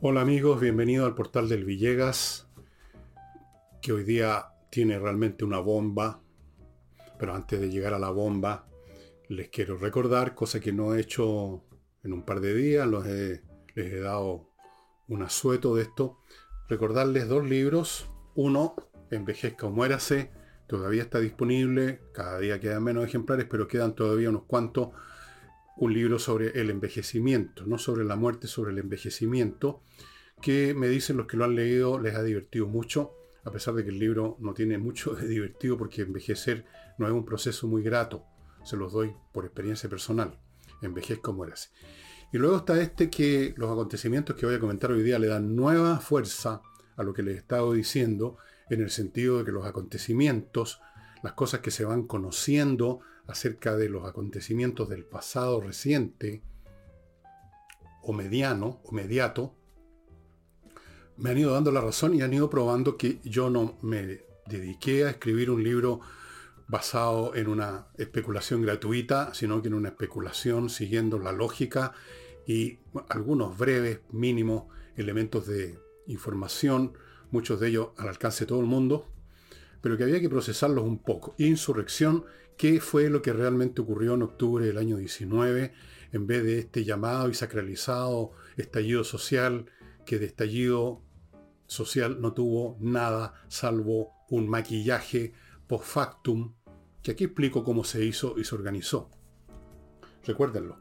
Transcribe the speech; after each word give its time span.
Hola 0.00 0.20
amigos, 0.20 0.60
bienvenido 0.60 1.06
al 1.06 1.14
portal 1.14 1.48
del 1.48 1.64
Villegas, 1.64 2.48
que 3.82 3.92
hoy 3.92 4.04
día 4.04 4.46
tiene 4.70 4.98
realmente 4.98 5.44
una 5.44 5.58
bomba, 5.58 6.22
pero 7.18 7.34
antes 7.34 7.60
de 7.60 7.68
llegar 7.68 7.94
a 7.94 7.98
la 7.98 8.10
bomba, 8.10 8.68
les 9.28 9.48
quiero 9.48 9.76
recordar, 9.76 10.34
cosa 10.34 10.60
que 10.60 10.72
no 10.72 10.94
he 10.94 11.00
hecho 11.00 11.64
en 12.02 12.12
un 12.12 12.24
par 12.24 12.40
de 12.40 12.54
días, 12.54 12.88
les 12.88 13.42
he 13.76 14.00
dado 14.00 14.50
un 15.08 15.22
asueto 15.22 15.74
de 15.74 15.82
esto, 15.82 16.18
recordarles 16.68 17.28
dos 17.28 17.44
libros, 17.44 18.10
uno, 18.34 18.74
Envejezca 19.10 19.66
o 19.66 19.70
Muérase, 19.70 20.30
todavía 20.68 21.02
está 21.02 21.18
disponible, 21.18 22.00
cada 22.12 22.38
día 22.38 22.60
quedan 22.60 22.84
menos 22.84 23.04
ejemplares, 23.04 23.46
pero 23.50 23.66
quedan 23.66 23.94
todavía 23.94 24.28
unos 24.28 24.44
cuantos, 24.44 24.90
un 25.76 25.94
libro 25.94 26.18
sobre 26.18 26.60
el 26.60 26.70
envejecimiento, 26.70 27.64
no 27.66 27.78
sobre 27.78 28.04
la 28.04 28.16
muerte, 28.16 28.46
sobre 28.46 28.72
el 28.72 28.78
envejecimiento, 28.78 29.82
que 30.42 30.74
me 30.74 30.88
dicen 30.88 31.16
los 31.16 31.26
que 31.26 31.36
lo 31.36 31.44
han 31.44 31.54
leído 31.54 31.98
les 31.98 32.14
ha 32.14 32.22
divertido 32.22 32.66
mucho, 32.66 33.14
a 33.44 33.50
pesar 33.50 33.74
de 33.74 33.82
que 33.82 33.90
el 33.90 33.98
libro 33.98 34.36
no 34.40 34.52
tiene 34.54 34.78
mucho 34.78 35.14
de 35.14 35.26
divertido 35.26 35.78
porque 35.78 36.02
envejecer 36.02 36.66
no 36.98 37.06
es 37.06 37.12
un 37.12 37.24
proceso 37.24 37.66
muy 37.66 37.82
grato, 37.82 38.24
se 38.62 38.76
los 38.76 38.92
doy 38.92 39.12
por 39.32 39.46
experiencia 39.46 39.88
personal, 39.88 40.38
envejezca 40.82 41.30
o 41.30 41.34
muérase. 41.34 41.70
Y 42.30 42.36
luego 42.36 42.58
está 42.58 42.80
este 42.80 43.08
que 43.08 43.54
los 43.56 43.70
acontecimientos 43.70 44.36
que 44.36 44.44
voy 44.44 44.56
a 44.56 44.60
comentar 44.60 44.92
hoy 44.92 45.02
día 45.02 45.18
le 45.18 45.28
dan 45.28 45.56
nueva 45.56 45.98
fuerza 45.98 46.60
a 46.96 47.02
lo 47.02 47.14
que 47.14 47.22
les 47.22 47.36
he 47.36 47.38
estado 47.38 47.72
diciendo, 47.72 48.36
en 48.70 48.80
el 48.80 48.90
sentido 48.90 49.38
de 49.38 49.44
que 49.44 49.52
los 49.52 49.66
acontecimientos, 49.66 50.80
las 51.22 51.32
cosas 51.32 51.60
que 51.60 51.70
se 51.70 51.84
van 51.84 52.06
conociendo 52.06 53.00
acerca 53.26 53.76
de 53.76 53.88
los 53.88 54.06
acontecimientos 54.06 54.88
del 54.88 55.04
pasado 55.04 55.60
reciente, 55.60 56.42
o 58.02 58.12
mediano, 58.12 58.80
o 58.84 58.92
mediato, 58.92 59.54
me 61.18 61.30
han 61.30 61.38
ido 61.38 61.52
dando 61.52 61.72
la 61.72 61.80
razón 61.80 62.14
y 62.14 62.22
han 62.22 62.32
ido 62.32 62.48
probando 62.48 62.96
que 62.96 63.20
yo 63.24 63.50
no 63.50 63.76
me 63.82 64.22
dediqué 64.46 65.04
a 65.04 65.10
escribir 65.10 65.50
un 65.50 65.62
libro 65.62 66.00
basado 66.68 67.34
en 67.34 67.48
una 67.48 67.88
especulación 67.96 68.62
gratuita, 68.62 69.34
sino 69.34 69.60
que 69.60 69.68
en 69.68 69.74
una 69.74 69.88
especulación 69.88 70.70
siguiendo 70.70 71.18
la 71.18 71.32
lógica 71.32 71.92
y 72.46 72.78
algunos 73.08 73.58
breves, 73.58 74.00
mínimos 74.10 74.64
elementos 74.96 75.46
de 75.46 75.78
información, 76.06 76.92
muchos 77.30 77.60
de 77.60 77.68
ellos 77.68 77.88
al 77.96 78.08
alcance 78.08 78.44
de 78.44 78.48
todo 78.48 78.60
el 78.60 78.66
mundo, 78.66 79.06
pero 79.80 79.96
que 79.96 80.04
había 80.04 80.20
que 80.20 80.28
procesarlos 80.28 80.84
un 80.84 80.98
poco. 80.98 81.34
Insurrección, 81.38 82.24
¿qué 82.56 82.80
fue 82.80 83.10
lo 83.10 83.22
que 83.22 83.32
realmente 83.32 83.80
ocurrió 83.80 84.14
en 84.14 84.22
octubre 84.22 84.66
del 84.66 84.78
año 84.78 84.96
19, 84.96 85.72
en 86.12 86.26
vez 86.26 86.44
de 86.44 86.58
este 86.58 86.84
llamado 86.84 87.28
y 87.28 87.34
sacralizado 87.34 88.32
estallido 88.56 89.04
social, 89.04 89.66
que 90.04 90.18
de 90.18 90.26
estallido 90.26 91.02
social 91.66 92.20
no 92.20 92.32
tuvo 92.32 92.76
nada 92.80 93.34
salvo 93.48 94.12
un 94.30 94.48
maquillaje 94.48 95.32
post 95.66 95.84
factum, 95.84 96.54
que 97.02 97.12
aquí 97.12 97.24
explico 97.24 97.62
cómo 97.62 97.84
se 97.84 98.04
hizo 98.04 98.38
y 98.38 98.44
se 98.44 98.54
organizó. 98.54 99.10
Recuérdenlo. 100.24 100.78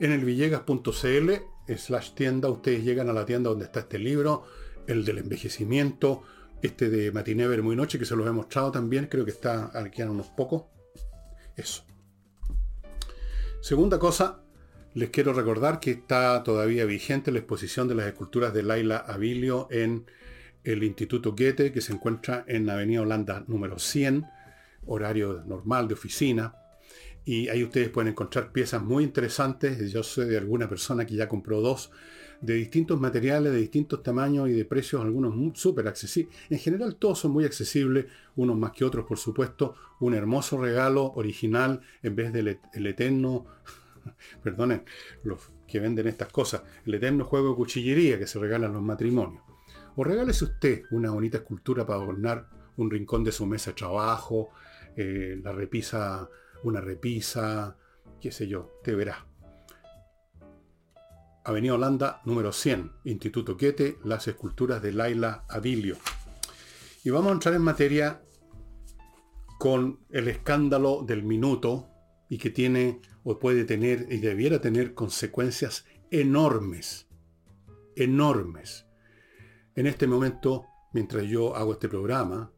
En 0.00 0.12
el 0.12 0.24
villegas.cl 0.24 1.30
slash 1.76 2.14
tienda 2.14 2.48
ustedes 2.48 2.84
llegan 2.84 3.08
a 3.08 3.12
la 3.12 3.24
tienda 3.24 3.50
donde 3.50 3.66
está 3.66 3.80
este 3.80 3.98
libro, 3.98 4.44
el 4.86 5.04
del 5.04 5.18
envejecimiento, 5.18 6.22
este 6.62 6.88
de 6.88 7.12
Matinever 7.12 7.62
muy 7.62 7.76
noche, 7.76 7.98
que 7.98 8.04
se 8.04 8.16
los 8.16 8.26
he 8.26 8.32
mostrado 8.32 8.70
también, 8.70 9.06
creo 9.06 9.24
que 9.24 9.30
está 9.30 9.70
aquí 9.74 10.02
unos 10.02 10.28
pocos. 10.28 10.64
Eso. 11.56 11.84
Segunda 13.60 13.98
cosa, 13.98 14.42
les 14.94 15.10
quiero 15.10 15.32
recordar 15.32 15.80
que 15.80 15.90
está 15.90 16.42
todavía 16.42 16.84
vigente 16.84 17.32
la 17.32 17.38
exposición 17.38 17.88
de 17.88 17.94
las 17.94 18.06
esculturas 18.06 18.52
de 18.52 18.62
Laila 18.62 18.98
Abilio 18.98 19.68
en 19.70 20.06
el 20.62 20.82
Instituto 20.82 21.32
Goethe, 21.32 21.72
que 21.72 21.80
se 21.80 21.92
encuentra 21.92 22.44
en 22.46 22.68
Avenida 22.70 23.02
Holanda 23.02 23.44
número 23.46 23.78
100, 23.78 24.24
horario 24.86 25.42
normal 25.46 25.88
de 25.88 25.94
oficina. 25.94 26.54
Y 27.24 27.48
ahí 27.48 27.64
ustedes 27.64 27.88
pueden 27.88 28.10
encontrar 28.10 28.52
piezas 28.52 28.82
muy 28.82 29.04
interesantes. 29.04 29.90
Yo 29.90 30.02
sé 30.02 30.26
de 30.26 30.38
alguna 30.38 30.68
persona 30.68 31.06
que 31.06 31.14
ya 31.14 31.28
compró 31.28 31.60
dos 31.60 31.90
de 32.44 32.54
distintos 32.54 33.00
materiales, 33.00 33.52
de 33.52 33.58
distintos 33.58 34.02
tamaños 34.02 34.48
y 34.50 34.52
de 34.52 34.64
precios, 34.66 35.02
algunos 35.02 35.34
súper 35.58 35.88
accesibles. 35.88 36.36
En 36.50 36.58
general 36.58 36.96
todos 36.96 37.18
son 37.18 37.32
muy 37.32 37.44
accesibles, 37.44 38.06
unos 38.36 38.58
más 38.58 38.72
que 38.72 38.84
otros 38.84 39.06
por 39.06 39.18
supuesto. 39.18 39.74
Un 40.00 40.14
hermoso 40.14 40.60
regalo 40.60 41.12
original 41.14 41.80
en 42.02 42.14
vez 42.14 42.32
del 42.32 42.60
el 42.74 42.86
eterno, 42.86 43.46
perdonen, 44.42 44.84
los 45.22 45.50
que 45.66 45.80
venden 45.80 46.06
estas 46.06 46.28
cosas, 46.28 46.62
el 46.84 46.94
eterno 46.94 47.24
juego 47.24 47.50
de 47.50 47.56
cuchillería 47.56 48.18
que 48.18 48.26
se 48.26 48.38
regalan 48.38 48.74
los 48.74 48.82
matrimonios. 48.82 49.42
O 49.96 50.04
regálese 50.04 50.44
usted 50.44 50.82
una 50.90 51.10
bonita 51.10 51.38
escultura 51.38 51.86
para 51.86 52.00
adornar 52.00 52.48
un 52.76 52.90
rincón 52.90 53.24
de 53.24 53.32
su 53.32 53.46
mesa 53.46 53.70
de 53.70 53.76
trabajo, 53.76 54.50
eh, 54.96 55.40
la 55.42 55.52
repisa, 55.52 56.28
una 56.62 56.80
repisa, 56.82 57.78
qué 58.20 58.30
sé 58.30 58.46
yo, 58.46 58.80
te 58.82 58.94
verá. 58.94 59.26
Avenida 61.46 61.74
Holanda, 61.74 62.22
número 62.24 62.52
100, 62.52 62.90
Instituto 63.04 63.58
Quete, 63.58 63.98
las 64.02 64.26
esculturas 64.26 64.80
de 64.80 64.92
Laila 64.92 65.44
Avilio. 65.50 65.98
Y 67.04 67.10
vamos 67.10 67.30
a 67.30 67.34
entrar 67.34 67.54
en 67.54 67.60
materia 67.60 68.22
con 69.58 70.00
el 70.08 70.28
escándalo 70.28 71.04
del 71.06 71.22
minuto 71.22 71.90
y 72.30 72.38
que 72.38 72.48
tiene 72.48 73.02
o 73.24 73.38
puede 73.38 73.64
tener 73.64 74.06
y 74.10 74.18
debiera 74.18 74.62
tener 74.62 74.94
consecuencias 74.94 75.84
enormes, 76.10 77.08
enormes. 77.94 78.86
En 79.74 79.86
este 79.86 80.06
momento, 80.06 80.64
mientras 80.94 81.24
yo 81.24 81.54
hago 81.56 81.74
este 81.74 81.90
programa, 81.90 82.52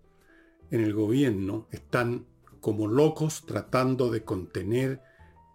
en 0.71 0.81
el 0.81 0.95
gobierno 0.95 1.67
están 1.73 2.27
como 2.61 2.87
locos 2.87 3.45
tratando 3.47 4.13
de 4.13 4.23
contener 4.23 5.03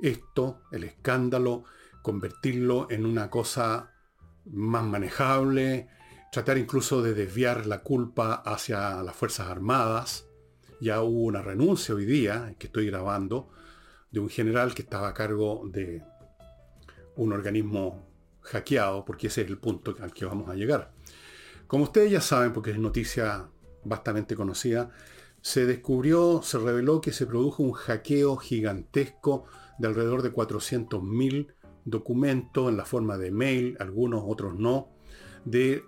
esto, 0.01 0.63
el 0.71 0.83
escándalo, 0.83 1.63
convertirlo 2.01 2.87
en 2.89 3.05
una 3.05 3.29
cosa 3.29 3.91
más 4.45 4.83
manejable, 4.83 5.87
tratar 6.31 6.57
incluso 6.57 7.01
de 7.01 7.13
desviar 7.13 7.65
la 7.65 7.79
culpa 7.83 8.35
hacia 8.35 9.03
las 9.03 9.15
Fuerzas 9.15 9.47
Armadas. 9.47 10.27
Ya 10.79 11.01
hubo 11.01 11.25
una 11.25 11.41
renuncia 11.41 11.93
hoy 11.93 12.05
día, 12.05 12.55
que 12.57 12.67
estoy 12.67 12.87
grabando, 12.87 13.49
de 14.11 14.19
un 14.19 14.29
general 14.29 14.73
que 14.73 14.81
estaba 14.81 15.09
a 15.09 15.13
cargo 15.13 15.63
de 15.71 16.01
un 17.15 17.33
organismo 17.33 18.07
hackeado, 18.41 19.05
porque 19.05 19.27
ese 19.27 19.41
es 19.41 19.47
el 19.47 19.57
punto 19.57 19.95
al 20.01 20.13
que 20.13 20.25
vamos 20.25 20.49
a 20.49 20.55
llegar. 20.55 20.93
Como 21.67 21.83
ustedes 21.83 22.11
ya 22.11 22.21
saben, 22.21 22.51
porque 22.51 22.71
es 22.71 22.79
noticia 22.79 23.47
bastante 23.83 24.35
conocida, 24.35 24.91
se 25.41 25.65
descubrió, 25.65 26.41
se 26.43 26.57
reveló 26.59 27.01
que 27.01 27.11
se 27.11 27.25
produjo 27.25 27.63
un 27.63 27.73
hackeo 27.73 28.37
gigantesco 28.37 29.45
de 29.79 29.87
alrededor 29.87 30.21
de 30.21 30.33
400.000 30.33 31.53
documento 31.85 32.69
en 32.69 32.77
la 32.77 32.85
forma 32.85 33.17
de 33.17 33.31
mail, 33.31 33.77
algunos 33.79 34.23
otros 34.25 34.55
no, 34.55 34.89
de 35.45 35.83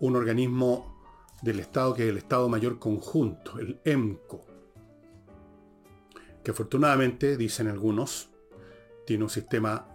un 0.00 0.16
organismo 0.16 0.92
del 1.42 1.60
Estado 1.60 1.94
que 1.94 2.04
es 2.04 2.10
el 2.10 2.18
Estado 2.18 2.48
Mayor 2.48 2.78
Conjunto, 2.78 3.58
el 3.58 3.80
EMCO, 3.84 4.46
que 6.42 6.50
afortunadamente, 6.50 7.36
dicen 7.36 7.68
algunos, 7.68 8.30
tiene 9.06 9.24
un 9.24 9.30
sistema 9.30 9.88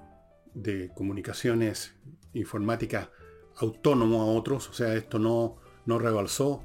de 0.53 0.91
comunicaciones 0.94 1.95
informáticas 2.34 3.09
autónomo 3.57 4.22
a 4.22 4.25
otros, 4.25 4.69
o 4.69 4.74
sea, 4.74 4.94
esto 4.95 5.19
no, 5.19 5.57
no 5.85 6.00
rebalsó 6.00 6.63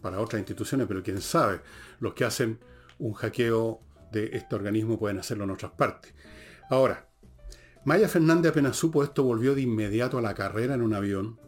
para 0.00 0.20
otras 0.20 0.40
instituciones, 0.40 0.86
pero 0.86 1.02
quién 1.02 1.20
sabe, 1.20 1.60
los 1.98 2.14
que 2.14 2.24
hacen 2.24 2.60
un 2.98 3.14
hackeo 3.14 3.80
de 4.12 4.30
este 4.32 4.54
organismo 4.54 4.98
pueden 4.98 5.18
hacerlo 5.18 5.44
en 5.44 5.50
otras 5.50 5.72
partes. 5.72 6.14
Ahora, 6.68 7.09
Maya 7.84 8.08
Fernández 8.08 8.50
apenas 8.50 8.76
supo 8.76 9.02
esto 9.02 9.24
volvió 9.24 9.54
de 9.54 9.62
inmediato 9.62 10.18
a 10.18 10.22
la 10.22 10.34
carrera 10.34 10.74
en 10.74 10.82
un 10.82 10.92
avión. 10.92 11.40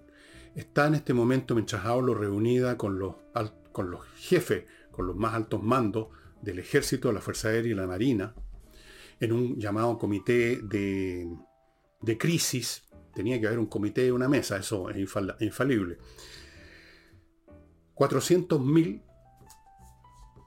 Está 0.54 0.86
en 0.86 0.94
este 0.94 1.12
momento, 1.12 1.54
mientras 1.54 1.84
hablo, 1.84 2.14
reunida 2.14 2.78
con 2.78 2.98
los, 2.98 3.16
con 3.70 3.90
los 3.90 4.06
jefes, 4.16 4.64
con 4.90 5.06
los 5.06 5.16
más 5.16 5.34
altos 5.34 5.62
mandos 5.62 6.08
del 6.40 6.58
ejército, 6.58 7.08
de 7.08 7.14
la 7.14 7.20
Fuerza 7.20 7.48
Aérea 7.48 7.72
y 7.72 7.74
la 7.74 7.86
Marina, 7.86 8.34
en 9.20 9.32
un 9.32 9.58
llamado 9.58 9.98
comité 9.98 10.60
de, 10.62 11.28
crisis. 12.18 12.88
Tenía 13.14 13.38
que 13.38 13.46
haber 13.46 13.58
un 13.58 13.66
comité 13.66 14.02
de 14.02 14.12
una 14.12 14.28
mesa, 14.28 14.56
eso 14.56 14.88
es 14.88 14.96
infalible. 14.96 15.98
400.000 17.94 19.02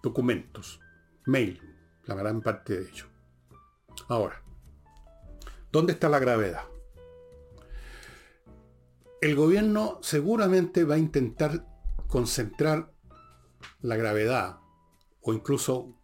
documentos, 0.01 0.79
mail, 1.25 1.61
la 2.05 2.15
gran 2.15 2.41
parte 2.41 2.79
de 2.79 2.89
ellos. 2.89 3.07
Ahora, 4.07 4.44
¿Dónde 5.75 5.91
está 5.91 6.07
la 6.07 6.19
gravedad? 6.19 6.61
El 9.19 9.35
gobierno 9.35 9.99
seguramente 10.01 10.85
va 10.85 10.95
a 10.95 10.97
intentar 10.97 11.67
concentrar 12.07 12.93
la 13.81 13.97
gravedad 13.97 14.59
o 15.19 15.33
incluso 15.33 15.99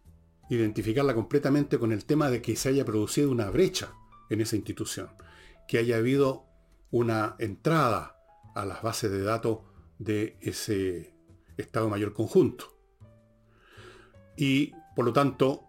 identificarla 0.50 1.14
completamente 1.14 1.78
con 1.78 1.90
el 1.90 2.04
tema 2.04 2.28
de 2.28 2.42
que 2.42 2.54
se 2.54 2.68
haya 2.68 2.84
producido 2.84 3.30
una 3.30 3.48
brecha 3.48 3.94
en 4.28 4.42
esa 4.42 4.56
institución, 4.56 5.08
que 5.66 5.78
haya 5.78 5.96
habido 5.96 6.44
una 6.90 7.36
entrada 7.38 8.18
a 8.54 8.66
las 8.66 8.82
bases 8.82 9.10
de 9.10 9.22
datos 9.22 9.60
de 9.98 10.36
ese 10.42 11.14
Estado 11.56 11.88
Mayor 11.88 12.12
Conjunto. 12.12 12.76
Y 14.36 14.74
por 14.94 15.06
lo 15.06 15.14
tanto, 15.14 15.64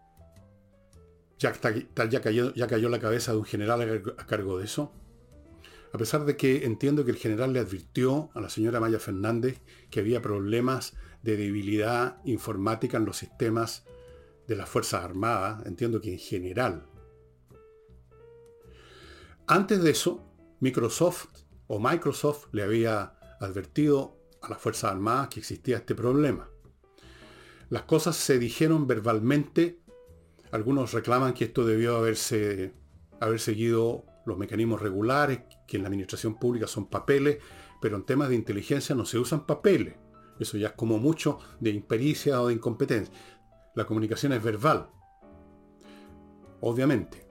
ya, 1.44 2.08
ya, 2.10 2.22
cayó, 2.22 2.54
ya 2.54 2.68
cayó 2.68 2.90
la 2.90 3.00
cabeza 3.00 3.34
de 3.34 3.38
un 3.40 3.46
general 3.46 4.04
a 4.18 4.26
cargo 4.26 4.58
de 4.58 4.66
eso. 4.66 4.94
A 5.92 5.98
pesar 5.98 6.26
de 6.26 6.38
que 6.38 6.66
entiendo 6.66 7.06
que 7.06 7.12
el 7.12 7.18
general 7.18 7.54
le 7.54 7.60
advirtió 7.60 8.32
a 8.34 8.42
la 8.42 8.50
señora 8.50 8.80
Maya 8.80 9.00
Fernández 9.00 9.62
que 9.92 10.00
había 10.00 10.22
problemas 10.22 10.94
de 11.22 11.38
debilidad 11.38 12.18
informática 12.26 12.98
en 12.98 13.06
los 13.06 13.18
sistemas 13.18 13.86
de 14.48 14.56
las 14.56 14.70
Fuerzas 14.70 15.04
Armadas, 15.04 15.66
entiendo 15.66 16.02
que 16.02 16.14
en 16.14 16.20
general. 16.20 16.86
Antes 19.46 19.84
de 19.84 19.92
eso, 19.92 20.26
Microsoft 20.60 21.28
o 21.68 21.80
Microsoft 21.80 22.48
le 22.54 22.64
había 22.64 23.14
advertido 23.40 24.18
a 24.42 24.50
las 24.50 24.60
Fuerzas 24.60 24.92
Armadas 24.92 25.28
que 25.30 25.42
existía 25.42 25.78
este 25.78 25.94
problema. 25.94 26.50
Las 27.70 27.84
cosas 27.84 28.16
se 28.16 28.40
dijeron 28.40 28.88
verbalmente, 28.88 29.83
algunos 30.54 30.94
reclaman 30.94 31.34
que 31.34 31.46
esto 31.46 31.66
debió 31.66 31.98
haberse, 31.98 32.74
haber 33.20 33.40
seguido 33.40 34.06
los 34.24 34.38
mecanismos 34.38 34.84
regulares, 34.84 35.40
que 35.68 35.78
en 35.78 35.84
la 35.84 35.88
administración 35.88 36.36
pública 36.36 36.68
son 36.68 36.92
papeles, 36.92 37.40
pero 37.82 37.96
en 37.96 38.06
temas 38.06 38.30
de 38.30 38.36
inteligencia 38.36 38.94
no 38.94 39.04
se 39.04 39.18
usan 39.18 39.48
papeles. 39.48 39.96
Eso 40.40 40.60
ya 40.60 40.68
es 40.68 40.74
como 40.74 41.00
mucho 41.00 41.40
de 41.60 41.72
impericia 41.72 42.40
o 42.40 42.50
de 42.50 42.54
incompetencia. 42.54 43.12
La 43.74 43.88
comunicación 43.88 44.32
es 44.32 44.44
verbal. 44.44 44.92
Obviamente. 46.62 47.28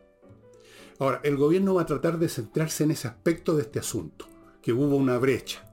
Ahora, 0.98 1.20
el 1.22 1.36
gobierno 1.36 1.74
va 1.74 1.82
a 1.82 1.86
tratar 1.86 2.18
de 2.18 2.28
centrarse 2.28 2.82
en 2.82 2.90
ese 2.90 3.06
aspecto 3.06 3.54
de 3.54 3.62
este 3.62 3.78
asunto, 3.78 4.26
que 4.60 4.72
hubo 4.72 4.96
una 4.96 5.16
brecha. 5.18 5.64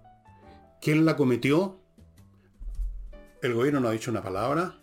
¿Quién 0.82 1.04
la 1.04 1.16
cometió? 1.16 1.80
El 3.42 3.56
gobierno 3.56 3.80
no 3.80 3.88
ha 3.88 3.94
dicho 3.94 4.12
una 4.12 4.22
palabra, 4.22 4.80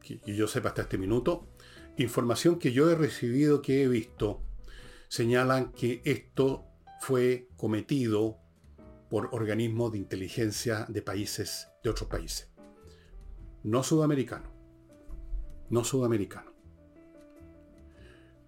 que 0.00 0.20
yo 0.24 0.46
sepa 0.46 0.68
hasta 0.68 0.82
este 0.82 0.96
minuto. 0.96 1.48
Información 1.96 2.58
que 2.58 2.72
yo 2.72 2.90
he 2.90 2.94
recibido, 2.94 3.62
que 3.62 3.82
he 3.82 3.88
visto, 3.88 4.42
señalan 5.08 5.72
que 5.72 6.02
esto 6.04 6.66
fue 7.00 7.48
cometido 7.56 8.38
por 9.10 9.28
organismos 9.32 9.92
de 9.92 9.98
inteligencia 9.98 10.86
de 10.88 11.02
países, 11.02 11.68
de 11.82 11.90
otros 11.90 12.08
países. 12.08 12.50
No 13.62 13.82
sudamericanos 13.82 14.54
no 15.70 15.84
sudamericano. 15.84 16.52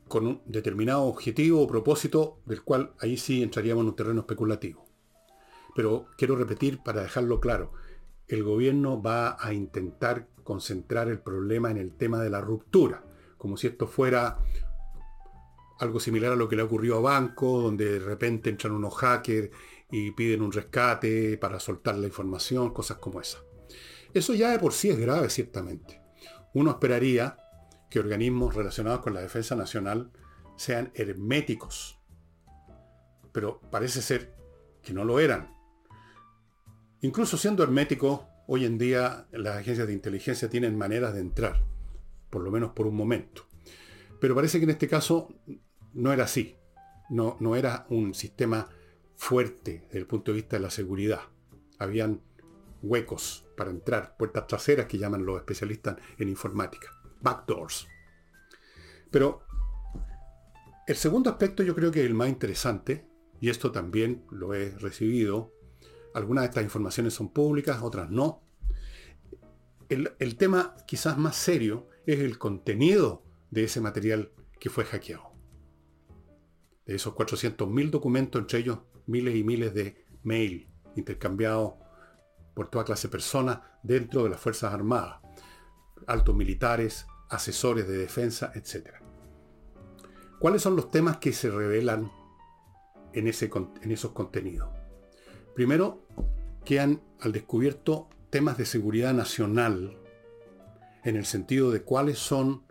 Con 0.08 0.26
un 0.26 0.42
determinado 0.46 1.02
objetivo 1.04 1.62
o 1.62 1.66
propósito 1.66 2.38
del 2.46 2.62
cual 2.62 2.92
ahí 3.00 3.16
sí 3.16 3.42
entraríamos 3.42 3.82
en 3.82 3.88
un 3.88 3.96
terreno 3.96 4.20
especulativo. 4.20 4.86
Pero 5.74 6.06
quiero 6.16 6.36
repetir 6.36 6.82
para 6.82 7.02
dejarlo 7.02 7.40
claro, 7.40 7.72
el 8.28 8.42
gobierno 8.42 9.02
va 9.02 9.36
a 9.40 9.52
intentar 9.52 10.28
concentrar 10.44 11.08
el 11.08 11.18
problema 11.18 11.70
en 11.70 11.76
el 11.76 11.92
tema 11.92 12.22
de 12.22 12.30
la 12.30 12.40
ruptura, 12.40 13.02
como 13.36 13.56
si 13.56 13.66
esto 13.66 13.86
fuera 13.86 14.38
algo 15.78 16.00
similar 16.00 16.32
a 16.32 16.36
lo 16.36 16.48
que 16.48 16.56
le 16.56 16.62
ocurrió 16.62 16.96
a 16.96 17.00
Banco, 17.00 17.60
donde 17.60 17.92
de 17.92 17.98
repente 17.98 18.50
entran 18.50 18.72
unos 18.72 18.94
hackers 18.94 19.50
y 19.90 20.10
piden 20.12 20.42
un 20.42 20.52
rescate 20.52 21.38
para 21.38 21.60
soltar 21.60 21.96
la 21.96 22.06
información, 22.06 22.72
cosas 22.72 22.98
como 22.98 23.20
esa. 23.20 23.38
Eso 24.14 24.34
ya 24.34 24.50
de 24.50 24.58
por 24.58 24.72
sí 24.72 24.88
es 24.88 24.98
grave, 24.98 25.28
ciertamente. 25.28 26.00
Uno 26.54 26.70
esperaría 26.70 27.36
que 27.90 28.00
organismos 28.00 28.54
relacionados 28.54 29.00
con 29.00 29.14
la 29.14 29.20
defensa 29.20 29.54
nacional 29.54 30.10
sean 30.56 30.90
herméticos, 30.94 32.00
pero 33.32 33.60
parece 33.70 34.00
ser 34.00 34.34
que 34.82 34.94
no 34.94 35.04
lo 35.04 35.20
eran. 35.20 35.54
Incluso 37.02 37.36
siendo 37.36 37.62
herméticos, 37.62 38.22
hoy 38.48 38.64
en 38.64 38.78
día 38.78 39.26
las 39.32 39.58
agencias 39.58 39.86
de 39.86 39.92
inteligencia 39.92 40.48
tienen 40.48 40.78
maneras 40.78 41.12
de 41.12 41.20
entrar, 41.20 41.62
por 42.36 42.44
lo 42.44 42.50
menos 42.50 42.72
por 42.72 42.86
un 42.86 42.94
momento. 42.94 43.46
Pero 44.20 44.34
parece 44.34 44.58
que 44.58 44.64
en 44.64 44.70
este 44.72 44.86
caso 44.86 45.34
no 45.94 46.12
era 46.12 46.24
así. 46.24 46.54
No, 47.08 47.38
no 47.40 47.56
era 47.56 47.86
un 47.88 48.12
sistema 48.12 48.68
fuerte 49.14 49.84
desde 49.86 50.00
el 50.00 50.06
punto 50.06 50.32
de 50.32 50.36
vista 50.36 50.56
de 50.56 50.62
la 50.62 50.68
seguridad. 50.68 51.20
Habían 51.78 52.20
huecos 52.82 53.46
para 53.56 53.70
entrar, 53.70 54.18
puertas 54.18 54.46
traseras 54.48 54.84
que 54.84 54.98
llaman 54.98 55.24
los 55.24 55.38
especialistas 55.38 55.96
en 56.18 56.28
informática, 56.28 56.90
backdoors. 57.22 57.88
Pero 59.10 59.40
el 60.86 60.96
segundo 60.96 61.30
aspecto 61.30 61.62
yo 61.62 61.74
creo 61.74 61.90
que 61.90 62.00
es 62.00 62.06
el 62.06 62.12
más 62.12 62.28
interesante, 62.28 63.08
y 63.40 63.48
esto 63.48 63.72
también 63.72 64.26
lo 64.30 64.52
he 64.52 64.76
recibido, 64.76 65.54
algunas 66.12 66.42
de 66.42 66.48
estas 66.48 66.64
informaciones 66.64 67.14
son 67.14 67.32
públicas, 67.32 67.80
otras 67.80 68.10
no. 68.10 68.42
El, 69.88 70.12
el 70.18 70.36
tema 70.36 70.76
quizás 70.86 71.16
más 71.16 71.34
serio 71.36 71.88
es 72.06 72.20
el 72.20 72.38
contenido 72.38 73.22
de 73.50 73.64
ese 73.64 73.80
material 73.80 74.32
que 74.60 74.70
fue 74.70 74.84
hackeado. 74.84 75.32
De 76.86 76.94
esos 76.94 77.14
400.000 77.14 77.90
documentos, 77.90 78.40
entre 78.40 78.60
ellos 78.60 78.78
miles 79.06 79.34
y 79.34 79.44
miles 79.44 79.74
de 79.74 80.04
mail 80.22 80.68
intercambiados 80.94 81.74
por 82.54 82.68
toda 82.68 82.84
clase 82.84 83.08
de 83.08 83.12
personas 83.12 83.60
dentro 83.82 84.24
de 84.24 84.30
las 84.30 84.40
Fuerzas 84.40 84.72
Armadas, 84.72 85.20
altos 86.06 86.34
militares, 86.34 87.06
asesores 87.28 87.88
de 87.88 87.98
defensa, 87.98 88.52
etc. 88.54 88.94
¿Cuáles 90.38 90.62
son 90.62 90.76
los 90.76 90.90
temas 90.90 91.18
que 91.18 91.32
se 91.32 91.50
revelan 91.50 92.10
en, 93.12 93.26
ese, 93.26 93.50
en 93.82 93.90
esos 93.90 94.12
contenidos? 94.12 94.68
Primero, 95.54 96.06
quedan 96.64 97.02
al 97.20 97.32
descubierto 97.32 98.08
temas 98.30 98.58
de 98.58 98.66
seguridad 98.66 99.12
nacional, 99.12 99.98
en 101.06 101.14
el 101.14 101.24
sentido 101.24 101.70
de 101.70 101.82
cuáles 101.82 102.18
son 102.18 102.64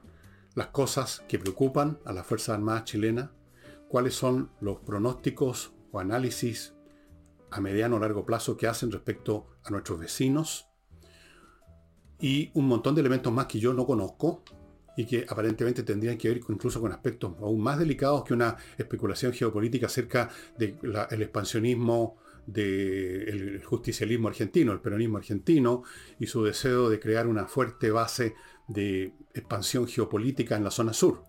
las 0.56 0.68
cosas 0.68 1.24
que 1.30 1.40
preocupan 1.40 2.00
a 2.04 2.12
las 2.12 2.28
Fuerzas 2.28 2.56
Armadas 2.56 2.84
chilenas, 2.84 3.30
cuáles 3.88 4.14
son 4.14 4.52
los 4.60 4.80
pronósticos 4.80 5.74
o 5.92 6.00
análisis 6.00 6.74
a 7.50 7.62
mediano 7.62 7.96
o 7.96 8.00
largo 8.00 8.26
plazo 8.26 8.58
que 8.58 8.68
hacen 8.68 8.92
respecto 8.92 9.48
a 9.64 9.70
nuestros 9.72 10.00
vecinos 10.00 10.68
y 12.20 12.52
un 12.56 12.68
montón 12.68 12.94
de 12.94 13.02
elementos 13.02 13.32
más 13.32 13.46
que 13.46 13.60
yo 13.60 13.74
no 13.74 13.86
conozco 13.86 14.44
y 14.98 15.06
que 15.06 15.26
aparentemente 15.30 15.84
tendrían 15.84 16.18
que 16.18 16.28
ver 16.28 16.38
incluso 16.50 16.82
con 16.82 16.92
aspectos 16.92 17.36
aún 17.40 17.62
más 17.62 17.80
delicados 17.80 18.26
que 18.26 18.34
una 18.34 18.58
especulación 18.78 19.32
geopolítica 19.32 19.86
acerca 19.86 20.30
del 20.58 21.22
expansionismo 21.22 22.18
del 22.46 23.64
justicialismo 23.64 24.28
argentino, 24.28 24.72
el 24.72 24.82
peronismo 24.82 25.18
argentino 25.18 25.84
y 26.20 26.28
su 26.28 26.44
deseo 26.44 26.90
de 26.90 27.00
crear 27.00 27.28
una 27.28 27.48
fuerte 27.48 27.92
base 27.92 28.36
de 28.68 29.14
expansión 29.34 29.88
geopolítica 29.88 30.56
en 30.56 30.64
la 30.64 30.72
zona 30.72 30.94
sur. 30.94 31.24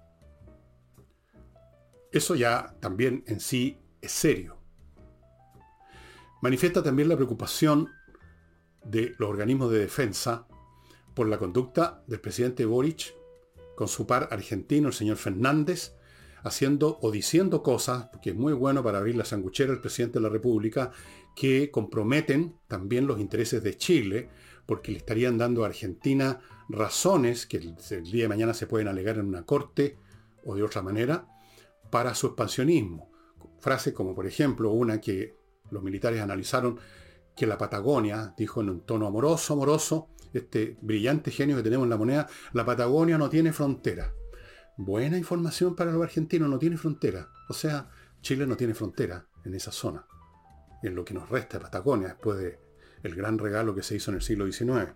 Eso 2.12 2.35
ya 2.35 2.76
también 2.80 3.25
en 3.26 3.40
sí 3.40 3.78
es 4.00 4.12
serio. 4.12 4.58
Manifiesta 6.42 6.82
también 6.82 7.08
la 7.08 7.16
preocupación 7.16 7.88
de 8.85 9.14
los 9.18 9.28
organismos 9.28 9.70
de 9.70 9.80
defensa 9.80 10.46
por 11.14 11.28
la 11.28 11.38
conducta 11.38 12.04
del 12.06 12.20
presidente 12.20 12.64
Boric 12.64 13.14
con 13.75 13.88
su 13.88 14.06
par 14.06 14.28
argentino, 14.30 14.88
el 14.88 14.94
señor 14.94 15.16
Fernández, 15.16 15.96
haciendo 16.47 16.99
o 17.03 17.11
diciendo 17.11 17.62
cosas, 17.62 18.09
que 18.23 18.31
es 18.31 18.37
muy 18.37 18.53
bueno 18.53 18.83
para 18.83 18.99
abrir 18.99 19.17
la 19.17 19.25
sanguchera 19.25 19.73
al 19.73 19.81
presidente 19.81 20.19
de 20.19 20.23
la 20.23 20.29
República, 20.29 20.93
que 21.35 21.71
comprometen 21.71 22.57
también 22.69 23.07
los 23.07 23.19
intereses 23.19 23.62
de 23.62 23.76
Chile, 23.76 24.31
porque 24.65 24.93
le 24.93 24.99
estarían 24.99 25.38
dando 25.38 25.65
a 25.65 25.67
Argentina 25.67 26.41
razones 26.69 27.47
que 27.47 27.57
el, 27.57 27.75
el 27.91 28.05
día 28.05 28.23
de 28.23 28.29
mañana 28.29 28.55
se 28.55 28.67
pueden 28.67 28.88
alegar 28.88 29.19
en 29.19 29.26
una 29.26 29.45
corte 29.45 29.99
o 30.45 30.55
de 30.55 30.62
otra 30.62 30.83
manera 30.83 31.26
para 31.91 32.15
su 32.15 32.29
expansionismo. 32.29 33.11
Frases 33.61 33.93
como 33.93 34.15
por 34.15 34.26
ejemplo 34.26 34.71
una 34.71 35.00
que 35.00 35.37
los 35.71 35.83
militares 35.83 36.21
analizaron 36.21 36.79
que 37.35 37.47
la 37.47 37.59
Patagonia, 37.59 38.35
dijo 38.37 38.61
en 38.61 38.71
un 38.71 38.81
tono 38.83 39.07
amoroso, 39.07 39.55
amoroso, 39.55 40.09
este 40.33 40.76
brillante 40.81 41.31
genio 41.31 41.57
que 41.57 41.62
tenemos 41.62 41.85
en 41.85 41.91
la 41.91 41.97
moneda, 41.97 42.29
la 42.53 42.65
Patagonia 42.65 43.19
no 43.19 43.29
tiene 43.29 43.53
frontera. 43.53 44.12
Buena 44.76 45.16
información 45.16 45.75
para 45.75 45.92
los 45.92 46.02
argentinos, 46.02 46.49
no 46.49 46.59
tiene 46.59 46.76
frontera. 46.76 47.30
O 47.49 47.54
sea, 47.54 47.88
Chile 48.21 48.47
no 48.47 48.56
tiene 48.56 48.75
frontera 48.75 49.26
en 49.45 49.54
esa 49.54 49.73
zona. 49.73 50.06
En 50.83 50.95
lo 50.95 51.04
que 51.04 51.14
nos 51.14 51.28
resta 51.28 51.59
de 51.59 51.64
Patagonia, 51.64 52.09
después 52.09 52.38
de 52.38 52.59
el 53.02 53.14
gran 53.14 53.38
regalo 53.38 53.75
que 53.75 53.83
se 53.83 53.97
hizo 53.97 54.11
en 54.11 54.16
el 54.16 54.23
siglo 54.23 54.50
XIX. 54.50 54.92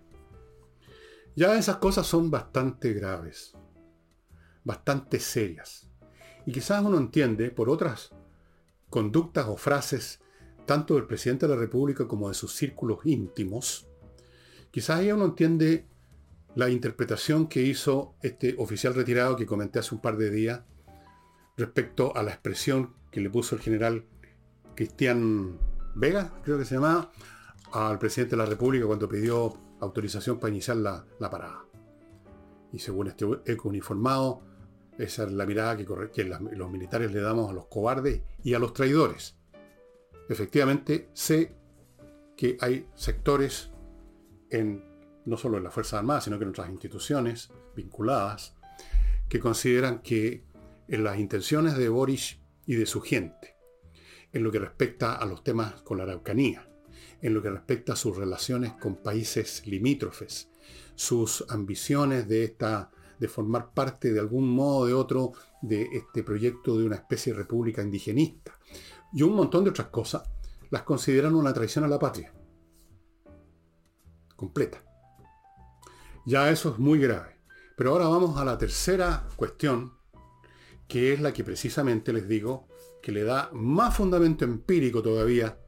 Ya 1.37 1.56
esas 1.56 1.76
cosas 1.76 2.06
son 2.06 2.30
bastante 2.30 2.92
graves, 2.92 3.54
bastante 4.64 5.20
serias. 5.20 5.88
Y 6.44 6.52
quizás 6.52 6.84
uno 6.84 6.99
entiende 6.99 7.50
por 7.50 7.70
otras 7.70 8.10
conductas 8.90 9.46
o 9.46 9.56
frases 9.56 10.20
tanto 10.66 10.94
del 10.94 11.06
presidente 11.06 11.46
de 11.46 11.54
la 11.54 11.60
República 11.60 12.06
como 12.06 12.28
de 12.28 12.34
sus 12.34 12.54
círculos 12.54 13.00
íntimos, 13.04 13.88
quizás 14.70 15.00
ella 15.00 15.16
uno 15.16 15.25
entiende 15.25 15.88
la 16.54 16.69
interpretación 16.69 17.47
que 17.47 17.62
hizo 17.62 18.14
este 18.23 18.54
oficial 18.59 18.95
retirado 18.95 19.37
que 19.37 19.47
comenté 19.47 19.78
hace 19.78 19.95
un 19.95 20.00
par 20.00 20.16
de 20.16 20.30
días 20.30 20.62
respecto 21.57 22.16
a 22.16 22.23
la 22.23 22.30
expresión 22.30 22.95
que 23.11 23.21
le 23.21 23.30
puso 23.30 23.54
el 23.54 23.61
general 23.61 24.04
Cristian 24.75 25.59
Vega, 25.95 26.33
creo 26.42 26.59
que 26.59 26.64
se 26.64 26.76
llamaba, 26.76 27.11
al 27.73 27.99
presidente 27.99 28.37
de 28.37 28.42
la 28.42 28.47
República 28.47 28.87
cuando 28.87 29.09
pidió 29.09 29.54
autorización 29.80 30.38
para 30.38 30.50
iniciar 30.50 30.76
la, 30.76 31.04
parada. 31.19 31.64
Y 32.73 32.78
según 32.78 33.09
este 33.09 33.26
eco 33.47 33.69
uniformado, 33.69 34.42
esa 34.99 35.25
es 35.25 35.33
la 35.33 35.47
mirada 35.47 35.76
que 35.76 36.25
los 36.25 36.71
militares 36.71 37.12
le 37.12 37.21
damos 37.21 37.50
a 37.50 37.52
los 37.52 37.66
cobardes 37.66 38.23
y 38.42 38.54
a 38.54 38.59
los 38.59 38.73
traidores. 38.73 39.37
Efectivamente, 40.28 41.11
sé 41.12 41.54
que 42.37 42.57
hay 42.61 42.87
sectores 42.95 43.71
en 44.50 44.89
no 45.24 45.36
solo 45.36 45.58
en 45.58 45.64
las 45.64 45.74
Fuerzas 45.74 45.98
Armadas, 46.00 46.24
sino 46.24 46.38
que 46.38 46.44
en 46.44 46.50
otras 46.50 46.70
instituciones 46.70 47.50
vinculadas, 47.76 48.56
que 49.28 49.40
consideran 49.40 50.00
que 50.00 50.44
en 50.88 51.04
las 51.04 51.18
intenciones 51.18 51.76
de 51.76 51.88
Boris 51.88 52.40
y 52.66 52.74
de 52.74 52.86
su 52.86 53.00
gente, 53.00 53.56
en 54.32 54.42
lo 54.42 54.50
que 54.50 54.58
respecta 54.58 55.14
a 55.14 55.24
los 55.26 55.42
temas 55.44 55.82
con 55.82 55.98
la 55.98 56.04
Araucanía, 56.04 56.68
en 57.22 57.34
lo 57.34 57.42
que 57.42 57.50
respecta 57.50 57.92
a 57.92 57.96
sus 57.96 58.16
relaciones 58.16 58.72
con 58.72 58.96
países 58.96 59.66
limítrofes, 59.66 60.50
sus 60.94 61.44
ambiciones 61.48 62.28
de, 62.28 62.44
esta, 62.44 62.90
de 63.18 63.28
formar 63.28 63.72
parte 63.72 64.12
de 64.12 64.20
algún 64.20 64.48
modo 64.48 64.78
o 64.78 64.86
de 64.86 64.94
otro 64.94 65.32
de 65.62 65.88
este 65.92 66.22
proyecto 66.22 66.78
de 66.78 66.86
una 66.86 66.96
especie 66.96 67.32
de 67.32 67.38
república 67.38 67.82
indigenista, 67.82 68.58
y 69.12 69.22
un 69.22 69.34
montón 69.34 69.64
de 69.64 69.70
otras 69.70 69.88
cosas, 69.88 70.22
las 70.70 70.82
consideran 70.82 71.34
una 71.34 71.52
traición 71.52 71.84
a 71.84 71.88
la 71.88 71.98
patria. 71.98 72.32
Completa. 74.36 74.89
Ya 76.26 76.50
eso 76.50 76.70
es 76.72 76.78
muy 76.78 76.98
grave. 76.98 77.36
Pero 77.76 77.92
ahora 77.92 78.08
vamos 78.08 78.38
a 78.38 78.44
la 78.44 78.58
tercera 78.58 79.26
cuestión, 79.36 79.94
que 80.86 81.12
es 81.12 81.20
la 81.20 81.32
que 81.32 81.44
precisamente 81.44 82.12
les 82.12 82.28
digo 82.28 82.68
que 83.02 83.12
le 83.12 83.24
da 83.24 83.50
más 83.52 83.96
fundamento 83.96 84.44
empírico 84.44 85.02
todavía 85.02 85.58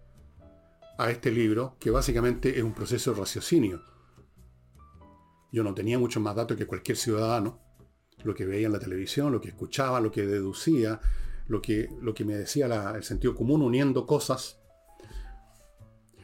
a 0.99 1.11
este 1.11 1.31
libro, 1.31 1.77
que 1.81 1.91
básicamente 1.91 2.59
es 2.59 2.63
un 2.63 2.75
proceso 2.75 3.13
de 3.13 3.21
raciocinio. 3.21 3.83
Yo 5.51 5.63
no 5.63 5.75
tenía 5.75 5.99
mucho 5.99 6.21
más 6.21 6.37
datos 6.37 6.57
que 6.57 6.67
cualquier 6.67 6.97
ciudadano, 6.97 7.61
lo 8.23 8.35
que 8.35 8.47
veía 8.47 8.67
en 8.67 8.73
la 8.73 8.79
televisión, 8.79 9.33
lo 9.33 9.41
que 9.41 9.49
escuchaba, 9.49 10.01
lo 10.01 10.13
que 10.13 10.27
deducía, 10.27 11.01
lo 11.49 11.61
que, 11.61 11.89
lo 12.01 12.15
que 12.15 12.25
me 12.25 12.35
decía 12.35 12.93
el 12.95 13.03
sentido 13.03 13.35
común 13.35 13.63
uniendo 13.63 14.07
cosas 14.07 14.62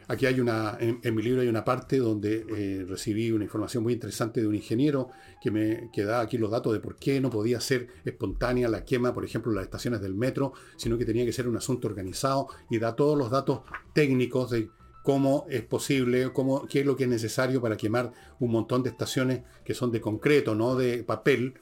Aquí 0.09 0.27
hay 0.27 0.41
una, 0.41 0.77
en, 0.81 1.15
mi 1.15 1.23
libro 1.23 1.43
hay 1.43 1.49
una 1.49 1.65
parte 1.65 1.99
donde 1.99 2.45
eh, 2.49 2.85
recibí 2.89 3.31
una 3.31 3.45
información 3.45 3.83
muy 3.83 3.93
interesante 3.93 4.41
de 4.41 4.47
un 4.47 4.55
ingeniero 4.55 5.11
que 5.41 5.51
me 5.51 5.91
que 5.93 6.05
da 6.05 6.21
aquí 6.21 6.39
los 6.39 6.51
datos 6.51 6.73
de 6.73 6.81
por 6.81 6.97
qué 6.97 7.21
no 7.21 7.29
podía 7.29 7.61
ser 7.61 7.89
espontánea 8.05 8.69
la 8.69 8.85
quema, 8.85 9.13
por 9.13 9.25
ejemplo, 9.25 9.53
las 9.53 9.65
estaciones 9.65 10.01
del 10.01 10.15
metro, 10.15 10.55
sino 10.77 10.97
que 10.97 11.05
tenía 11.05 11.27
que 11.27 11.33
ser 11.33 11.47
un 11.47 11.57
asunto 11.57 11.89
organizado 11.89 12.49
y 12.71 12.79
da 12.79 12.97
todos 12.97 13.19
los 13.19 13.31
datos 13.31 13.61
técnicos 13.93 14.51
de 14.51 14.71
cómo 15.03 15.47
es 15.49 15.63
posible, 15.63 16.33
cómo, 16.33 16.67
qué 16.67 16.81
es 16.81 16.87
lo 16.87 16.97
que 16.97 17.05
es 17.05 17.11
necesario 17.11 17.61
para 17.61 17.77
quemar 17.77 18.13
un 18.41 18.51
montón 18.51 18.83
de 18.83 18.91
estaciones 18.91 19.43
que 19.65 19.75
son 19.75 19.93
de 19.93 20.01
concreto, 20.01 20.55
no 20.55 20.75
de 20.75 21.05
papel, 21.05 21.55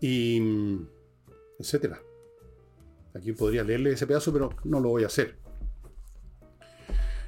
y 0.00 0.40
etcétera. 1.58 2.00
Aquí 3.14 3.32
podría 3.32 3.64
leerle 3.64 3.92
ese 3.92 4.06
pedazo, 4.06 4.32
pero 4.32 4.50
no 4.64 4.80
lo 4.80 4.90
voy 4.90 5.04
a 5.04 5.08
hacer. 5.08 5.36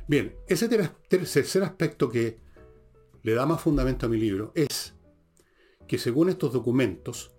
Bien, 0.09 0.35
ese 0.49 0.69
tercer 1.09 1.63
aspecto 1.63 2.09
que 2.09 2.41
le 3.23 3.35
da 3.35 3.47
más 3.47 3.61
fundamento 3.61 4.07
a 4.07 4.09
mi 4.09 4.19
libro 4.19 4.53
es 4.55 4.95
que 5.87 5.99
según 5.99 6.29
estos 6.29 6.53
documentos, 6.53 7.35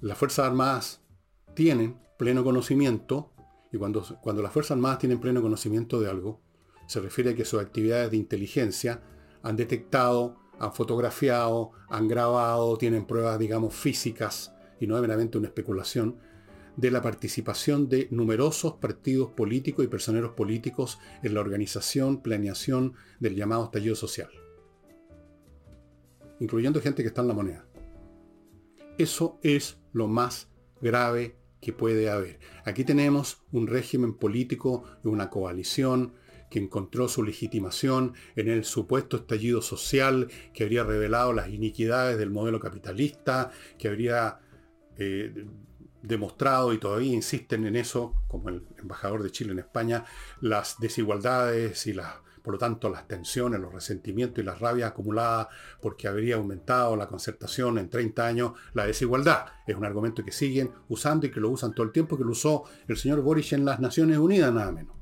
las 0.00 0.16
Fuerzas 0.16 0.46
Armadas 0.46 1.02
tienen 1.54 2.00
pleno 2.18 2.42
conocimiento, 2.42 3.32
y 3.72 3.76
cuando, 3.76 4.02
cuando 4.22 4.42
las 4.42 4.52
Fuerzas 4.52 4.72
Armadas 4.72 4.98
tienen 4.98 5.20
pleno 5.20 5.42
conocimiento 5.42 6.00
de 6.00 6.10
algo, 6.10 6.40
se 6.86 7.00
refiere 7.00 7.30
a 7.30 7.34
que 7.34 7.44
sus 7.44 7.60
actividades 7.60 8.10
de 8.10 8.16
inteligencia 8.16 9.02
han 9.42 9.56
detectado, 9.56 10.36
han 10.58 10.72
fotografiado, 10.72 11.72
han 11.88 12.08
grabado, 12.08 12.76
tienen 12.78 13.06
pruebas, 13.06 13.38
digamos, 13.38 13.74
físicas, 13.74 14.54
y 14.80 14.86
no 14.86 14.96
es 14.96 15.02
meramente 15.02 15.38
una 15.38 15.48
especulación, 15.48 16.18
de 16.76 16.90
la 16.90 17.02
participación 17.02 17.88
de 17.88 18.08
numerosos 18.10 18.74
partidos 18.74 19.30
políticos 19.30 19.84
y 19.84 19.88
personeros 19.88 20.32
políticos 20.32 20.98
en 21.22 21.34
la 21.34 21.40
organización, 21.40 22.22
planeación 22.22 22.94
del 23.20 23.36
llamado 23.36 23.64
estallido 23.64 23.94
social, 23.94 24.30
incluyendo 26.40 26.80
gente 26.80 27.02
que 27.02 27.08
está 27.08 27.22
en 27.22 27.28
la 27.28 27.34
moneda. 27.34 27.66
Eso 28.98 29.38
es 29.42 29.78
lo 29.92 30.08
más 30.08 30.48
grave 30.80 31.36
que 31.60 31.72
puede 31.72 32.10
haber. 32.10 32.40
Aquí 32.64 32.84
tenemos 32.84 33.42
un 33.52 33.66
régimen 33.66 34.14
político 34.14 34.84
de 35.02 35.10
una 35.10 35.30
coalición 35.30 36.14
que 36.50 36.58
encontró 36.58 37.08
su 37.08 37.22
legitimación 37.22 38.12
en 38.36 38.48
el 38.48 38.64
supuesto 38.64 39.16
estallido 39.16 39.62
social 39.62 40.28
que 40.52 40.64
habría 40.64 40.84
revelado 40.84 41.32
las 41.32 41.48
iniquidades 41.48 42.18
del 42.18 42.30
modelo 42.30 42.60
capitalista, 42.60 43.50
que 43.78 43.88
habría 43.88 44.40
eh, 44.98 45.46
demostrado 46.02 46.72
y 46.72 46.78
todavía 46.78 47.12
insisten 47.12 47.66
en 47.66 47.76
eso, 47.76 48.14
como 48.28 48.48
el 48.48 48.66
embajador 48.78 49.22
de 49.22 49.30
Chile 49.30 49.52
en 49.52 49.60
España, 49.60 50.04
las 50.40 50.78
desigualdades 50.80 51.86
y 51.86 51.92
las, 51.92 52.14
por 52.42 52.54
lo 52.54 52.58
tanto, 52.58 52.90
las 52.90 53.06
tensiones, 53.06 53.60
los 53.60 53.72
resentimientos 53.72 54.42
y 54.42 54.46
las 54.46 54.60
rabias 54.60 54.90
acumuladas 54.90 55.48
porque 55.80 56.08
habría 56.08 56.36
aumentado 56.36 56.96
la 56.96 57.06
concertación 57.06 57.78
en 57.78 57.88
30 57.88 58.26
años, 58.26 58.52
la 58.74 58.86
desigualdad. 58.86 59.46
Es 59.66 59.76
un 59.76 59.84
argumento 59.84 60.24
que 60.24 60.32
siguen 60.32 60.72
usando 60.88 61.26
y 61.26 61.30
que 61.30 61.40
lo 61.40 61.50
usan 61.50 61.72
todo 61.72 61.86
el 61.86 61.92
tiempo, 61.92 62.18
que 62.18 62.24
lo 62.24 62.32
usó 62.32 62.64
el 62.88 62.96
señor 62.96 63.20
Boris 63.20 63.52
en 63.52 63.64
las 63.64 63.80
Naciones 63.80 64.18
Unidas, 64.18 64.52
nada 64.52 64.72
menos. 64.72 64.96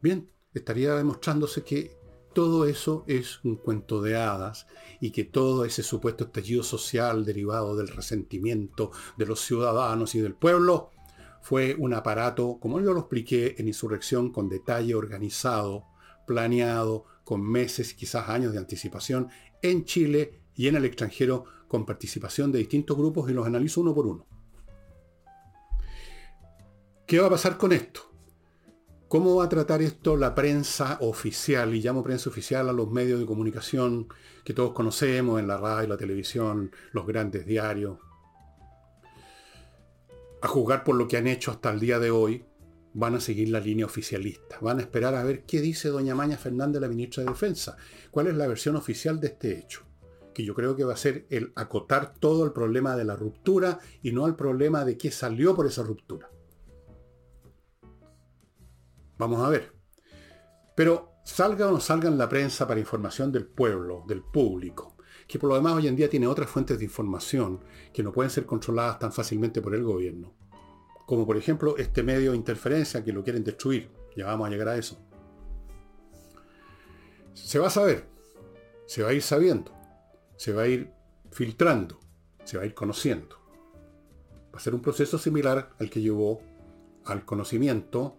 Bien, 0.00 0.30
estaría 0.54 0.94
demostrándose 0.94 1.62
que 1.62 1.95
todo 2.36 2.66
eso 2.66 3.02
es 3.06 3.42
un 3.44 3.56
cuento 3.56 4.02
de 4.02 4.14
hadas 4.14 4.66
y 5.00 5.10
que 5.10 5.24
todo 5.24 5.64
ese 5.64 5.82
supuesto 5.82 6.24
estallido 6.24 6.62
social 6.62 7.24
derivado 7.24 7.76
del 7.76 7.88
resentimiento 7.88 8.90
de 9.16 9.24
los 9.24 9.40
ciudadanos 9.40 10.14
y 10.14 10.20
del 10.20 10.34
pueblo 10.34 10.90
fue 11.40 11.74
un 11.78 11.94
aparato, 11.94 12.58
como 12.60 12.78
yo 12.82 12.92
lo 12.92 13.00
expliqué 13.00 13.54
en 13.56 13.68
Insurrección, 13.68 14.32
con 14.32 14.50
detalle 14.50 14.94
organizado, 14.94 15.86
planeado, 16.26 17.06
con 17.24 17.40
meses, 17.40 17.94
quizás 17.94 18.28
años 18.28 18.52
de 18.52 18.58
anticipación, 18.58 19.30
en 19.62 19.86
Chile 19.86 20.42
y 20.54 20.68
en 20.68 20.76
el 20.76 20.84
extranjero, 20.84 21.46
con 21.68 21.86
participación 21.86 22.52
de 22.52 22.58
distintos 22.58 22.98
grupos 22.98 23.30
y 23.30 23.32
los 23.32 23.46
analizo 23.46 23.80
uno 23.80 23.94
por 23.94 24.06
uno. 24.06 24.26
¿Qué 27.06 27.18
va 27.18 27.28
a 27.28 27.30
pasar 27.30 27.56
con 27.56 27.72
esto? 27.72 28.05
¿Cómo 29.08 29.36
va 29.36 29.44
a 29.44 29.48
tratar 29.48 29.82
esto 29.82 30.16
la 30.16 30.34
prensa 30.34 30.98
oficial? 31.00 31.72
Y 31.76 31.80
llamo 31.80 32.02
prensa 32.02 32.28
oficial 32.28 32.68
a 32.68 32.72
los 32.72 32.90
medios 32.90 33.20
de 33.20 33.26
comunicación 33.26 34.08
que 34.44 34.52
todos 34.52 34.72
conocemos, 34.72 35.38
en 35.38 35.46
la 35.46 35.58
radio, 35.58 35.90
la 35.90 35.96
televisión, 35.96 36.72
los 36.90 37.06
grandes 37.06 37.46
diarios. 37.46 37.98
A 40.42 40.48
juzgar 40.48 40.82
por 40.82 40.96
lo 40.96 41.06
que 41.06 41.18
han 41.18 41.28
hecho 41.28 41.52
hasta 41.52 41.70
el 41.70 41.78
día 41.78 42.00
de 42.00 42.10
hoy, 42.10 42.44
van 42.94 43.14
a 43.14 43.20
seguir 43.20 43.48
la 43.50 43.60
línea 43.60 43.86
oficialista. 43.86 44.58
Van 44.60 44.78
a 44.78 44.82
esperar 44.82 45.14
a 45.14 45.22
ver 45.22 45.44
qué 45.44 45.60
dice 45.60 45.88
doña 45.88 46.16
Maña 46.16 46.36
Fernández, 46.36 46.82
la 46.82 46.88
ministra 46.88 47.22
de 47.22 47.30
Defensa. 47.30 47.76
¿Cuál 48.10 48.26
es 48.26 48.34
la 48.34 48.48
versión 48.48 48.74
oficial 48.74 49.20
de 49.20 49.28
este 49.28 49.56
hecho? 49.56 49.82
Que 50.34 50.44
yo 50.44 50.52
creo 50.52 50.74
que 50.74 50.82
va 50.82 50.94
a 50.94 50.96
ser 50.96 51.26
el 51.30 51.52
acotar 51.54 52.14
todo 52.18 52.44
el 52.44 52.50
problema 52.50 52.96
de 52.96 53.04
la 53.04 53.14
ruptura 53.14 53.78
y 54.02 54.10
no 54.10 54.24
al 54.24 54.34
problema 54.34 54.84
de 54.84 54.98
qué 54.98 55.12
salió 55.12 55.54
por 55.54 55.68
esa 55.68 55.84
ruptura. 55.84 56.28
Vamos 59.18 59.42
a 59.42 59.48
ver. 59.48 59.72
Pero 60.74 61.12
salga 61.24 61.68
o 61.68 61.72
no 61.72 61.80
salga 61.80 62.08
en 62.08 62.18
la 62.18 62.28
prensa 62.28 62.66
para 62.66 62.80
información 62.80 63.32
del 63.32 63.46
pueblo, 63.46 64.04
del 64.06 64.22
público, 64.22 64.96
que 65.26 65.38
por 65.38 65.48
lo 65.48 65.56
demás 65.56 65.74
hoy 65.74 65.88
en 65.88 65.96
día 65.96 66.08
tiene 66.08 66.26
otras 66.26 66.48
fuentes 66.48 66.78
de 66.78 66.84
información 66.84 67.60
que 67.92 68.02
no 68.02 68.12
pueden 68.12 68.30
ser 68.30 68.46
controladas 68.46 68.98
tan 68.98 69.12
fácilmente 69.12 69.60
por 69.60 69.74
el 69.74 69.82
gobierno. 69.82 70.34
Como 71.06 71.26
por 71.26 71.36
ejemplo 71.36 71.76
este 71.78 72.02
medio 72.02 72.32
de 72.32 72.36
interferencia 72.36 73.02
que 73.02 73.12
lo 73.12 73.24
quieren 73.24 73.44
destruir. 73.44 73.90
Ya 74.16 74.26
vamos 74.26 74.46
a 74.46 74.50
llegar 74.50 74.68
a 74.68 74.76
eso. 74.76 74.98
Se 77.34 77.58
va 77.58 77.66
a 77.66 77.70
saber, 77.70 78.06
se 78.86 79.02
va 79.02 79.10
a 79.10 79.12
ir 79.12 79.22
sabiendo, 79.22 79.72
se 80.36 80.52
va 80.52 80.62
a 80.62 80.68
ir 80.68 80.90
filtrando, 81.30 82.00
se 82.44 82.56
va 82.56 82.62
a 82.62 82.66
ir 82.66 82.74
conociendo. 82.74 83.36
Va 84.54 84.58
a 84.58 84.60
ser 84.60 84.74
un 84.74 84.80
proceso 84.80 85.18
similar 85.18 85.74
al 85.78 85.90
que 85.90 86.00
llevó 86.00 86.40
al 87.04 87.24
conocimiento 87.24 88.18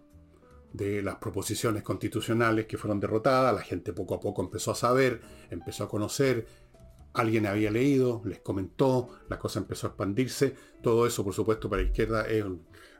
de 0.78 1.02
las 1.02 1.16
proposiciones 1.16 1.82
constitucionales 1.82 2.66
que 2.66 2.78
fueron 2.78 3.00
derrotadas, 3.00 3.52
la 3.52 3.62
gente 3.62 3.92
poco 3.92 4.14
a 4.14 4.20
poco 4.20 4.42
empezó 4.42 4.70
a 4.70 4.76
saber, 4.76 5.20
empezó 5.50 5.84
a 5.84 5.88
conocer, 5.88 6.46
alguien 7.14 7.46
había 7.46 7.70
leído, 7.70 8.22
les 8.24 8.38
comentó, 8.38 9.08
la 9.28 9.38
cosa 9.40 9.58
empezó 9.58 9.88
a 9.88 9.90
expandirse, 9.90 10.54
todo 10.80 11.04
eso 11.06 11.24
por 11.24 11.34
supuesto 11.34 11.68
para 11.68 11.82
la 11.82 11.88
izquierda 11.88 12.26
es, 12.26 12.44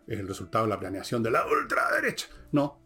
el 0.08 0.26
resultado 0.26 0.64
de 0.64 0.70
la 0.70 0.80
planeación 0.80 1.22
de 1.22 1.30
la 1.30 1.46
ultraderecha. 1.46 2.26
No, 2.50 2.80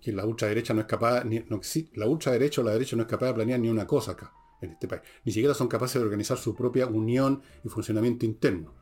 que 0.00 0.12
la 0.12 0.24
ultraderecha 0.24 0.72
no 0.72 0.82
es 0.82 0.86
capaz, 0.86 1.24
ni, 1.24 1.40
no, 1.40 1.60
la 1.94 2.06
ultraderecha 2.06 2.60
o 2.60 2.64
la 2.64 2.72
derecha 2.72 2.94
no 2.94 3.02
es 3.02 3.08
capaz 3.08 3.26
de 3.26 3.34
planear 3.34 3.58
ni 3.58 3.68
una 3.68 3.86
cosa 3.86 4.12
acá. 4.12 4.32
en 4.60 4.70
este 4.70 4.86
país. 4.86 5.02
Ni 5.24 5.32
siquiera 5.32 5.52
son 5.52 5.66
capaces 5.66 6.00
de 6.00 6.04
organizar 6.04 6.38
su 6.38 6.54
propia 6.54 6.86
unión 6.86 7.42
y 7.64 7.68
funcionamiento 7.68 8.24
interno. 8.24 8.72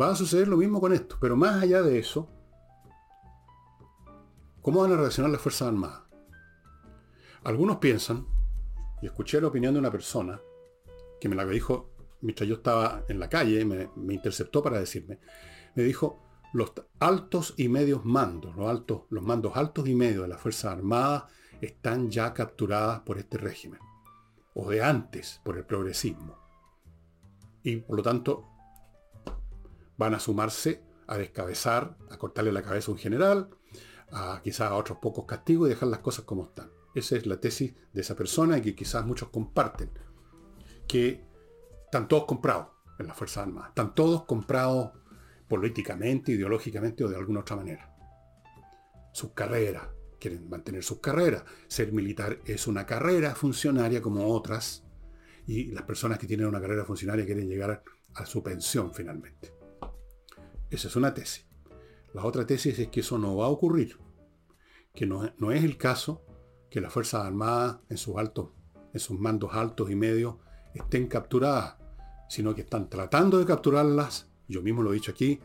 Va 0.00 0.10
a 0.10 0.16
suceder 0.16 0.48
lo 0.48 0.56
mismo 0.56 0.80
con 0.80 0.92
esto, 0.92 1.18
pero 1.20 1.36
más 1.36 1.62
allá 1.62 1.82
de 1.82 1.98
eso, 1.98 2.35
¿cómo 4.66 4.80
van 4.80 4.90
a 4.90 4.96
reaccionar 4.96 5.30
las 5.30 5.40
Fuerzas 5.40 5.68
Armadas? 5.68 6.00
Algunos 7.44 7.76
piensan, 7.76 8.26
y 9.00 9.06
escuché 9.06 9.40
la 9.40 9.46
opinión 9.46 9.72
de 9.72 9.78
una 9.78 9.92
persona, 9.92 10.40
que 11.20 11.28
me 11.28 11.36
la 11.36 11.46
dijo 11.46 11.92
mientras 12.20 12.48
yo 12.48 12.56
estaba 12.56 13.04
en 13.08 13.20
la 13.20 13.28
calle, 13.28 13.64
me, 13.64 13.88
interceptó 14.12 14.64
para 14.64 14.80
decirme, 14.80 15.20
me 15.76 15.84
dijo, 15.84 16.20
los 16.52 16.72
altos 16.98 17.54
y 17.56 17.68
medios 17.68 18.04
mandos, 18.04 18.56
los, 18.56 18.68
altos, 18.68 19.02
los 19.10 19.22
mandos 19.22 19.56
altos 19.56 19.86
y 19.86 19.94
medios 19.94 20.22
de 20.22 20.28
las 20.30 20.40
Fuerzas 20.40 20.72
Armadas 20.72 21.26
están 21.60 22.10
ya 22.10 22.34
capturadas 22.34 23.02
por 23.02 23.18
este 23.18 23.38
régimen, 23.38 23.78
o 24.54 24.68
de 24.68 24.82
antes 24.82 25.40
por 25.44 25.56
el 25.58 25.64
progresismo. 25.64 26.40
Y 27.62 27.76
por 27.76 27.98
lo 27.98 28.02
tanto 28.02 28.48
van 29.96 30.14
a 30.14 30.18
sumarse 30.18 30.82
a 31.06 31.16
descabezar, 31.16 31.96
a 32.10 32.16
cortarle 32.18 32.50
la 32.50 32.62
cabeza 32.62 32.90
a 32.90 32.94
un 32.94 32.98
general, 32.98 33.48
a 34.10 34.40
quizás 34.42 34.70
a 34.70 34.74
otros 34.74 34.98
pocos 34.98 35.24
castigos 35.26 35.68
y 35.68 35.70
dejar 35.70 35.88
las 35.88 36.00
cosas 36.00 36.24
como 36.24 36.44
están. 36.44 36.70
Esa 36.94 37.16
es 37.16 37.26
la 37.26 37.40
tesis 37.40 37.74
de 37.92 38.00
esa 38.00 38.16
persona 38.16 38.58
y 38.58 38.62
que 38.62 38.74
quizás 38.74 39.04
muchos 39.04 39.28
comparten. 39.28 39.90
Que 40.86 41.24
están 41.84 42.08
todos 42.08 42.24
comprados 42.24 42.68
en 42.98 43.06
las 43.06 43.16
Fuerzas 43.16 43.46
Armadas. 43.46 43.70
Están 43.70 43.94
todos 43.94 44.24
comprados 44.24 44.92
políticamente, 45.48 46.32
ideológicamente 46.32 47.04
o 47.04 47.08
de 47.08 47.16
alguna 47.16 47.40
otra 47.40 47.56
manera. 47.56 47.94
Sus 49.12 49.32
carreras, 49.32 49.88
quieren 50.18 50.48
mantener 50.48 50.82
sus 50.82 51.00
carreras. 51.00 51.44
Ser 51.68 51.92
militar 51.92 52.40
es 52.44 52.66
una 52.66 52.86
carrera 52.86 53.34
funcionaria 53.34 54.00
como 54.00 54.26
otras 54.26 54.84
y 55.46 55.66
las 55.72 55.84
personas 55.84 56.18
que 56.18 56.26
tienen 56.26 56.46
una 56.46 56.60
carrera 56.60 56.84
funcionaria 56.84 57.24
quieren 57.24 57.48
llegar 57.48 57.82
a 58.14 58.26
su 58.26 58.42
pensión 58.42 58.92
finalmente. 58.92 59.52
Esa 60.70 60.88
es 60.88 60.96
una 60.96 61.14
tesis. 61.14 61.46
La 62.16 62.24
otra 62.24 62.46
tesis 62.46 62.78
es 62.78 62.88
que 62.88 63.00
eso 63.00 63.18
no 63.18 63.36
va 63.36 63.46
a 63.46 63.50
ocurrir, 63.50 63.98
que 64.94 65.06
no, 65.06 65.30
no 65.38 65.52
es 65.52 65.62
el 65.62 65.76
caso 65.76 66.24
que 66.70 66.80
las 66.80 66.92
Fuerzas 66.92 67.24
Armadas 67.24 67.78
en 67.88 67.98
sus 67.98 68.16
altos, 68.16 68.50
en 68.92 69.00
sus 69.00 69.18
mandos 69.18 69.50
altos 69.52 69.90
y 69.90 69.94
medios 69.94 70.36
estén 70.74 71.06
capturadas, 71.06 71.76
sino 72.28 72.54
que 72.54 72.62
están 72.62 72.88
tratando 72.88 73.38
de 73.38 73.46
capturarlas 73.46 74.28
yo 74.48 74.62
mismo 74.62 74.82
lo 74.82 74.92
he 74.92 74.94
dicho 74.94 75.10
aquí, 75.10 75.40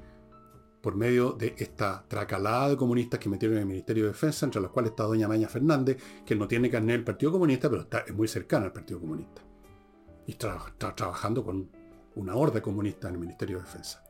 por 0.82 0.96
medio 0.96 1.34
de 1.34 1.56
esta 1.58 2.06
tracalada 2.08 2.70
de 2.70 2.78
comunistas 2.78 3.20
que 3.20 3.30
metieron 3.30 3.58
en 3.58 3.64
el 3.64 3.68
Ministerio 3.68 4.06
de 4.06 4.12
Defensa, 4.12 4.46
entre 4.46 4.62
los 4.62 4.72
cuales 4.72 4.92
está 4.92 5.04
doña 5.04 5.28
Maña 5.28 5.48
Fernández, 5.48 6.02
que 6.26 6.36
no 6.36 6.48
tiene 6.48 6.70
carnet 6.70 6.98
del 6.98 7.04
Partido 7.04 7.32
Comunista, 7.32 7.70
pero 7.70 7.84
está, 7.84 8.00
es 8.00 8.14
muy 8.14 8.28
cercana 8.28 8.66
al 8.66 8.72
Partido 8.72 9.00
Comunista. 9.00 9.42
Y 10.26 10.32
está, 10.32 10.58
trabajando 10.96 11.44
con 11.44 11.70
una 12.16 12.36
horda 12.36 12.62
comunista 12.62 13.08
en 13.10 13.16
el 13.16 13.20
Ministerio 13.20 13.58
de 13.58 13.64
Defensa. 13.64 14.04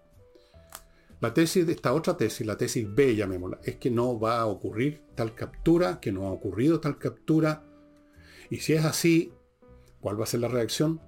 La 1.21 1.33
tesis 1.33 1.65
de 1.65 1.73
esta 1.73 1.93
otra 1.93 2.17
tesis, 2.17 2.45
la 2.45 2.57
tesis 2.57 2.85
B, 2.93 3.15
llamémosla, 3.15 3.59
es 3.63 3.75
que 3.75 3.91
no 3.91 4.19
va 4.19 4.39
a 4.39 4.47
ocurrir 4.47 5.03
tal 5.15 5.35
captura, 5.35 5.99
que 5.99 6.11
no 6.11 6.27
ha 6.27 6.31
ocurrido 6.31 6.79
tal 6.79 6.97
captura. 6.97 7.63
Y 8.49 8.57
si 8.57 8.73
es 8.73 8.83
así, 8.83 9.31
¿cuál 9.99 10.19
va 10.19 10.23
a 10.23 10.27
ser 10.27 10.39
la 10.39 10.47
reacción? 10.47 10.99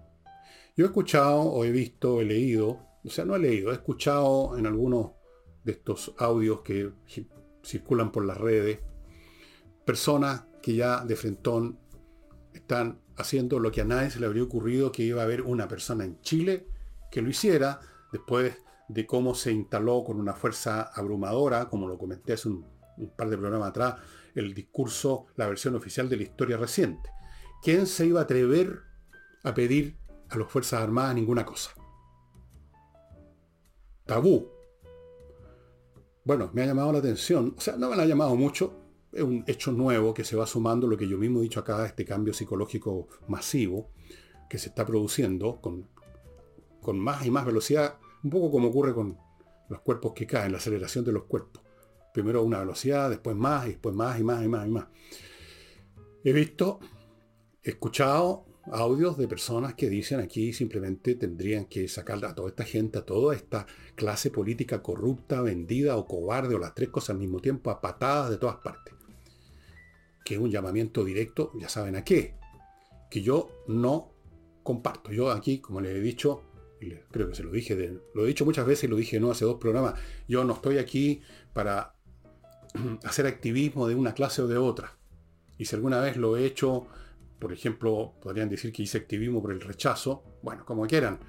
Yo 0.78 0.86
he 0.86 0.88
escuchado 0.88 1.42
o 1.42 1.66
he 1.66 1.72
visto, 1.72 2.22
he 2.22 2.26
leído 2.26 2.94
o 3.06 3.10
sea, 3.10 3.26
no 3.26 3.36
he 3.36 3.40
leído, 3.40 3.72
he 3.72 3.76
escuchado 3.76 4.58
en 4.58 4.66
algunos 4.66 5.12
de 5.64 5.74
estos 5.74 6.14
audios 6.18 6.62
que 6.62 6.92
circulan 7.64 8.12
por 8.12 8.26
las 8.26 8.38
redes, 8.38 8.80
personas 9.86 10.46
que 10.62 10.76
ya 10.76 11.04
de 11.04 11.16
frentón 11.16 11.80
están 12.54 13.02
haciendo 13.18 13.60
lo 13.60 13.72
que 13.72 13.82
a 13.82 13.86
nadie 13.86 14.10
se 14.10 14.20
le 14.20 14.26
habría 14.26 14.44
ocurrido 14.44 14.92
que 14.92 15.04
iba 15.04 15.22
a 15.22 15.26
haber 15.26 15.42
una 15.42 15.68
persona 15.68 16.06
en 16.06 16.20
Chile 16.22 16.68
que 17.12 17.22
lo 17.22 17.30
hiciera 17.30 17.80
después 18.12 18.58
de 18.88 19.06
cómo 19.06 19.36
se 19.36 19.52
instaló 19.52 20.04
con 20.04 20.20
una 20.20 20.34
fuerza 20.34 20.84
abrumadora, 20.94 21.70
como 21.70 21.88
lo 21.88 21.98
comenté 21.98 22.34
hace 22.34 22.50
un, 22.50 22.66
par 23.16 23.30
de 23.30 23.38
programas 23.38 23.70
atrás, 23.70 23.96
el 24.36 24.54
discurso, 24.54 25.28
la 25.36 25.48
versión 25.48 25.76
oficial 25.76 26.10
de 26.10 26.18
la 26.18 26.24
historia 26.24 26.58
reciente. 26.58 27.10
¿Quién 27.62 27.88
se 27.88 28.06
iba 28.06 28.20
a 28.20 28.24
atrever 28.24 28.82
a 29.44 29.54
pedir 29.54 29.98
a 30.30 30.38
las 30.38 30.52
Fuerzas 30.52 30.82
Armadas 30.82 31.16
ninguna 31.16 31.46
cosa? 31.46 31.72
tabú. 34.06 34.50
Bueno, 36.26 36.50
me 36.54 36.64
ha 36.64 36.66
llamado 36.66 36.92
la 36.94 37.00
atención, 37.00 37.56
o 37.58 37.62
sea, 37.62 37.76
no 37.76 37.90
me 37.90 37.96
la 37.96 38.04
ha 38.04 38.06
llamado 38.06 38.36
mucho, 38.36 38.80
es 39.12 39.24
un 39.24 39.44
hecho 39.46 39.72
nuevo 39.72 40.14
que 40.14 40.24
se 40.24 40.36
va 40.36 40.46
sumando 40.46 40.88
lo 40.88 40.98
que 40.98 41.08
yo 41.08 41.18
mismo 41.18 41.40
he 41.40 41.44
dicho 41.44 41.60
acá, 41.60 41.86
este 41.86 42.06
cambio 42.06 42.34
psicológico 42.34 43.08
masivo 43.28 43.90
que 44.50 44.58
se 44.58 44.70
está 44.70 44.86
produciendo 44.86 45.60
con, 45.60 45.90
con 46.82 46.98
más 46.98 47.26
y 47.26 47.32
más 47.32 47.46
velocidad, 47.46 48.00
un 48.24 48.30
poco 48.30 48.52
como 48.52 48.70
ocurre 48.70 48.94
con 48.94 49.18
los 49.70 49.82
cuerpos 49.82 50.14
que 50.14 50.26
caen, 50.26 50.52
la 50.52 50.58
aceleración 50.58 51.04
de 51.06 51.12
los 51.12 51.24
cuerpos. 51.24 51.62
Primero 52.14 52.44
una 52.44 52.60
velocidad, 52.60 53.10
después 53.10 53.36
más, 53.36 53.66
y 53.66 53.70
después 53.70 53.96
más 53.96 54.20
y 54.20 54.24
más 54.24 54.44
y 54.44 54.48
más 54.48 54.68
y 54.68 54.72
más. 54.72 54.86
He 56.24 56.32
visto, 56.32 56.80
he 57.64 57.72
escuchado 57.72 58.46
audios 58.72 59.18
de 59.18 59.28
personas 59.28 59.74
que 59.74 59.90
dicen 59.90 60.22
aquí 60.22 60.54
simplemente 60.54 61.16
tendrían 61.16 61.66
que 61.66 61.88
sacar 61.90 62.24
a 62.24 62.34
toda 62.34 62.50
esta 62.50 62.64
gente, 62.64 63.00
a 63.00 63.06
toda 63.06 63.36
esta 63.36 63.66
clase 63.96 64.30
política 64.30 64.82
corrupta, 64.82 65.42
vendida 65.42 65.98
o 65.98 66.08
cobarde 66.08 66.56
o 66.56 66.60
las 66.60 66.74
tres 66.74 66.90
cosas 66.90 67.12
al 67.12 67.18
mismo 67.18 67.42
tiempo 67.42 67.72
a 67.72 67.82
patadas 67.82 68.30
de 68.30 68.38
todas 68.38 68.58
partes. 68.58 68.94
Que 70.24 70.36
es 70.36 70.40
un 70.40 70.50
llamamiento 70.50 71.04
directo, 71.04 71.52
ya 71.60 71.68
saben 71.68 71.98
a 71.98 72.06
qué, 72.06 72.36
que 73.10 73.22
yo 73.22 73.50
no 73.68 74.14
comparto. 74.64 75.12
Yo 75.12 75.30
aquí, 75.30 75.60
como 75.60 75.82
les 75.82 75.96
he 75.96 76.00
dicho, 76.00 76.44
creo 77.12 77.30
que 77.30 77.36
se 77.36 77.44
lo 77.44 77.52
dije, 77.52 78.00
lo 78.14 78.24
he 78.24 78.28
dicho 78.28 78.46
muchas 78.46 78.66
veces 78.66 78.86
y 78.86 78.88
lo 78.88 78.96
dije 78.96 79.20
no 79.20 79.32
hace 79.32 79.46
dos 79.46 79.60
programas, 79.60 79.96
yo 80.28 80.44
no 80.44 80.54
estoy 80.54 80.78
aquí 80.78 81.22
para 81.54 81.96
hacer 83.04 83.28
activismo 83.28 83.88
de 83.88 83.96
una 83.96 84.14
clase 84.14 84.42
o 84.42 84.48
de 84.48 84.58
otra. 84.58 84.98
Y 85.58 85.66
si 85.66 85.76
alguna 85.76 86.00
vez 86.00 86.18
lo 86.18 86.36
he 86.36 86.46
hecho 86.46 86.88
por 87.44 87.52
ejemplo, 87.52 88.14
podrían 88.22 88.48
decir 88.48 88.72
que 88.72 88.84
hice 88.84 89.00
activismo 89.00 89.42
por 89.42 89.52
el 89.52 89.60
rechazo, 89.60 90.24
bueno, 90.44 90.64
como 90.64 90.88
quieran. 90.88 91.20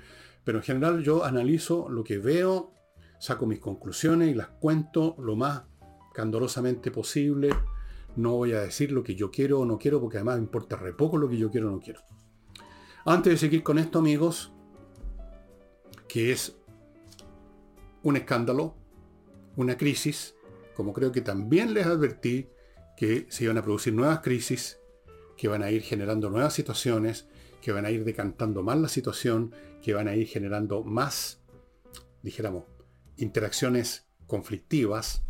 Pero 0.45 0.59
en 0.59 0.63
general 0.63 1.03
yo 1.03 1.25
analizo 1.25 1.89
lo 1.89 2.05
que 2.05 2.19
veo, 2.19 2.73
saco 3.19 3.47
mis 3.47 3.59
conclusiones 3.59 4.31
y 4.31 4.35
las 4.35 4.47
cuento 4.47 5.17
lo 5.19 5.35
más 5.35 5.65
candorosamente 6.13 6.93
posible. 6.93 7.51
No 8.15 8.37
voy 8.37 8.53
a 8.53 8.61
decir 8.61 8.93
lo 8.93 9.03
que 9.03 9.17
yo 9.17 9.33
quiero 9.33 9.59
o 9.59 9.67
no 9.67 9.77
quiero, 9.77 10.01
porque 10.01 10.19
además 10.19 10.37
me 10.37 10.45
importa 10.45 10.77
re 10.77 10.93
poco 10.93 11.19
lo 11.19 11.29
que 11.29 11.37
yo 11.37 11.51
quiero 11.51 11.67
o 11.67 11.73
no 11.73 11.81
quiero. 11.81 12.03
Antes 13.05 13.33
de 13.33 13.37
seguir 13.37 13.65
con 13.65 13.81
esto, 13.81 13.99
amigos, 13.99 14.53
que 16.15 16.31
es 16.31 16.55
un 18.05 18.17
escándalo, 18.17 18.77
una 19.57 19.77
crisis, 19.77 20.37
como 20.77 20.93
creo 20.93 21.11
que 21.11 21.23
también 21.23 21.75
les 21.75 21.87
advertí 21.87 22.51
que 22.97 23.27
se 23.31 23.43
iban 23.43 23.59
a 23.59 23.63
producir 23.63 23.95
nuevas 23.95 24.21
crisis 24.21 24.79
que 25.37 25.49
van 25.49 25.65
a 25.65 25.73
ir 25.73 25.83
generando 25.83 26.31
nuevas 26.31 26.55
situaciones, 26.55 27.27
que 27.61 27.73
van 27.73 27.85
a 27.85 27.91
ir 27.91 28.05
decantando 28.05 28.63
más 28.63 28.79
la 28.79 28.87
situación, 28.87 29.57
que 29.83 29.93
van 29.93 30.07
a 30.07 30.15
ir 30.15 30.29
generando 30.29 30.85
más, 30.85 31.43
dijéramos, 32.23 32.63
interacciones 33.17 34.07
conflictivas 34.29 35.25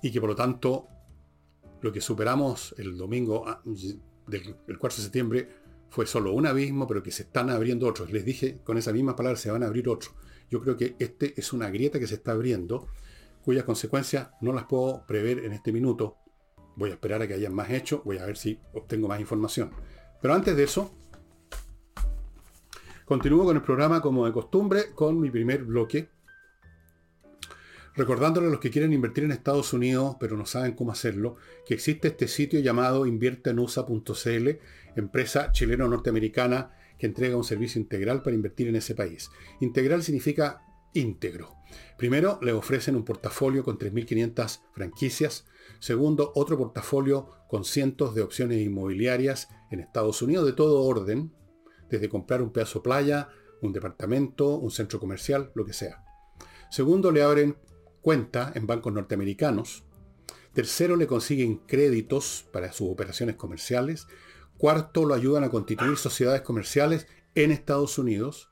y 0.00 0.12
que 0.12 0.20
por 0.20 0.30
lo 0.30 0.36
tanto 0.36 0.86
lo 1.80 1.90
que 1.90 2.00
superamos 2.00 2.72
el 2.78 2.96
domingo 2.96 3.48
ah, 3.48 3.60
del 3.64 4.54
4 4.78 4.96
de 4.96 5.02
septiembre 5.02 5.48
fue 5.90 6.06
solo 6.06 6.32
un 6.32 6.46
abismo, 6.46 6.86
pero 6.86 7.02
que 7.02 7.10
se 7.10 7.22
están 7.22 7.50
abriendo 7.50 7.86
otros. 7.86 8.12
Les 8.12 8.24
dije 8.24 8.60
con 8.64 8.78
esa 8.78 8.92
misma 8.92 9.16
palabra, 9.16 9.38
se 9.38 9.50
van 9.50 9.62
a 9.62 9.66
abrir 9.66 9.88
otros. 9.88 10.14
Yo 10.50 10.60
creo 10.60 10.76
que 10.76 10.96
este 10.98 11.34
es 11.38 11.52
una 11.52 11.70
grieta 11.70 11.98
que 11.98 12.06
se 12.06 12.14
está 12.14 12.32
abriendo, 12.32 12.88
cuyas 13.44 13.64
consecuencias 13.64 14.30
no 14.40 14.52
las 14.52 14.64
puedo 14.64 15.04
prever 15.06 15.44
en 15.44 15.52
este 15.52 15.72
minuto, 15.72 16.16
Voy 16.78 16.90
a 16.90 16.92
esperar 16.92 17.20
a 17.20 17.26
que 17.26 17.34
hayan 17.34 17.52
más 17.52 17.70
hecho, 17.70 18.02
voy 18.04 18.18
a 18.18 18.24
ver 18.24 18.36
si 18.36 18.60
obtengo 18.72 19.08
más 19.08 19.18
información. 19.18 19.72
Pero 20.22 20.32
antes 20.32 20.56
de 20.56 20.62
eso, 20.62 20.94
continúo 23.04 23.44
con 23.44 23.56
el 23.56 23.62
programa 23.62 24.00
como 24.00 24.24
de 24.26 24.32
costumbre, 24.32 24.92
con 24.94 25.18
mi 25.18 25.28
primer 25.28 25.64
bloque. 25.64 26.08
Recordándole 27.96 28.46
a 28.46 28.50
los 28.50 28.60
que 28.60 28.70
quieren 28.70 28.92
invertir 28.92 29.24
en 29.24 29.32
Estados 29.32 29.72
Unidos, 29.72 30.18
pero 30.20 30.36
no 30.36 30.46
saben 30.46 30.76
cómo 30.76 30.92
hacerlo, 30.92 31.34
que 31.66 31.74
existe 31.74 32.06
este 32.06 32.28
sitio 32.28 32.60
llamado 32.60 33.06
inviertenusa.cl, 33.06 34.48
empresa 35.00 35.52
chileno-norteamericana 35.52 36.74
que 36.98 37.06
entrega 37.06 37.36
un 37.36 37.44
servicio 37.44 37.80
integral 37.80 38.22
para 38.22 38.36
invertir 38.36 38.68
en 38.68 38.76
ese 38.76 38.94
país. 38.94 39.30
Integral 39.60 40.02
significa 40.02 40.62
íntegro. 40.94 41.56
Primero, 41.96 42.38
le 42.42 42.52
ofrecen 42.52 42.96
un 42.96 43.04
portafolio 43.04 43.62
con 43.62 43.78
3.500 43.78 44.60
franquicias, 44.72 45.44
Segundo, 45.80 46.32
otro 46.34 46.58
portafolio 46.58 47.30
con 47.48 47.64
cientos 47.64 48.14
de 48.14 48.22
opciones 48.22 48.60
inmobiliarias 48.60 49.48
en 49.70 49.80
Estados 49.80 50.22
Unidos 50.22 50.44
de 50.44 50.52
todo 50.52 50.82
orden, 50.82 51.32
desde 51.88 52.08
comprar 52.08 52.42
un 52.42 52.52
pedazo 52.52 52.82
playa, 52.82 53.28
un 53.62 53.72
departamento, 53.72 54.56
un 54.56 54.70
centro 54.70 54.98
comercial, 54.98 55.52
lo 55.54 55.64
que 55.64 55.72
sea. 55.72 56.04
Segundo, 56.70 57.12
le 57.12 57.22
abren 57.22 57.56
cuenta 58.00 58.52
en 58.54 58.66
bancos 58.66 58.92
norteamericanos. 58.92 59.84
Tercero, 60.52 60.96
le 60.96 61.06
consiguen 61.06 61.58
créditos 61.58 62.46
para 62.52 62.72
sus 62.72 62.90
operaciones 62.90 63.36
comerciales. 63.36 64.08
Cuarto, 64.58 65.04
lo 65.04 65.14
ayudan 65.14 65.44
a 65.44 65.50
constituir 65.50 65.96
sociedades 65.96 66.42
comerciales 66.42 67.06
en 67.36 67.52
Estados 67.52 67.96
Unidos. 67.96 68.50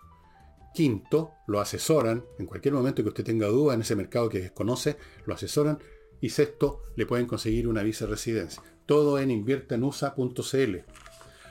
Quinto, 0.73 1.33
lo 1.49 1.61
asesoran. 1.61 2.25
En 2.39 2.47
cualquier 2.47 2.75
momento 2.75 3.03
que 3.03 3.09
usted 3.09 3.25
tenga 3.25 3.49
duda 3.49 3.75
en 3.75 3.81
ese 3.81 3.97
mercado 3.97 4.29
que 4.29 4.41
desconoce, 4.41 4.97
lo 5.27 5.35
asesoran. 5.35 5.81
Y 6.21 6.31
sexto, 6.31 6.83
le 6.95 7.07
pueden 7.07 7.27
conseguir 7.27 7.67
una 7.67 7.83
visa 7.83 8.07
residencia. 8.07 8.63
Todo 8.87 9.19
en 9.19 9.33
inviertanusa.cl. 9.33 10.77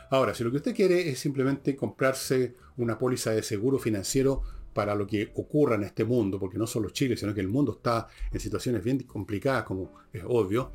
Ahora, 0.09 0.33
si 0.33 0.43
lo 0.45 0.51
que 0.51 0.57
usted 0.57 0.75
quiere 0.75 1.09
es 1.09 1.19
simplemente 1.19 1.75
comprarse 1.75 2.55
una 2.77 2.97
póliza 2.97 3.31
de 3.31 3.43
seguro 3.43 3.77
financiero 3.77 4.41
para 4.73 4.95
lo 4.95 5.05
que 5.05 5.31
ocurra 5.35 5.75
en 5.75 5.83
este 5.83 6.05
mundo, 6.05 6.39
porque 6.39 6.57
no 6.57 6.67
solo 6.67 6.89
Chile, 6.91 7.17
sino 7.17 7.33
que 7.33 7.41
el 7.41 7.49
mundo 7.49 7.73
está 7.73 8.07
en 8.31 8.39
situaciones 8.39 8.83
bien 8.83 8.99
complicadas, 9.03 9.63
como 9.63 9.93
es 10.13 10.23
obvio, 10.25 10.71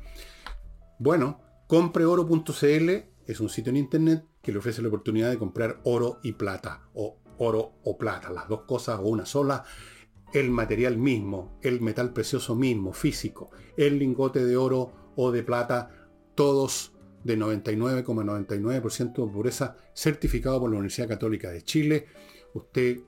bueno, 0.99 1.39
compreoro.cl 1.67 3.10
es 3.25 3.39
un 3.39 3.49
sitio 3.49 3.69
en 3.69 3.77
internet 3.77 4.25
que 4.41 4.51
le 4.51 4.59
ofrece 4.59 4.81
la 4.81 4.87
oportunidad 4.87 5.29
de 5.29 5.37
comprar 5.37 5.79
oro 5.83 6.19
y 6.23 6.33
plata, 6.33 6.89
o 6.93 7.17
oro 7.37 7.73
o 7.83 7.97
plata, 7.97 8.29
las 8.31 8.47
dos 8.47 8.61
cosas 8.63 8.99
o 8.99 9.03
una 9.03 9.25
sola, 9.25 9.63
el 10.33 10.49
material 10.49 10.97
mismo, 10.97 11.59
el 11.61 11.81
metal 11.81 12.13
precioso 12.13 12.55
mismo, 12.55 12.93
físico, 12.93 13.51
el 13.77 13.99
lingote 13.99 14.45
de 14.45 14.57
oro 14.57 14.91
o 15.15 15.31
de 15.31 15.43
plata, 15.43 16.09
todos 16.35 16.93
de 17.23 17.37
99,99% 17.37 19.25
de 19.25 19.31
pureza, 19.31 19.75
certificado 19.93 20.59
por 20.59 20.69
la 20.69 20.77
Universidad 20.77 21.07
Católica 21.07 21.51
de 21.51 21.61
Chile. 21.63 22.07
Usted 22.53 22.99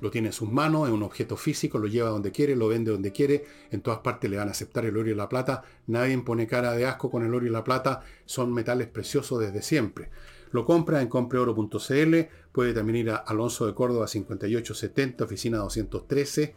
lo 0.00 0.10
tiene 0.10 0.28
en 0.28 0.32
sus 0.32 0.50
manos, 0.50 0.88
es 0.88 0.94
un 0.94 1.02
objeto 1.02 1.36
físico, 1.36 1.78
lo 1.78 1.86
lleva 1.86 2.10
donde 2.10 2.32
quiere, 2.32 2.56
lo 2.56 2.68
vende 2.68 2.90
donde 2.90 3.12
quiere, 3.12 3.44
en 3.70 3.80
todas 3.80 4.00
partes 4.00 4.30
le 4.30 4.36
van 4.36 4.48
a 4.48 4.52
aceptar 4.52 4.84
el 4.84 4.96
oro 4.96 5.10
y 5.10 5.14
la 5.14 5.28
plata, 5.28 5.62
nadie 5.86 6.18
pone 6.18 6.46
cara 6.46 6.72
de 6.72 6.86
asco 6.86 7.10
con 7.10 7.24
el 7.24 7.34
oro 7.34 7.46
y 7.46 7.50
la 7.50 7.64
plata, 7.64 8.02
son 8.24 8.52
metales 8.52 8.88
preciosos 8.88 9.40
desde 9.40 9.62
siempre. 9.62 10.10
Lo 10.50 10.64
compra 10.64 11.02
en 11.02 11.08
compreoro.cl, 11.08 12.16
puede 12.52 12.72
también 12.72 12.96
ir 12.96 13.10
a 13.10 13.16
Alonso 13.16 13.66
de 13.66 13.74
Córdoba 13.74 14.06
5870, 14.06 15.24
oficina 15.24 15.58
213. 15.58 16.54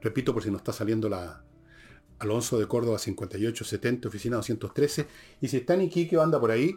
Repito 0.00 0.32
por 0.32 0.42
si 0.42 0.50
no 0.50 0.56
está 0.56 0.72
saliendo 0.72 1.08
la 1.08 1.44
Alonso 2.18 2.58
de 2.58 2.66
Córdoba 2.66 2.98
5870, 2.98 4.08
oficina 4.08 4.36
213. 4.36 5.06
Y 5.40 5.48
si 5.48 5.58
está 5.58 5.74
en 5.74 5.82
Iquique 5.82 6.16
o 6.16 6.22
anda 6.22 6.40
por 6.40 6.50
ahí, 6.50 6.76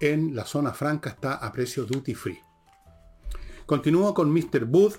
en 0.00 0.34
la 0.34 0.44
zona 0.44 0.72
franca 0.72 1.10
está 1.10 1.34
a 1.34 1.52
precio 1.52 1.84
duty 1.84 2.14
free. 2.14 2.38
Continúo 3.68 4.14
con 4.14 4.32
Mr. 4.32 4.64
Booth, 4.64 4.94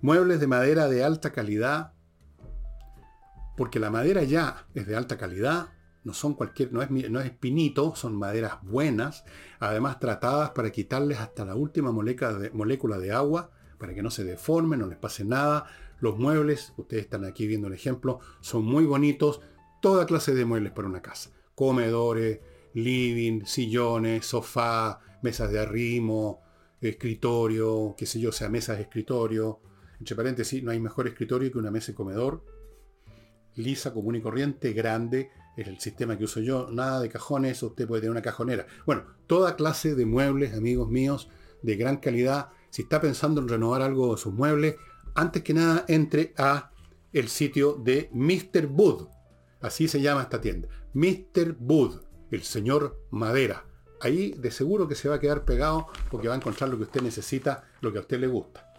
muebles 0.00 0.40
de 0.40 0.46
madera 0.46 0.88
de 0.88 1.04
alta 1.04 1.30
calidad, 1.30 1.92
porque 3.54 3.78
la 3.78 3.90
madera 3.90 4.24
ya 4.24 4.66
es 4.72 4.86
de 4.86 4.96
alta 4.96 5.18
calidad, 5.18 5.74
no 6.04 6.14
son 6.14 6.32
cualquier, 6.32 6.72
no 6.72 6.80
es, 6.80 7.26
espinito, 7.26 7.94
son 7.96 8.16
maderas 8.16 8.62
buenas, 8.62 9.26
además 9.60 10.00
tratadas 10.00 10.52
para 10.52 10.72
quitarles 10.72 11.18
hasta 11.18 11.44
la 11.44 11.54
última 11.54 11.92
molécula 11.92 12.98
de, 12.98 13.12
agua, 13.12 13.50
para 13.76 13.92
que 13.92 14.02
no 14.02 14.10
se 14.10 14.24
deformen, 14.24 14.80
no 14.80 14.86
les 14.86 14.96
pase 14.96 15.26
nada. 15.26 15.66
Los 16.00 16.16
muebles, 16.16 16.72
ustedes 16.78 17.02
están 17.02 17.26
aquí 17.26 17.46
viendo 17.46 17.66
el 17.66 17.74
ejemplo, 17.74 18.20
son 18.40 18.64
muy 18.64 18.86
bonitos, 18.86 19.42
toda 19.82 20.06
clase 20.06 20.34
de 20.34 20.46
muebles 20.46 20.72
para 20.72 20.88
una 20.88 21.02
casa. 21.02 21.28
Comedores, 21.54 22.40
living, 22.72 23.44
sillones, 23.44 24.24
sofá, 24.24 24.98
mesas 25.22 25.50
de 25.50 25.60
arrimo, 25.60 26.40
escritorio, 26.80 27.94
qué 27.96 28.06
sé 28.06 28.20
yo, 28.20 28.32
sea 28.32 28.48
mesas 28.48 28.76
de 28.76 28.84
escritorio. 28.84 29.60
Entre 29.98 30.14
paréntesis, 30.14 30.62
no 30.62 30.70
hay 30.70 30.80
mejor 30.80 31.08
escritorio 31.08 31.50
que 31.50 31.58
una 31.58 31.70
mesa 31.70 31.92
de 31.92 31.96
comedor. 31.96 32.44
Lisa, 33.56 33.92
común 33.92 34.14
y 34.16 34.20
corriente, 34.20 34.72
grande, 34.72 35.30
es 35.56 35.66
el 35.66 35.80
sistema 35.80 36.16
que 36.16 36.24
uso 36.24 36.40
yo. 36.40 36.68
Nada 36.70 37.00
de 37.00 37.08
cajones, 37.08 37.62
usted 37.62 37.86
puede 37.86 38.02
tener 38.02 38.12
una 38.12 38.22
cajonera. 38.22 38.66
Bueno, 38.86 39.04
toda 39.26 39.56
clase 39.56 39.94
de 39.94 40.06
muebles, 40.06 40.54
amigos 40.54 40.88
míos, 40.88 41.28
de 41.62 41.76
gran 41.76 41.96
calidad. 41.96 42.50
Si 42.70 42.82
está 42.82 43.00
pensando 43.00 43.40
en 43.40 43.48
renovar 43.48 43.82
algo 43.82 44.14
de 44.14 44.20
sus 44.20 44.32
muebles, 44.32 44.76
antes 45.14 45.42
que 45.42 45.54
nada 45.54 45.84
entre 45.88 46.32
a 46.38 46.70
el 47.12 47.28
sitio 47.28 47.74
de 47.74 48.08
Mr. 48.12 48.66
Wood. 48.66 49.08
Así 49.60 49.88
se 49.88 50.00
llama 50.00 50.22
esta 50.22 50.40
tienda. 50.40 50.68
Mr. 50.92 51.56
Wood, 51.58 52.02
el 52.30 52.42
señor 52.44 53.00
madera 53.10 53.67
ahí 54.00 54.32
de 54.32 54.50
seguro 54.50 54.88
que 54.88 54.94
se 54.94 55.08
va 55.08 55.16
a 55.16 55.20
quedar 55.20 55.44
pegado 55.44 55.88
porque 56.10 56.28
va 56.28 56.34
a 56.34 56.36
encontrar 56.36 56.70
lo 56.70 56.76
que 56.76 56.84
usted 56.84 57.02
necesita, 57.02 57.64
lo 57.80 57.92
que 57.92 57.98
a 57.98 58.02
usted 58.02 58.20
le 58.20 58.26
gusta. 58.26 58.72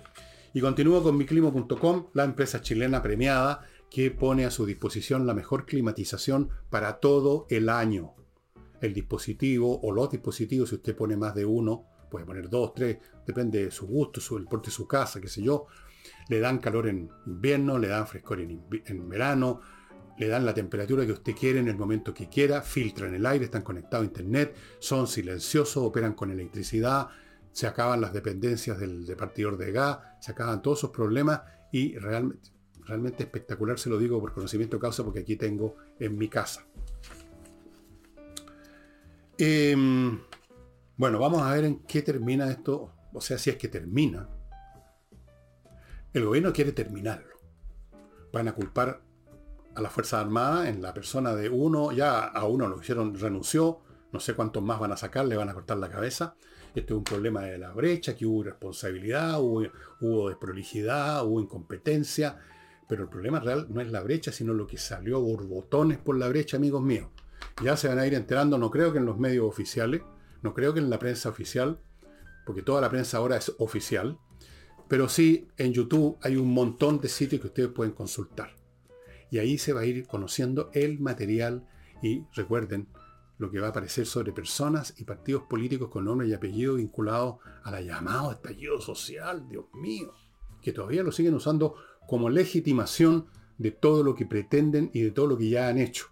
Y 0.54 0.62
continúo 0.62 1.04
con 1.04 1.18
miclimo.com, 1.18 2.08
la 2.14 2.24
empresa 2.24 2.62
chilena 2.62 3.04
premiada 3.04 3.68
que 3.90 4.12
pone 4.12 4.46
a 4.46 4.52
su 4.52 4.66
disposición 4.66 5.26
la 5.26 5.34
mejor 5.34 5.66
climatización 5.66 6.50
para 6.70 7.00
todo 7.00 7.46
el 7.50 7.70
año. 7.70 8.14
El 8.82 8.94
dispositivo 8.94 9.80
o 9.82 9.92
los 9.92 10.10
dispositivos, 10.10 10.70
si 10.70 10.76
usted 10.76 10.96
pone 10.96 11.18
más 11.18 11.36
de 11.36 11.46
uno, 11.46 11.86
puede 12.10 12.26
poner 12.26 12.50
dos, 12.50 12.74
tres, 12.74 12.98
depende 13.26 13.66
de 13.66 13.72
su 13.72 13.88
gusto, 13.88 14.22
su, 14.22 14.38
el 14.38 14.46
porte 14.46 14.68
de 14.68 14.76
su 14.76 14.88
casa, 14.88 15.20
qué 15.20 15.28
sé 15.28 15.44
yo, 15.44 15.68
le 16.30 16.40
dan 16.40 16.60
calor 16.60 16.88
en 16.88 17.10
invierno, 17.26 17.78
le 17.78 17.88
dan 17.88 18.08
frescor 18.08 18.40
en, 18.42 18.62
en 18.86 19.10
verano, 19.10 19.62
le 20.20 20.28
dan 20.28 20.46
la 20.46 20.54
temperatura 20.54 21.06
que 21.06 21.14
usted 21.14 21.34
quiere 21.34 21.60
en 21.60 21.70
el 21.70 21.78
momento 21.78 22.14
que 22.14 22.28
quiera, 22.28 22.62
filtran 22.62 23.16
el 23.16 23.26
aire, 23.26 23.46
están 23.46 23.62
conectados 23.62 24.04
a 24.04 24.10
internet, 24.10 24.54
son 24.78 25.08
silenciosos, 25.08 25.78
operan 25.78 26.14
con 26.14 26.30
electricidad, 26.30 27.08
se 27.54 27.68
acaban 27.68 28.02
las 28.02 28.12
dependencias 28.12 28.78
del 28.78 29.08
repartidor 29.08 29.58
de 29.58 29.72
gas, 29.72 30.00
se 30.20 30.34
acaban 30.34 30.62
todos 30.62 30.80
esos 30.80 30.90
problemas 30.92 31.42
y 31.72 31.98
realmente, 31.98 32.50
realmente 32.86 33.24
espectacular, 33.24 33.80
se 33.80 33.90
lo 33.90 33.98
digo 33.98 34.20
por 34.20 34.34
conocimiento 34.34 34.76
de 34.76 34.82
causa 34.82 35.06
porque 35.06 35.20
aquí 35.20 35.38
tengo 35.38 35.78
en 35.98 36.18
mi 36.18 36.28
casa. 36.28 36.66
Em, 39.38 40.20
bueno, 40.98 41.18
vamos 41.18 41.42
a 41.44 41.54
ver 41.54 41.64
en 41.64 41.80
qué 41.84 42.02
termina 42.02 42.52
esto, 42.52 42.92
o 43.14 43.22
sea, 43.22 43.38
si 43.38 43.52
es 43.52 43.56
que 43.56 43.70
termina. 43.70 44.28
El 46.12 46.26
gobierno 46.26 46.52
quiere 46.52 46.74
terminarlo. 46.74 47.38
Van 48.34 48.50
a 48.50 48.54
culpar 48.54 49.09
a 49.80 49.82
las 49.82 49.94
Fuerzas 49.94 50.26
Armadas 50.26 50.68
en 50.68 50.82
la 50.82 50.94
persona 50.94 51.34
de 51.34 51.50
uno, 51.50 51.94
ya 51.94 52.20
a 52.20 52.46
uno 52.46 52.68
lo 52.68 52.80
hicieron, 52.82 53.18
renunció, 53.18 53.80
no 54.12 54.20
sé 54.20 54.34
cuántos 54.34 54.62
más 54.62 54.78
van 54.80 54.92
a 54.92 54.98
sacar, 54.98 55.26
le 55.26 55.38
van 55.38 55.50
a 55.50 55.54
cortar 55.54 55.78
la 55.78 55.90
cabeza. 55.90 56.36
Esto 56.76 56.94
es 56.94 56.98
un 56.98 57.04
problema 57.04 57.42
de 57.44 57.58
la 57.58 57.72
brecha, 57.72 58.16
que 58.16 58.26
hubo 58.26 58.42
irresponsabilidad, 58.42 59.40
hubo, 59.42 59.64
hubo 60.02 60.28
desprolijidad, 60.28 61.26
hubo 61.26 61.40
incompetencia, 61.40 62.38
pero 62.90 63.04
el 63.04 63.10
problema 63.10 63.40
real 63.40 63.68
no 63.70 63.80
es 63.80 63.90
la 63.90 64.02
brecha, 64.02 64.32
sino 64.34 64.54
lo 64.54 64.68
que 64.68 64.78
salió 64.78 65.22
borbotones 65.22 65.98
por 65.98 66.18
la 66.18 66.28
brecha, 66.28 66.58
amigos 66.58 66.82
míos. 66.82 67.08
Ya 67.64 67.78
se 67.78 67.88
van 67.88 68.00
a 68.00 68.06
ir 68.06 68.14
enterando, 68.14 68.58
no 68.58 68.70
creo 68.70 68.92
que 68.92 69.00
en 69.00 69.06
los 69.06 69.18
medios 69.18 69.48
oficiales, 69.48 70.02
no 70.42 70.54
creo 70.54 70.74
que 70.74 70.82
en 70.82 70.90
la 70.90 71.00
prensa 71.00 71.30
oficial, 71.30 71.80
porque 72.46 72.64
toda 72.64 72.82
la 72.82 72.90
prensa 72.90 73.18
ahora 73.18 73.38
es 73.38 73.54
oficial, 73.60 74.18
pero 74.90 75.08
sí 75.08 75.48
en 75.58 75.72
YouTube 75.72 76.18
hay 76.22 76.36
un 76.36 76.54
montón 76.54 77.00
de 77.00 77.08
sitios 77.08 77.40
que 77.42 77.48
ustedes 77.48 77.70
pueden 77.70 77.94
consultar. 77.94 78.59
Y 79.32 79.38
ahí 79.38 79.58
se 79.58 79.74
va 79.74 79.82
a 79.82 79.86
ir 79.86 80.08
conociendo 80.08 80.70
el 80.74 81.00
material 81.00 81.68
y 82.02 82.24
recuerden 82.34 82.88
lo 83.38 83.50
que 83.50 83.60
va 83.60 83.68
a 83.68 83.70
aparecer 83.70 84.06
sobre 84.06 84.34
personas 84.34 84.94
y 84.98 85.06
partidos 85.06 85.44
políticos 85.44 85.90
con 85.90 86.06
nombre 86.06 86.28
y 86.28 86.34
apellido 86.34 86.76
vinculados 86.76 87.38
a 87.64 87.72
la 87.72 87.82
llamado 87.82 88.32
estallido 88.32 88.82
social, 88.82 89.48
Dios 89.48 89.66
mío, 89.74 90.14
que 90.62 90.74
todavía 90.74 91.04
lo 91.04 91.12
siguen 91.12 91.36
usando 91.36 91.76
como 92.08 92.30
legitimación 92.30 93.28
de 93.58 93.72
todo 93.72 94.04
lo 94.04 94.14
que 94.14 94.26
pretenden 94.26 94.92
y 94.94 95.02
de 95.02 95.12
todo 95.12 95.28
lo 95.28 95.38
que 95.38 95.50
ya 95.50 95.70
han 95.70 95.78
hecho. 95.78 96.08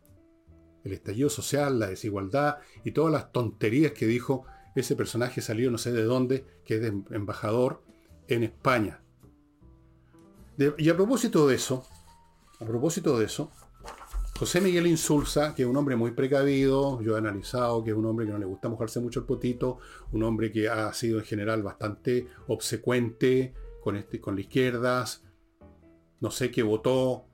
El 0.83 0.93
estallido 0.93 1.29
social, 1.29 1.79
la 1.79 1.87
desigualdad 1.87 2.57
y 2.85 2.91
todas 2.91 3.11
las 3.11 3.31
tonterías 3.33 3.91
que 3.91 4.07
dijo 4.07 4.45
ese 4.75 4.95
personaje 4.95 5.41
salió 5.41 5.71
no 5.71 5.77
sé 5.77 5.91
de 5.91 6.03
dónde, 6.03 6.45
que 6.63 6.77
es 6.77 6.93
embajador 7.11 7.83
en 8.27 8.43
España. 8.43 9.01
y 10.77 10.89
a 10.89 10.95
propósito 10.95 11.47
de 11.47 11.55
eso, 11.55 11.85
a 12.59 12.65
propósito 12.65 13.17
de 13.17 13.25
eso, 13.25 13.51
José 14.37 14.61
Miguel 14.61 14.85
Insulza, 14.85 15.55
que 15.55 15.63
es 15.63 15.67
un 15.67 15.75
hombre 15.77 15.95
muy 15.95 16.11
precavido, 16.11 17.01
yo 17.01 17.15
he 17.15 17.17
analizado 17.17 17.83
que 17.83 17.89
es 17.89 17.97
un 17.97 18.05
hombre 18.05 18.27
que 18.27 18.31
no 18.31 18.37
le 18.37 18.45
gusta 18.45 18.69
mojarse 18.69 18.99
mucho 18.99 19.21
el 19.21 19.25
potito, 19.25 19.79
un 20.11 20.21
hombre 20.21 20.51
que 20.51 20.69
ha 20.69 20.93
sido 20.93 21.17
en 21.17 21.25
general 21.25 21.63
bastante 21.63 22.27
obsecuente 22.47 23.55
con, 23.81 23.95
este, 23.95 24.21
con 24.21 24.35
la 24.35 24.41
izquierda, 24.41 25.05
no 26.19 26.29
sé 26.29 26.51
qué 26.51 26.61
votó 26.61 27.25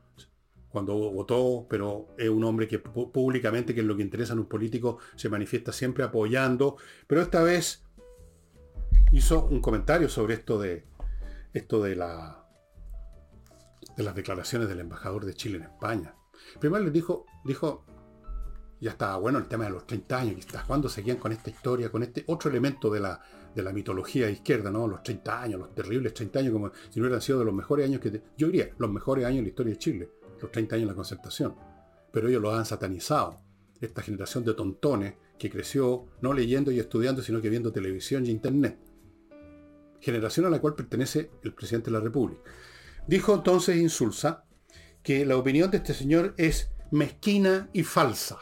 cuando 0.69 0.95
votó, 0.95 1.67
pero 1.69 2.07
es 2.17 2.29
un 2.29 2.43
hombre 2.45 2.67
que 2.67 2.79
públicamente, 2.79 3.75
que 3.75 3.81
es 3.81 3.85
lo 3.85 3.97
que 3.97 4.01
interesa 4.01 4.33
en 4.33 4.39
un 4.39 4.47
político, 4.47 4.97
se 5.15 5.29
manifiesta 5.29 5.73
siempre 5.73 6.05
apoyando, 6.05 6.77
pero 7.05 7.21
esta 7.21 7.43
vez 7.43 7.83
hizo 9.11 9.45
un 9.45 9.59
comentario 9.59 10.07
sobre 10.09 10.35
esto 10.35 10.59
de 10.59 10.85
esto 11.53 11.83
de 11.83 11.95
la 11.95 12.42
de 13.95 14.03
las 14.03 14.15
declaraciones 14.15 14.67
del 14.67 14.79
embajador 14.79 15.25
de 15.25 15.33
Chile 15.33 15.57
en 15.57 15.63
España. 15.63 16.15
Primero 16.59 16.83
les 16.83 16.93
dijo, 16.93 17.25
dijo, 17.45 17.85
ya 18.79 18.91
estaba 18.91 19.17
bueno 19.17 19.39
el 19.39 19.45
tema 19.45 19.65
de 19.65 19.69
los 19.69 19.87
30 19.87 20.19
años, 20.19 20.45
¿cuándo 20.45 20.67
cuando 20.67 20.89
seguían 20.89 21.17
con 21.17 21.31
esta 21.31 21.49
historia, 21.49 21.89
con 21.89 22.03
este 22.03 22.23
otro 22.27 22.49
elemento 22.49 22.89
de 22.89 22.99
la, 22.99 23.21
de 23.55 23.63
la 23.63 23.71
mitología 23.71 24.29
izquierda, 24.29 24.71
¿no? 24.71 24.87
Los 24.87 25.03
30 25.03 25.41
años, 25.41 25.59
los 25.59 25.73
terribles 25.73 26.13
30 26.13 26.39
años, 26.39 26.53
como 26.53 26.71
si 26.89 26.99
no 26.99 27.05
hubieran 27.05 27.21
sido 27.21 27.39
de 27.39 27.45
los 27.45 27.53
mejores 27.53 27.87
años 27.87 28.01
que... 28.01 28.21
yo 28.37 28.47
diría, 28.47 28.71
los 28.77 28.91
mejores 28.91 29.25
años 29.25 29.39
en 29.39 29.45
la 29.45 29.49
historia 29.49 29.73
de 29.73 29.79
Chile, 29.79 30.09
los 30.41 30.51
30 30.51 30.75
años 30.75 30.87
de 30.87 30.91
la 30.91 30.95
concertación. 30.95 31.55
Pero 32.11 32.27
ellos 32.27 32.41
lo 32.41 32.53
han 32.53 32.65
satanizado. 32.65 33.39
Esta 33.79 34.01
generación 34.01 34.43
de 34.43 34.53
tontones 34.53 35.15
que 35.37 35.49
creció 35.49 36.05
no 36.21 36.33
leyendo 36.33 36.71
y 36.71 36.79
estudiando, 36.79 37.21
sino 37.21 37.41
que 37.41 37.49
viendo 37.49 37.71
televisión 37.71 38.25
y 38.25 38.29
internet. 38.29 38.77
Generación 39.99 40.45
a 40.45 40.49
la 40.49 40.59
cual 40.59 40.75
pertenece 40.75 41.31
el 41.43 41.53
presidente 41.53 41.89
de 41.89 41.97
la 41.97 42.03
República. 42.03 42.41
Dijo 43.07 43.35
entonces 43.35 43.77
Insulza 43.77 44.45
que 45.01 45.25
la 45.25 45.37
opinión 45.37 45.69
de 45.71 45.77
este 45.77 45.93
señor 45.93 46.33
es 46.37 46.71
mezquina 46.91 47.69
y 47.73 47.83
falsa. 47.83 48.39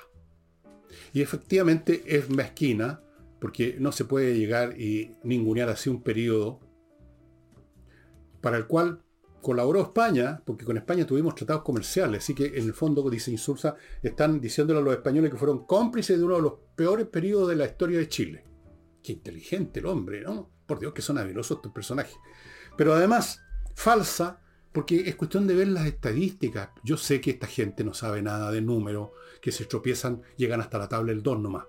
Y 1.13 1.21
efectivamente 1.21 2.03
es 2.05 2.29
mezquina, 2.29 3.01
porque 3.39 3.75
no 3.79 3.91
se 3.91 4.05
puede 4.05 4.37
llegar 4.37 4.79
y 4.79 5.15
ningunear 5.23 5.69
así 5.69 5.89
un 5.89 6.03
periodo 6.03 6.59
para 8.39 8.57
el 8.57 8.67
cual 8.67 9.03
colaboró 9.41 9.81
España, 9.81 10.41
porque 10.45 10.65
con 10.65 10.77
España 10.77 11.05
tuvimos 11.05 11.33
tratados 11.33 11.63
comerciales, 11.63 12.23
así 12.23 12.35
que 12.35 12.45
en 12.45 12.65
el 12.65 12.73
fondo, 12.73 13.09
dice 13.09 13.31
Insulza, 13.31 13.75
están 14.03 14.39
diciéndole 14.39 14.79
a 14.79 14.83
los 14.83 14.93
españoles 14.93 15.31
que 15.31 15.37
fueron 15.37 15.65
cómplices 15.65 16.19
de 16.19 16.23
uno 16.23 16.35
de 16.35 16.41
los 16.43 16.53
peores 16.75 17.07
periodos 17.07 17.49
de 17.49 17.55
la 17.55 17.65
historia 17.65 17.97
de 17.97 18.07
Chile. 18.07 18.45
Qué 19.01 19.13
inteligente 19.13 19.79
el 19.79 19.87
hombre, 19.87 20.21
¿no? 20.21 20.51
Por 20.67 20.79
Dios 20.79 20.93
que 20.93 21.01
son 21.01 21.17
habilosos 21.17 21.57
estos 21.57 21.71
personajes. 21.71 22.15
Pero 22.77 22.93
además, 22.93 23.41
falsa, 23.73 24.39
porque 24.71 25.09
es 25.09 25.15
cuestión 25.15 25.47
de 25.47 25.55
ver 25.55 25.67
las 25.67 25.85
estadísticas. 25.85 26.69
Yo 26.83 26.97
sé 26.97 27.19
que 27.21 27.31
esta 27.31 27.47
gente 27.47 27.83
no 27.83 27.93
sabe 27.93 28.21
nada 28.21 28.51
de 28.51 28.61
números, 28.61 29.09
que 29.41 29.51
se 29.51 29.65
tropiezan, 29.65 30.21
llegan 30.37 30.61
hasta 30.61 30.77
la 30.77 30.87
tabla 30.89 31.11
del 31.11 31.23
2 31.23 31.39
nomás. 31.39 31.65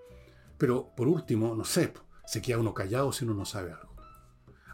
Pero 0.58 0.90
por 0.96 1.08
último, 1.08 1.54
no 1.54 1.64
sé, 1.64 1.92
se 2.26 2.40
queda 2.40 2.58
uno 2.58 2.74
callado 2.74 3.12
si 3.12 3.24
uno 3.24 3.34
no 3.34 3.44
sabe 3.44 3.72
algo 3.72 3.92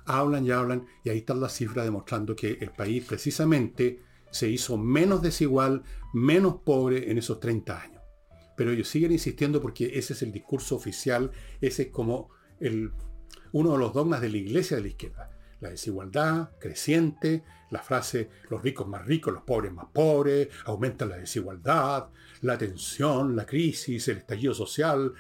hablan 0.09 0.47
y 0.47 0.51
hablan, 0.51 0.87
y 1.05 1.11
ahí 1.11 1.19
están 1.19 1.41
las 1.41 1.55
cifras 1.55 1.85
demostrando 1.85 2.35
que 2.35 2.59
el 2.61 2.71
país 2.71 3.05
precisamente 3.05 4.01
se 4.31 4.49
hizo 4.49 4.77
menos 4.77 5.23
desigual, 5.23 5.83
menos 6.13 6.57
pobre 6.65 7.11
en 7.11 7.19
esos 7.19 7.39
30 7.39 7.81
años. 7.81 8.03
Pero 8.57 8.73
ellos 8.73 8.89
siguen 8.89 9.13
insistiendo 9.13 9.61
porque 9.61 9.99
ese 9.99 10.15
es 10.15 10.23
el 10.23 10.33
discurso 10.33 10.77
oficial, 10.77 11.31
ese 11.61 11.83
es 11.83 11.89
como 11.89 12.31
uno 13.53 13.73
de 13.73 13.79
los 13.79 13.93
dogmas 13.93 14.21
de 14.21 14.31
la 14.31 14.39
iglesia 14.39 14.79
de 14.79 14.83
la 14.83 14.89
izquierda. 14.89 15.31
La 15.61 15.71
desigualdad 15.71 16.51
creciente, 16.59 17.45
la 17.71 17.83
frase 17.83 18.31
los 18.49 18.63
ricos 18.63 18.87
más 18.87 19.05
ricos, 19.05 19.33
los 19.33 19.43
pobres 19.43 19.73
más 19.73 19.87
pobres, 19.93 20.49
aumenta 20.65 21.05
la 21.07 21.17
desigualdad, 21.17 22.09
la 22.43 22.57
tensión, 22.57 23.35
la 23.37 23.47
crisis, 23.47 24.09
el 24.09 24.19
estallido 24.19 24.55
social. 24.55 25.13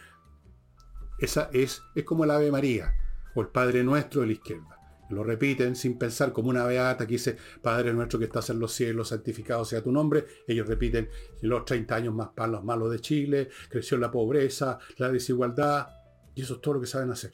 Esa 1.18 1.50
es, 1.52 1.82
es 1.94 2.04
como 2.04 2.24
el 2.24 2.30
Ave 2.30 2.50
María 2.50 2.94
o 3.34 3.40
el 3.40 3.48
Padre 3.48 3.82
Nuestro 3.82 4.20
de 4.20 4.28
la 4.28 4.32
izquierda 4.34 4.78
lo 5.10 5.24
repiten 5.24 5.74
sin 5.74 5.98
pensar 5.98 6.32
como 6.32 6.50
una 6.50 6.64
beata 6.64 7.06
que 7.06 7.14
dice, 7.14 7.36
Padre 7.62 7.92
nuestro 7.92 8.18
que 8.18 8.26
estás 8.26 8.50
en 8.50 8.58
los 8.58 8.72
cielos, 8.72 9.08
santificado 9.08 9.64
sea 9.64 9.82
tu 9.82 9.90
nombre. 9.90 10.26
Ellos 10.46 10.66
repiten 10.66 11.08
los 11.42 11.64
30 11.64 11.94
años 11.94 12.14
más 12.14 12.28
palos 12.28 12.64
malos 12.64 12.90
de 12.90 13.00
Chile, 13.00 13.48
creció 13.68 13.96
la 13.98 14.10
pobreza, 14.10 14.78
la 14.98 15.10
desigualdad, 15.10 15.88
y 16.34 16.42
eso 16.42 16.56
es 16.56 16.60
todo 16.60 16.74
lo 16.74 16.80
que 16.80 16.86
saben 16.86 17.10
hacer. 17.10 17.32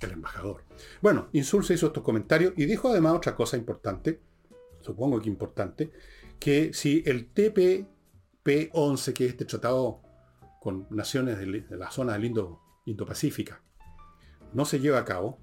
El 0.00 0.12
embajador. 0.12 0.64
Bueno, 1.00 1.28
Insulza 1.32 1.72
hizo 1.72 1.86
estos 1.86 2.02
comentarios 2.02 2.52
y 2.56 2.66
dijo 2.66 2.90
además 2.90 3.14
otra 3.14 3.34
cosa 3.34 3.56
importante, 3.56 4.20
supongo 4.80 5.20
que 5.20 5.28
importante, 5.28 5.90
que 6.38 6.72
si 6.74 7.02
el 7.06 7.32
TPP-11, 7.32 9.12
que 9.14 9.24
es 9.24 9.30
este 9.30 9.46
tratado 9.46 10.02
con 10.60 10.86
naciones 10.90 11.38
de 11.38 11.76
la 11.76 11.90
zona 11.90 12.12
del 12.12 12.32
Indo-Pacífica, 12.84 13.62
no 14.52 14.64
se 14.64 14.80
lleva 14.80 14.98
a 14.98 15.04
cabo, 15.04 15.38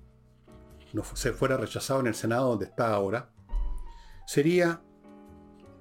no 0.93 1.03
se 1.03 1.33
fuera 1.33 1.57
rechazado 1.57 1.99
en 2.01 2.07
el 2.07 2.15
Senado 2.15 2.49
donde 2.49 2.65
está 2.65 2.93
ahora, 2.93 3.31
sería 4.27 4.81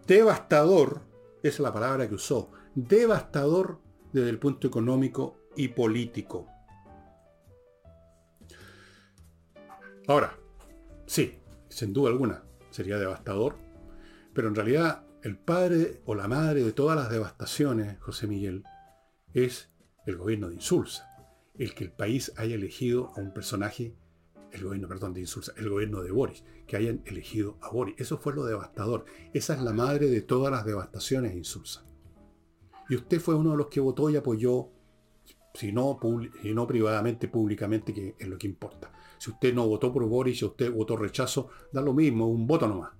devastador, 0.06 1.02
esa 1.42 1.56
es 1.56 1.60
la 1.60 1.72
palabra 1.72 2.08
que 2.08 2.14
usó, 2.14 2.50
devastador 2.74 3.80
desde 4.12 4.30
el 4.30 4.38
punto 4.38 4.66
económico 4.66 5.36
y 5.56 5.68
político. 5.68 6.48
Ahora, 10.12 10.36
sí, 11.06 11.38
sin 11.70 11.94
duda 11.94 12.10
alguna, 12.10 12.44
sería 12.68 12.98
devastador, 12.98 13.56
pero 14.34 14.48
en 14.48 14.54
realidad 14.54 15.06
el 15.22 15.38
padre 15.38 16.02
o 16.04 16.14
la 16.14 16.28
madre 16.28 16.62
de 16.62 16.74
todas 16.74 16.98
las 16.98 17.08
devastaciones, 17.08 17.98
José 17.98 18.26
Miguel, 18.26 18.62
es 19.32 19.70
el 20.04 20.18
gobierno 20.18 20.50
de 20.50 20.56
Insulza, 20.56 21.08
el 21.54 21.72
que 21.72 21.84
el 21.84 21.92
país 21.92 22.30
haya 22.36 22.56
elegido 22.56 23.10
a 23.16 23.20
un 23.22 23.32
personaje 23.32 23.96
el 24.50 24.64
gobierno, 24.64 24.86
perdón, 24.86 25.14
de 25.14 25.20
Insulza, 25.20 25.54
el 25.56 25.70
gobierno 25.70 26.02
de 26.02 26.10
Boris, 26.10 26.44
que 26.66 26.76
hayan 26.76 27.00
elegido 27.06 27.56
a 27.62 27.70
Boris. 27.70 27.94
Eso 27.96 28.18
fue 28.18 28.34
lo 28.34 28.44
devastador. 28.44 29.06
Esa 29.32 29.54
es 29.54 29.62
la 29.62 29.72
madre 29.72 30.08
de 30.10 30.20
todas 30.20 30.52
las 30.52 30.66
devastaciones 30.66 31.32
de 31.32 31.38
Insulza. 31.38 31.86
Y 32.90 32.96
usted 32.96 33.18
fue 33.18 33.34
uno 33.34 33.52
de 33.52 33.56
los 33.56 33.68
que 33.68 33.80
votó 33.80 34.10
y 34.10 34.16
apoyó, 34.16 34.68
si 35.54 35.72
no, 35.72 35.98
y 36.42 36.52
no 36.52 36.66
privadamente, 36.66 37.28
públicamente, 37.28 37.94
que 37.94 38.14
es 38.18 38.28
lo 38.28 38.36
que 38.36 38.46
importa. 38.46 38.92
Si 39.22 39.30
usted 39.30 39.54
no 39.54 39.68
votó 39.68 39.92
por 39.92 40.04
Boris, 40.08 40.40
si 40.40 40.44
usted 40.44 40.72
votó 40.72 40.96
rechazo, 40.96 41.48
da 41.70 41.80
lo 41.80 41.94
mismo, 41.94 42.26
un 42.26 42.44
voto 42.44 42.66
nomás. 42.66 42.90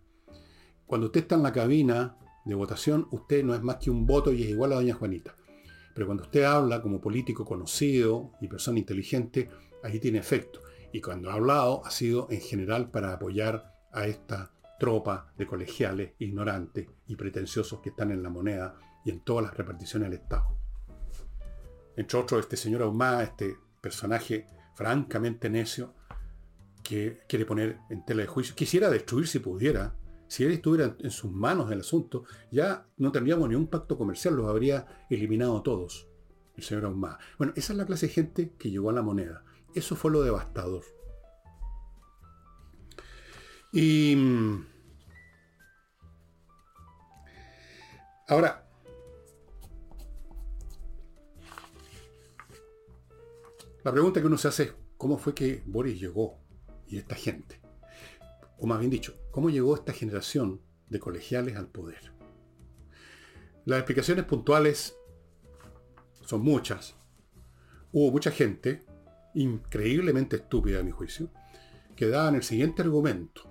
Cuando 0.86 1.08
usted 1.08 1.22
está 1.22 1.34
en 1.34 1.42
la 1.42 1.52
cabina 1.52 2.16
de 2.44 2.54
votación, 2.54 3.08
usted 3.10 3.42
no 3.42 3.56
es 3.56 3.62
más 3.64 3.78
que 3.78 3.90
un 3.90 4.06
voto 4.06 4.32
y 4.32 4.44
es 4.44 4.50
igual 4.50 4.70
a 4.70 4.76
doña 4.76 4.94
Juanita. 4.94 5.34
Pero 5.92 6.06
cuando 6.06 6.22
usted 6.22 6.44
habla 6.44 6.80
como 6.80 7.00
político 7.00 7.44
conocido 7.44 8.30
y 8.40 8.46
persona 8.46 8.78
inteligente, 8.78 9.50
ahí 9.82 9.98
tiene 9.98 10.18
efecto. 10.18 10.60
Y 10.92 11.00
cuando 11.00 11.28
ha 11.28 11.34
hablado 11.34 11.84
ha 11.84 11.90
sido 11.90 12.28
en 12.30 12.40
general 12.40 12.92
para 12.92 13.14
apoyar 13.14 13.74
a 13.90 14.06
esta 14.06 14.52
tropa 14.78 15.32
de 15.36 15.44
colegiales 15.48 16.12
ignorantes 16.20 16.86
y 17.08 17.16
pretenciosos 17.16 17.80
que 17.80 17.88
están 17.88 18.12
en 18.12 18.22
la 18.22 18.30
moneda 18.30 18.76
y 19.04 19.10
en 19.10 19.24
todas 19.24 19.46
las 19.46 19.56
reparticiones 19.56 20.08
del 20.08 20.20
Estado. 20.20 20.56
Entre 21.96 22.16
otros, 22.16 22.42
este 22.42 22.56
señor 22.56 22.82
Ahumada, 22.82 23.24
este 23.24 23.56
personaje 23.80 24.46
francamente 24.76 25.50
necio, 25.50 25.94
quiere 27.28 27.46
poner 27.46 27.78
en 27.90 28.04
tela 28.04 28.22
de 28.22 28.28
juicio, 28.28 28.54
quisiera 28.54 28.90
destruir 28.90 29.26
si 29.26 29.38
pudiera, 29.38 29.96
si 30.28 30.44
él 30.44 30.52
estuviera 30.52 30.96
en 30.98 31.10
sus 31.10 31.30
manos 31.30 31.70
el 31.70 31.80
asunto, 31.80 32.24
ya 32.50 32.86
no 32.98 33.12
tendríamos 33.12 33.48
ni 33.48 33.54
un 33.54 33.68
pacto 33.68 33.96
comercial, 33.96 34.34
los 34.34 34.48
habría 34.48 35.06
eliminado 35.08 35.62
todos, 35.62 36.08
el 36.56 36.62
señor 36.62 36.84
Ahumada. 36.84 37.18
Bueno, 37.38 37.52
esa 37.56 37.72
es 37.72 37.78
la 37.78 37.86
clase 37.86 38.06
de 38.06 38.12
gente 38.12 38.52
que 38.58 38.70
llegó 38.70 38.90
a 38.90 38.92
la 38.92 39.02
moneda. 39.02 39.44
Eso 39.74 39.96
fue 39.96 40.10
lo 40.10 40.22
devastador. 40.22 40.84
Y 43.72 44.14
mm, 44.14 44.66
ahora, 48.28 48.68
la 53.82 53.92
pregunta 53.92 54.20
que 54.20 54.26
uno 54.26 54.36
se 54.36 54.48
hace 54.48 54.62
es, 54.64 54.74
¿cómo 54.98 55.16
fue 55.16 55.34
que 55.34 55.62
Boris 55.64 55.98
llegó 55.98 56.41
y 56.92 56.98
esta 56.98 57.14
gente? 57.14 57.60
O 58.58 58.66
más 58.66 58.78
bien 58.78 58.90
dicho, 58.90 59.18
¿cómo 59.30 59.50
llegó 59.50 59.74
esta 59.74 59.92
generación 59.92 60.60
de 60.88 61.00
colegiales 61.00 61.56
al 61.56 61.68
poder? 61.68 62.12
Las 63.64 63.78
explicaciones 63.78 64.24
puntuales 64.24 64.94
son 66.26 66.42
muchas. 66.42 66.94
Hubo 67.92 68.12
mucha 68.12 68.30
gente 68.30 68.84
increíblemente 69.34 70.36
estúpida 70.36 70.80
a 70.80 70.82
mi 70.82 70.90
juicio, 70.90 71.30
que 71.96 72.08
daban 72.08 72.34
el 72.34 72.42
siguiente 72.42 72.82
argumento. 72.82 73.50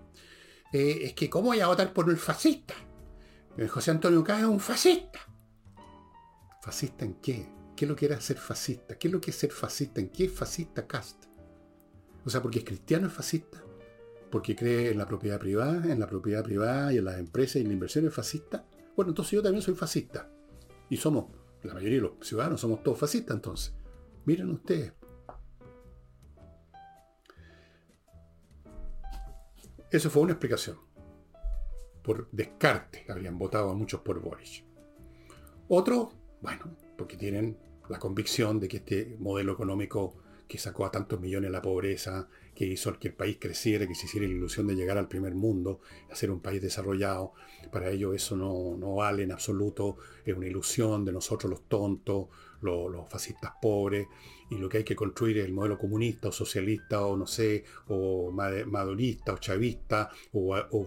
Eh, 0.72 1.00
es 1.02 1.14
que 1.14 1.30
¿cómo 1.30 1.48
voy 1.48 1.60
a 1.60 1.68
votar 1.68 1.94
por 1.94 2.08
un 2.08 2.18
fascista? 2.18 2.76
Eh, 3.58 3.68
José 3.68 3.92
Antonio 3.92 4.24
Cáez 4.24 4.42
es 4.42 4.48
un 4.48 4.60
fascista. 4.60 5.20
¿Fascista 6.62 7.06
en 7.06 7.16
qué? 7.16 7.50
¿Qué 7.76 7.86
es 7.86 7.90
lo 7.90 7.96
que 7.96 8.06
era 8.06 8.22
ser 8.22 8.38
fascista? 8.38 8.98
¿Qué 8.98 9.08
es 9.08 9.12
lo 9.12 9.20
que 9.20 9.32
es 9.32 9.38
ser 9.38 9.52
fascista? 9.52 10.00
¿En 10.00 10.10
qué 10.10 10.26
es 10.26 10.32
fascista 10.32 10.86
Cast? 10.86 11.21
O 12.26 12.30
sea, 12.30 12.42
porque 12.42 12.60
es 12.60 12.66
cristiano 12.66 13.08
es 13.08 13.14
fascista, 13.14 13.64
porque 14.30 14.56
cree 14.56 14.92
en 14.92 14.98
la 14.98 15.08
propiedad 15.08 15.40
privada, 15.40 15.92
en 15.92 16.00
la 16.00 16.08
propiedad 16.08 16.44
privada 16.44 16.94
y 16.94 16.98
en 16.98 17.06
las 17.06 17.18
empresas 17.18 17.58
y 17.58 17.62
en 17.62 17.68
la 17.68 17.74
inversión 17.74 18.06
es 18.06 18.14
fascista. 18.14 18.66
Bueno, 18.96 19.12
entonces 19.12 19.32
yo 19.32 19.42
también 19.42 19.62
soy 19.62 19.76
fascista. 19.76 20.30
Y 20.90 20.98
somos, 20.98 21.26
la 21.64 21.74
mayoría 21.74 21.98
de 21.98 22.04
los 22.04 22.28
ciudadanos 22.28 22.62
somos 22.62 22.84
todos 22.84 22.98
fascistas 23.00 23.36
entonces. 23.36 23.74
Miren 24.26 24.50
ustedes, 24.52 24.94
Eso 29.92 30.10
fue 30.10 30.22
una 30.22 30.32
explicación. 30.32 30.78
Por 32.02 32.30
descarte 32.32 33.06
habrían 33.10 33.38
votado 33.38 33.70
a 33.70 33.74
muchos 33.74 34.00
por 34.00 34.22
Boris. 34.22 34.64
Otro, 35.68 36.14
bueno, 36.42 36.78
porque 36.98 37.18
tienen 37.18 37.58
la 37.90 38.00
convicción 38.00 38.58
de 38.58 38.70
que 38.70 38.78
este 38.78 39.18
modelo 39.20 39.52
económico 39.52 40.21
que 40.52 40.58
sacó 40.58 40.86
a 40.86 40.92
tantos 40.92 41.18
millones 41.22 41.50
la 41.50 41.62
pobreza, 41.62 42.28
que 42.54 42.66
hizo 42.66 43.00
que 43.00 43.08
el 43.08 43.14
país 43.14 43.38
creciera, 43.40 43.88
que 43.88 43.96
se 43.96 44.06
hiciera 44.06 44.28
la 44.28 44.34
ilusión 44.34 44.68
de 44.68 44.76
llegar 44.76 44.98
al 44.98 45.08
primer 45.08 45.34
mundo, 45.34 45.80
a 46.12 46.16
ser 46.18 46.30
un 46.30 46.42
país 46.42 46.62
desarrollado. 46.62 47.32
Para 47.72 47.90
ellos 47.90 48.14
eso 48.14 48.36
no, 48.36 48.76
no 48.78 48.96
vale 48.96 49.24
en 49.24 49.32
absoluto, 49.32 49.96
es 50.26 50.36
una 50.36 50.48
ilusión 50.48 51.06
de 51.06 51.14
nosotros 51.14 51.50
los 51.50 51.70
tontos, 51.70 52.28
los, 52.60 53.10
fascistas 53.10 53.54
pobres, 53.62 54.08
y 54.50 54.58
lo 54.58 54.68
que 54.68 54.80
hay 54.80 54.84
que 54.84 54.94
construir 54.94 55.38
es 55.38 55.46
el 55.46 55.54
modelo 55.54 55.80
comunista 55.80 56.28
o 56.28 56.32
socialista 56.34 57.06
o 57.06 57.16
no 57.16 57.28
sé, 57.28 57.64
o 57.88 58.30
madurista 58.32 59.32
o 59.32 59.38
chavista 59.38 60.10
o, 60.34 60.54
o 60.54 60.86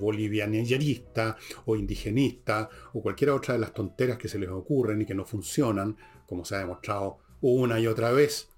o 1.64 1.76
indigenista 1.76 2.68
o 2.92 3.00
cualquier 3.00 3.30
otra 3.30 3.54
de 3.54 3.60
las 3.60 3.72
tonteras 3.72 4.18
que 4.18 4.28
se 4.28 4.38
les 4.38 4.50
ocurren 4.50 5.00
y 5.00 5.06
que 5.06 5.14
no 5.14 5.24
funcionan, 5.24 5.96
como 6.26 6.44
se 6.44 6.56
ha 6.56 6.58
demostrado 6.58 7.16
una 7.40 7.80
y 7.80 7.86
otra 7.86 8.12
vez 8.12 8.53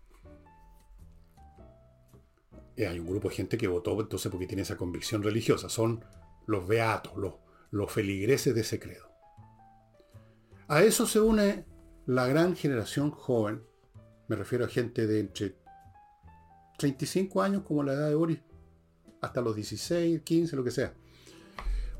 hay 2.85 2.99
un 2.99 3.07
grupo 3.07 3.29
de 3.29 3.35
gente 3.37 3.57
que 3.57 3.69
votó 3.69 3.99
entonces 4.01 4.31
porque 4.31 4.47
tiene 4.47 4.63
esa 4.63 4.77
convicción 4.77 5.23
religiosa. 5.23 5.69
Son 5.69 6.05
los 6.47 6.67
beatos, 6.69 7.17
los, 7.17 7.35
los 7.71 7.91
feligreses 7.91 8.55
de 8.55 8.61
ese 8.61 8.79
credo. 8.79 9.07
A 10.69 10.83
eso 10.83 11.07
se 11.07 11.21
une 11.21 11.65
la 12.07 12.27
gran 12.27 12.55
generación 12.55 13.11
joven. 13.11 13.63
Me 14.29 14.37
refiero 14.37 14.65
a 14.65 14.69
gente 14.69 15.07
de 15.07 15.21
entre 15.21 15.57
35 16.79 17.43
años 17.43 17.63
como 17.63 17.83
la 17.83 17.95
edad 17.95 18.09
de 18.09 18.15
Boris, 18.15 18.41
hasta 19.21 19.41
los 19.41 19.57
16, 19.57 20.23
15, 20.23 20.57
lo 20.57 20.65
que 20.65 20.71
sea. 20.71 20.95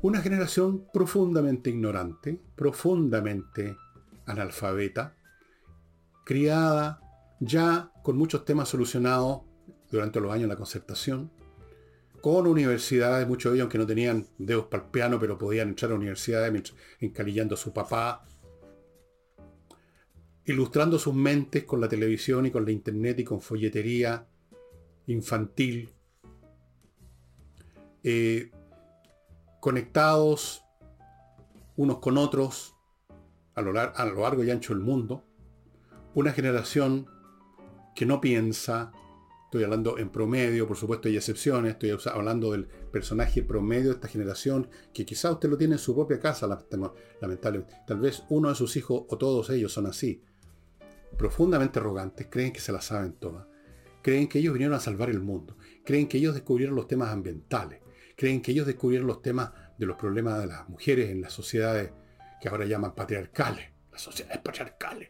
Una 0.01 0.21
generación 0.21 0.85
profundamente 0.93 1.69
ignorante, 1.71 2.39
profundamente 2.55 3.75
analfabeta, 4.25 5.15
criada 6.23 7.01
ya 7.39 7.91
con 8.03 8.17
muchos 8.17 8.45
temas 8.45 8.69
solucionados 8.69 9.41
durante 9.91 10.19
los 10.19 10.31
años 10.31 10.43
de 10.43 10.47
la 10.49 10.55
concertación, 10.55 11.31
con 12.21 12.47
universidades, 12.47 13.27
muchos 13.27 13.51
de 13.51 13.59
ellos 13.59 13.69
que 13.69 13.77
no 13.77 13.85
tenían 13.85 14.25
dedos 14.37 14.65
para 14.65 14.83
el 14.83 14.89
piano, 14.89 15.19
pero 15.19 15.37
podían 15.37 15.69
entrar 15.69 15.91
a 15.91 15.95
universidades 15.95 16.73
encalillando 16.99 17.55
a 17.55 17.57
su 17.57 17.71
papá, 17.71 18.25
ilustrando 20.45 20.97
sus 20.97 21.13
mentes 21.13 21.63
con 21.65 21.79
la 21.79 21.89
televisión 21.89 22.45
y 22.45 22.51
con 22.51 22.65
la 22.65 22.71
internet 22.71 23.19
y 23.19 23.23
con 23.23 23.41
folletería 23.41 24.25
infantil, 25.07 25.89
eh, 28.03 28.51
conectados 29.59 30.63
unos 31.75 31.99
con 31.99 32.17
otros 32.17 32.75
a 33.53 33.61
lo 33.61 33.73
largo 33.73 34.43
y 34.43 34.51
ancho 34.51 34.73
del 34.73 34.83
mundo, 34.83 35.23
una 36.13 36.31
generación 36.31 37.07
que 37.95 38.05
no 38.05 38.21
piensa, 38.21 38.91
estoy 39.47 39.63
hablando 39.63 39.97
en 39.97 40.09
promedio, 40.09 40.67
por 40.67 40.75
supuesto 40.75 41.07
hay 41.07 41.15
excepciones, 41.15 41.71
estoy 41.71 41.97
hablando 42.13 42.51
del 42.51 42.65
personaje 42.65 43.43
promedio 43.43 43.89
de 43.89 43.95
esta 43.95 44.09
generación, 44.09 44.69
que 44.93 45.05
quizá 45.05 45.31
usted 45.31 45.47
lo 45.47 45.57
tiene 45.57 45.75
en 45.75 45.79
su 45.79 45.95
propia 45.95 46.19
casa, 46.19 46.47
lamentablemente. 46.47 47.73
Tal 47.87 47.99
vez 48.01 48.23
uno 48.27 48.49
de 48.49 48.55
sus 48.55 48.75
hijos 48.75 49.05
o 49.07 49.17
todos 49.17 49.49
ellos 49.49 49.71
son 49.71 49.85
así. 49.85 50.21
Profundamente 51.17 51.79
arrogantes, 51.79 52.27
creen 52.29 52.51
que 52.51 52.59
se 52.59 52.73
la 52.73 52.81
saben 52.81 53.13
todas. 53.13 53.47
Creen 54.01 54.27
que 54.27 54.39
ellos 54.39 54.53
vinieron 54.53 54.75
a 54.75 54.81
salvar 54.81 55.09
el 55.09 55.21
mundo. 55.21 55.57
Creen 55.85 56.09
que 56.09 56.17
ellos 56.17 56.33
descubrieron 56.33 56.75
los 56.75 56.89
temas 56.89 57.09
ambientales. 57.09 57.79
Creen 58.17 58.41
que 58.41 58.51
ellos 58.51 58.67
descubrieron 58.67 59.07
los 59.07 59.21
temas 59.21 59.51
de 59.77 59.85
los 59.85 59.95
problemas 59.95 60.41
de 60.41 60.47
las 60.47 60.67
mujeres 60.67 61.09
en 61.09 61.21
las 61.21 61.31
sociedades 61.31 61.91
que 62.41 62.49
ahora 62.49 62.65
llaman 62.65 62.93
patriarcales. 62.93 63.65
Las 63.93 64.01
sociedades 64.01 64.39
patriarcales. 64.39 65.09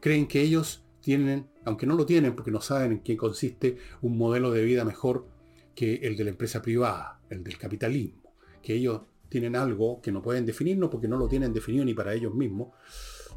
Creen 0.00 0.26
que 0.26 0.40
ellos 0.40 0.82
tienen, 1.10 1.50
aunque 1.64 1.86
no 1.86 1.96
lo 1.96 2.06
tienen 2.06 2.36
porque 2.36 2.52
no 2.52 2.60
saben 2.60 2.92
en 2.92 3.00
qué 3.00 3.16
consiste 3.16 3.78
un 4.00 4.16
modelo 4.16 4.52
de 4.52 4.62
vida 4.62 4.84
mejor 4.84 5.26
que 5.74 5.94
el 5.94 6.16
de 6.16 6.22
la 6.22 6.30
empresa 6.30 6.62
privada, 6.62 7.20
el 7.30 7.42
del 7.42 7.58
capitalismo, 7.58 8.32
que 8.62 8.74
ellos 8.74 9.00
tienen 9.28 9.56
algo 9.56 10.00
que 10.00 10.12
no 10.12 10.22
pueden 10.22 10.46
definirnos 10.46 10.88
porque 10.88 11.08
no 11.08 11.16
lo 11.16 11.26
tienen 11.26 11.52
definido 11.52 11.84
ni 11.84 11.94
para 11.94 12.14
ellos 12.14 12.32
mismos. 12.32 12.68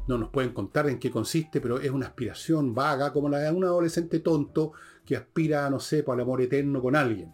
No 0.06 0.18
nos 0.18 0.30
pueden 0.30 0.52
contar 0.52 0.88
en 0.88 1.00
qué 1.00 1.10
consiste, 1.10 1.60
pero 1.60 1.80
es 1.80 1.90
una 1.90 2.06
aspiración 2.06 2.76
vaga 2.76 3.12
como 3.12 3.28
la 3.28 3.38
de 3.38 3.50
un 3.50 3.64
adolescente 3.64 4.20
tonto 4.20 4.70
que 5.04 5.16
aspira, 5.16 5.68
no 5.68 5.80
sé, 5.80 6.04
por 6.04 6.14
el 6.14 6.20
amor 6.20 6.42
eterno 6.42 6.80
con 6.80 6.94
alguien. 6.94 7.32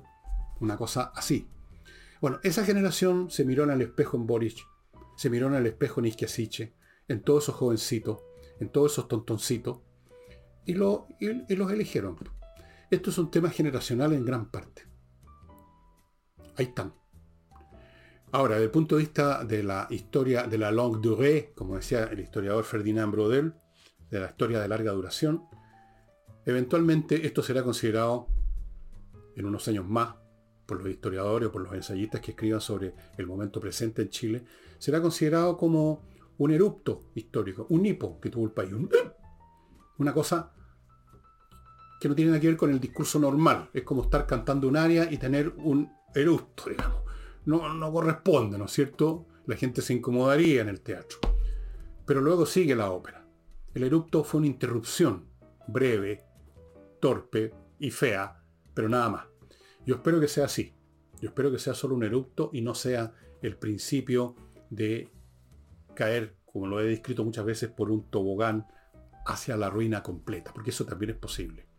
Una 0.60 0.78
cosa 0.78 1.12
así. 1.14 1.46
Bueno, 2.22 2.40
esa 2.42 2.64
generación 2.64 3.30
se 3.30 3.44
miró 3.44 3.64
en 3.64 3.72
el 3.72 3.82
espejo 3.82 4.16
en 4.16 4.26
Boris, 4.26 4.56
se 5.18 5.28
miró 5.28 5.48
en 5.48 5.54
el 5.56 5.66
espejo 5.66 6.00
en 6.00 6.06
Isquiasiche, 6.06 6.72
en 7.08 7.20
todos 7.20 7.44
esos 7.44 7.56
jovencitos, 7.56 8.20
en 8.58 8.70
todos 8.70 8.92
esos 8.92 9.06
tontoncitos, 9.06 9.80
y, 10.70 11.54
los 11.54 11.72
eligieron. 11.72 12.16
Esto 12.90 13.10
es 13.10 13.18
un 13.18 13.30
tema 13.30 13.50
generacional 13.50 14.12
en 14.12 14.24
gran 14.24 14.50
parte. 14.50 14.86
Ahí 16.56 16.66
están. 16.66 16.94
Ahora, 18.32 18.54
desde 18.54 18.66
el 18.66 18.70
punto 18.70 18.96
de 18.96 19.02
vista 19.02 19.44
de 19.44 19.62
la 19.62 19.86
historia 19.90 20.44
de 20.44 20.58
la 20.58 20.70
longue 20.70 21.00
durée, 21.00 21.52
como 21.54 21.76
decía 21.76 22.04
el 22.04 22.20
historiador 22.20 22.64
Ferdinand 22.64 23.12
Brodel, 23.12 23.54
de 24.10 24.20
la 24.20 24.26
historia 24.26 24.60
de 24.60 24.68
larga 24.68 24.92
duración, 24.92 25.44
eventualmente 26.44 27.26
esto 27.26 27.42
será 27.42 27.62
considerado 27.62 28.28
en 29.36 29.46
unos 29.46 29.66
años 29.68 29.86
más 29.86 30.14
por 30.66 30.82
los 30.82 30.90
historiadores 30.90 31.48
o 31.48 31.52
por 31.52 31.62
los 31.62 31.74
ensayistas 31.74 32.20
que 32.20 32.32
escriban 32.32 32.60
sobre 32.60 32.94
el 33.16 33.26
momento 33.26 33.58
presente 33.60 34.02
en 34.02 34.10
Chile, 34.10 34.44
será 34.78 35.02
considerado 35.02 35.56
como 35.56 36.02
un 36.38 36.52
erupto 36.52 37.10
histórico, 37.14 37.66
un 37.70 37.84
hipo 37.86 38.20
que 38.20 38.30
tuvo 38.30 38.44
el 38.44 38.52
país, 38.52 38.72
una 39.98 40.14
cosa 40.14 40.52
que 42.00 42.08
no 42.08 42.14
tiene 42.14 42.30
nada 42.30 42.40
que 42.40 42.48
ver 42.48 42.56
con 42.56 42.70
el 42.70 42.80
discurso 42.80 43.18
normal. 43.18 43.68
Es 43.74 43.82
como 43.82 44.02
estar 44.02 44.26
cantando 44.26 44.66
un 44.66 44.76
área 44.76 45.12
y 45.12 45.18
tener 45.18 45.52
un 45.58 45.92
eructo, 46.14 46.70
digamos. 46.70 47.02
No, 47.44 47.72
no 47.74 47.92
corresponde, 47.92 48.56
¿no 48.56 48.64
es 48.64 48.72
cierto? 48.72 49.26
La 49.46 49.54
gente 49.54 49.82
se 49.82 49.92
incomodaría 49.92 50.62
en 50.62 50.68
el 50.70 50.80
teatro. 50.80 51.18
Pero 52.06 52.22
luego 52.22 52.46
sigue 52.46 52.74
la 52.74 52.90
ópera. 52.90 53.26
El 53.74 53.82
erupto 53.82 54.24
fue 54.24 54.38
una 54.38 54.46
interrupción, 54.46 55.26
breve, 55.68 56.24
torpe 57.00 57.52
y 57.78 57.90
fea, 57.90 58.42
pero 58.72 58.88
nada 58.88 59.10
más. 59.10 59.26
Yo 59.86 59.96
espero 59.96 60.20
que 60.20 60.28
sea 60.28 60.46
así. 60.46 60.74
Yo 61.20 61.28
espero 61.28 61.52
que 61.52 61.58
sea 61.58 61.74
solo 61.74 61.94
un 61.94 62.04
erupto 62.04 62.50
y 62.52 62.62
no 62.62 62.74
sea 62.74 63.12
el 63.42 63.56
principio 63.58 64.36
de 64.70 65.12
caer, 65.94 66.36
como 66.46 66.66
lo 66.66 66.80
he 66.80 66.84
descrito 66.84 67.24
muchas 67.24 67.44
veces, 67.44 67.68
por 67.70 67.90
un 67.90 68.08
tobogán 68.08 68.66
hacia 69.26 69.56
la 69.58 69.68
ruina 69.68 70.02
completa, 70.02 70.52
porque 70.54 70.70
eso 70.70 70.86
también 70.86 71.10
es 71.10 71.16
posible. 71.16 71.69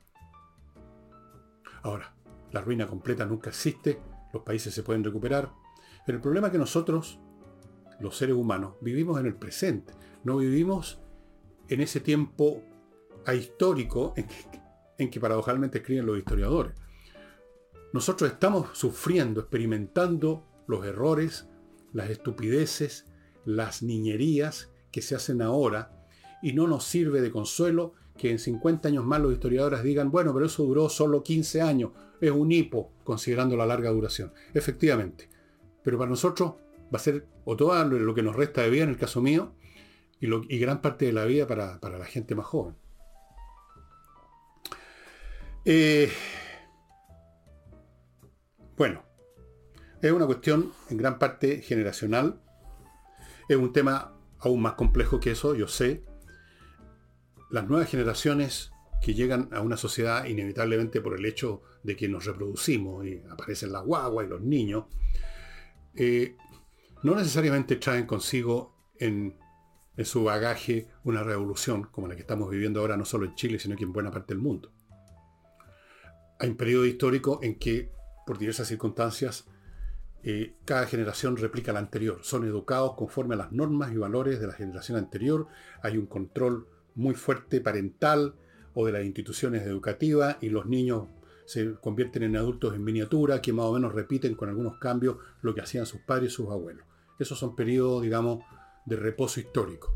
Ahora, 1.84 2.14
la 2.52 2.62
ruina 2.62 2.88
completa 2.88 3.26
nunca 3.26 3.50
existe, 3.50 4.00
los 4.34 4.44
países 4.44 4.74
se 4.74 4.84
pueden 4.84 5.04
recuperar, 5.04 5.52
pero 6.06 6.18
el 6.18 6.22
problema 6.22 6.48
es 6.48 6.54
que 6.54 6.60
nosotros, 6.60 7.20
los 8.00 8.18
seres 8.18 8.36
humanos, 8.36 8.76
vivimos 8.82 9.20
en 9.20 9.26
el 9.26 9.36
presente, 9.36 9.94
no 10.24 10.38
vivimos 10.38 11.02
en 11.68 11.82
ese 11.82 12.00
tiempo 12.00 12.64
ahistórico 13.26 14.14
en 14.16 14.28
que, 14.28 14.62
en 14.98 15.22
paradojalmente 15.22 15.80
escriben 15.80 16.06
los 16.06 16.18
historiadores. 16.18 16.74
Nosotros 17.94 18.32
estamos 18.32 18.78
sufriendo, 18.78 19.42
experimentando 19.42 20.46
los 20.68 20.86
errores, 20.86 21.48
las 21.92 22.10
estupideces, 22.10 23.06
las 23.46 23.84
niñerías 23.84 24.72
que 24.92 25.02
se 25.02 25.16
hacen 25.16 25.42
ahora 25.42 26.08
y 26.42 26.54
no 26.54 26.68
nos 26.68 26.86
sirve 26.86 27.22
de 27.22 27.32
consuelo 27.32 27.94
que 28.22 28.30
en 28.30 28.38
50 28.38 28.88
años 28.88 29.04
más 29.04 29.20
los 29.20 29.34
historiadores 29.34 29.82
digan, 29.82 30.12
bueno, 30.12 30.32
pero 30.32 30.46
eso 30.46 30.62
duró 30.64 30.90
solo 30.90 31.24
15 31.24 31.60
años, 31.64 31.90
es 32.22 32.30
un 32.30 32.52
hipo 32.52 32.92
considerando 33.04 33.58
la 33.58 33.66
larga 33.66 33.90
duración. 33.90 34.32
Efectivamente, 34.54 35.28
pero 35.84 35.98
para 35.98 36.12
nosotros 36.12 36.54
va 36.94 36.98
a 36.98 37.00
ser 37.00 37.26
o 37.46 37.56
todo 37.56 37.84
lo 37.84 38.14
que 38.14 38.22
nos 38.22 38.36
resta 38.36 38.62
de 38.62 38.70
vida 38.70 38.84
en 38.84 38.90
el 38.92 38.98
caso 38.98 39.24
mío 39.24 39.56
y, 40.20 40.60
gran 40.60 40.82
parte 40.84 41.06
de 41.06 41.14
la 41.14 41.26
vida 41.26 41.48
para, 41.48 41.80
la 41.82 42.06
gente 42.06 42.36
más 42.36 42.46
joven. 42.46 42.76
Eh, 45.66 46.12
bueno, 48.78 49.04
es 50.00 50.12
una 50.12 50.28
cuestión 50.28 50.72
en 50.92 50.98
gran 50.98 51.18
parte 51.18 51.64
generacional. 51.64 52.40
Es 53.50 53.58
un 53.58 53.74
tema 53.74 54.14
aún 54.38 54.62
más 54.62 54.74
complejo 54.74 55.20
que 55.20 55.32
eso, 55.32 55.56
yo 55.56 55.68
sé, 55.68 56.04
las 57.52 57.68
nuevas 57.68 57.90
generaciones 57.90 58.72
que 59.02 59.14
llegan 59.14 59.50
a 59.52 59.62
una 59.62 59.78
sociedad 59.78 60.26
inevitablemente 60.26 61.02
por 61.02 61.18
el 61.18 61.26
hecho 61.26 61.62
de 61.84 61.96
que 61.96 62.08
nos 62.08 62.26
reproducimos 62.26 63.06
y 63.06 63.22
aparecen 63.30 63.72
las 63.72 63.84
guaguas 63.84 64.28
y 64.28 64.30
los 64.30 64.42
niños, 64.42 64.86
eh, 65.96 66.36
no 67.04 67.16
necesariamente 67.16 67.76
traen 67.78 68.06
consigo 68.06 68.76
en, 69.00 69.40
su 70.04 70.24
bagaje 70.24 70.88
una 71.04 71.22
revolución 71.22 71.84
como 71.84 72.08
la 72.08 72.16
que 72.16 72.22
estamos 72.22 72.50
viviendo 72.50 72.80
ahora 72.80 72.98
no 72.98 73.06
solo 73.06 73.26
en 73.26 73.36
Chile, 73.36 73.60
sino 73.60 73.76
que 73.76 73.84
en 73.84 73.94
buena 73.94 74.10
parte 74.10 74.34
del 74.34 74.42
mundo. 74.42 74.72
Hay 76.40 76.50
un 76.50 76.58
periodo 76.58 76.88
histórico 76.88 77.40
en 77.44 77.60
que, 77.60 77.92
por 78.26 78.40
diversas 78.40 78.68
circunstancias, 78.68 79.46
eh, 80.24 80.56
cada 80.66 80.88
generación 80.88 81.38
replica 81.38 81.72
la 81.72 81.80
anterior. 81.80 82.20
Son 82.24 82.46
educados 82.46 82.96
conforme 82.96 83.36
a 83.36 83.38
las 83.38 83.52
normas 83.52 83.92
y 83.92 83.98
valores 83.98 84.40
de 84.40 84.48
la 84.48 84.54
generación 84.54 84.98
anterior. 84.98 85.48
Hay 85.84 85.98
un 85.98 86.08
control 86.08 86.68
muy 86.96 87.16
fuerte 87.16 87.62
parental 87.62 88.36
o 88.74 88.86
de 88.86 88.92
las 88.92 89.06
instituciones 89.06 89.64
educativas 89.64 90.38
y 90.42 90.50
los 90.50 90.66
niños 90.66 91.08
se 91.46 91.74
convierten 91.76 92.24
en 92.24 92.38
adultos 92.38 92.74
en 92.74 92.84
miniatura 92.84 93.42
que 93.42 93.54
más 93.54 93.66
o 93.66 93.74
menos 93.74 93.94
repiten 93.94 94.36
con 94.36 94.50
algunos 94.50 94.78
cambios 94.78 95.18
lo 95.42 95.54
que 95.54 95.62
hacían 95.62 95.86
sus 95.86 96.02
padres 96.02 96.32
y 96.32 96.36
sus 96.36 96.50
abuelos. 96.50 96.86
Esos 97.20 97.38
son 97.38 97.56
periodos, 97.56 98.04
digamos, 98.04 98.44
de 98.86 98.96
reposo 98.96 99.40
histórico. 99.40 99.94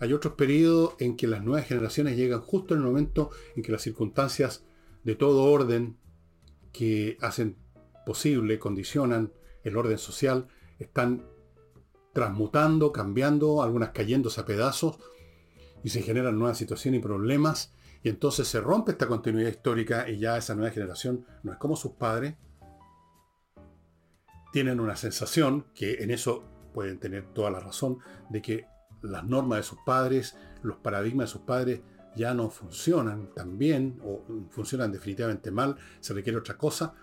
Hay 0.00 0.12
otros 0.12 0.34
periodos 0.34 0.94
en 0.98 1.16
que 1.16 1.26
las 1.26 1.44
nuevas 1.44 1.66
generaciones 1.66 2.16
llegan 2.16 2.40
justo 2.40 2.74
en 2.74 2.80
el 2.80 2.86
momento 2.86 3.30
en 3.54 3.62
que 3.62 3.72
las 3.72 3.82
circunstancias 3.82 4.64
de 5.02 5.14
todo 5.14 5.44
orden 5.44 5.96
que 6.72 7.16
hacen 7.20 7.56
posible, 8.04 8.58
condicionan 8.58 9.32
el 9.62 9.76
orden 9.76 9.98
social, 9.98 10.48
están 10.78 11.26
transmutando, 12.12 12.92
cambiando, 12.92 13.62
algunas 13.62 13.90
cayéndose 13.90 14.40
a 14.40 14.46
pedazos, 14.46 14.98
y 15.84 15.90
se 15.90 16.02
generan 16.02 16.36
nuevas 16.38 16.58
situaciones 16.58 16.98
y 16.98 17.02
problemas 17.02 17.72
Y 18.02 18.08
entonces 18.08 18.48
se 18.48 18.60
rompe 18.60 18.92
esta 18.92 19.06
continuidad 19.06 19.50
histórica 19.50 20.08
y 20.08 20.18
ya 20.18 20.36
esa 20.36 20.54
nueva 20.54 20.70
generación 20.70 21.24
no 21.42 21.52
es 21.52 21.58
como 21.58 21.76
sus 21.76 21.92
padres. 21.92 22.34
Tienen 24.52 24.80
una 24.80 24.96
sensación, 24.96 25.66
que 25.74 26.02
en 26.02 26.10
eso 26.10 26.44
pueden 26.74 26.98
tener 26.98 27.32
toda 27.32 27.50
la 27.50 27.60
razón, 27.60 27.98
de 28.28 28.42
que 28.42 28.66
las 29.02 29.24
normas 29.24 29.58
de 29.58 29.62
sus 29.62 29.78
padres, 29.86 30.36
los 30.62 30.76
paradigmas 30.78 31.28
de 31.28 31.32
sus 31.32 31.42
padres 31.42 31.80
ya 32.14 32.34
no 32.34 32.50
funcionan 32.50 33.32
tan 33.34 33.58
bien 33.58 34.00
o 34.04 34.22
funcionan 34.50 34.92
definitivamente 34.92 35.50
mal, 35.50 35.76
se 36.00 36.12
requiere 36.12 36.38
otra 36.38 36.58
cosa. 36.58 36.94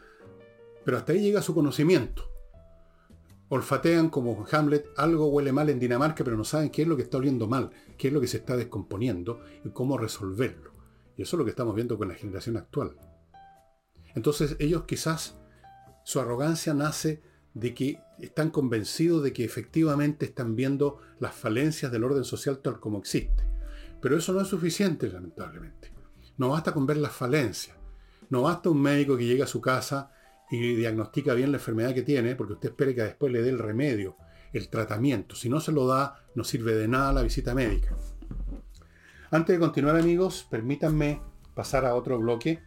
Pero 0.86 0.98
hasta 0.98 1.14
ahí 1.14 1.22
llega 1.22 1.42
su 1.42 1.54
conocimiento. 1.54 2.31
Olfatean 3.54 4.10
como 4.10 4.46
Hamlet, 4.50 4.86
algo 4.96 5.28
huele 5.28 5.52
mal 5.52 5.70
en 5.70 5.78
Dinamarca, 5.78 6.24
pero 6.24 6.38
no 6.38 6.46
saben 6.46 6.70
qué 6.70 6.84
es 6.84 6.88
lo 6.88 6.96
que 6.96 7.04
está 7.04 7.18
oliendo 7.18 7.48
mal, 7.48 7.70
qué 7.98 8.08
es 8.08 8.14
lo 8.14 8.22
que 8.22 8.28
se 8.28 8.38
está 8.38 8.56
descomponiendo 8.56 9.42
y 9.66 9.72
cómo 9.72 9.98
resolverlo. 9.98 10.72
Y 11.18 11.24
eso 11.24 11.36
es 11.36 11.40
lo 11.40 11.44
que 11.44 11.50
estamos 11.50 11.76
viendo 11.76 11.98
con 11.98 12.08
la 12.08 12.14
generación 12.16 12.56
actual. 12.56 12.96
Entonces 14.16 14.56
ellos 14.60 14.86
quizás, 14.86 15.36
su 16.06 16.22
arrogancia 16.22 16.74
nace 16.74 17.24
de 17.54 17.74
que 17.74 18.00
están 18.20 18.52
convencidos 18.52 19.22
de 19.22 19.34
que 19.34 19.44
efectivamente 19.44 20.28
están 20.28 20.56
viendo 20.56 21.02
las 21.20 21.36
falencias 21.36 21.92
del 21.92 22.06
orden 22.06 22.24
social 22.24 22.60
tal 22.60 22.80
como 22.80 23.00
existe. 23.00 23.44
Pero 24.02 24.16
eso 24.16 24.32
no 24.32 24.40
es 24.40 24.48
suficiente, 24.48 25.10
lamentablemente. 25.10 25.92
No 26.38 26.52
basta 26.52 26.74
con 26.74 26.86
ver 26.86 26.96
las 26.96 27.12
falencias. 27.12 27.76
No 28.30 28.44
basta 28.44 28.70
un 28.70 28.82
médico 28.82 29.18
que 29.18 29.26
llegue 29.26 29.44
a 29.44 29.48
su 29.48 29.60
casa 29.60 30.14
y 30.52 30.76
diagnostica 30.76 31.34
bien 31.34 31.52
la 31.52 31.58
enfermedad 31.58 31.94
que 31.94 32.04
tiene, 32.04 32.36
porque 32.36 32.54
usted 32.54 32.70
espere 32.70 32.94
que 32.94 33.04
después 33.04 33.32
le 33.32 33.42
dé 33.42 33.50
el 33.50 33.60
remedio, 33.60 34.18
el 34.52 34.70
tratamiento. 34.70 35.34
Si 35.34 35.50
no 35.50 35.62
se 35.62 35.72
lo 35.72 35.88
da, 35.88 36.26
no 36.36 36.44
sirve 36.44 36.76
de 36.76 36.90
nada 36.90 37.14
la 37.14 37.24
visita 37.24 37.56
médica. 37.56 37.96
Antes 39.32 39.56
de 39.56 39.60
continuar 39.60 39.96
amigos, 39.96 40.46
permítanme 40.52 41.22
pasar 41.56 41.86
a 41.86 41.96
otro 41.96 42.20
bloque. 42.20 42.62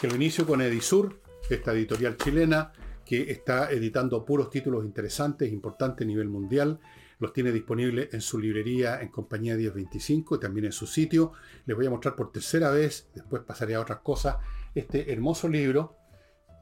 Que 0.00 0.08
lo 0.08 0.16
inicio 0.16 0.44
con 0.46 0.60
Edisur, 0.60 1.20
esta 1.48 1.72
editorial 1.72 2.16
chilena 2.16 2.72
que 3.04 3.30
está 3.30 3.70
editando 3.70 4.24
puros 4.24 4.50
títulos 4.50 4.84
interesantes, 4.84 5.52
importantes 5.52 6.04
a 6.04 6.08
nivel 6.08 6.28
mundial. 6.28 6.80
Los 7.18 7.32
tiene 7.32 7.50
disponibles 7.50 8.12
en 8.12 8.20
su 8.20 8.38
librería 8.38 9.00
en 9.00 9.08
compañía 9.08 9.56
1025 9.56 10.36
y 10.36 10.40
también 10.40 10.66
en 10.66 10.72
su 10.72 10.86
sitio. 10.86 11.32
Les 11.64 11.76
voy 11.76 11.86
a 11.86 11.90
mostrar 11.90 12.14
por 12.14 12.30
tercera 12.30 12.70
vez, 12.70 13.08
después 13.14 13.42
pasaré 13.42 13.74
a 13.74 13.80
otras 13.80 14.00
cosas, 14.00 14.36
este 14.74 15.12
hermoso 15.12 15.48
libro. 15.48 15.96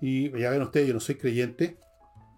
Y 0.01 0.31
ya 0.39 0.51
ven 0.51 0.63
ustedes, 0.63 0.89
yo 0.89 0.95
no 0.95 1.01
soy 1.01 1.17
creyente, 1.17 1.79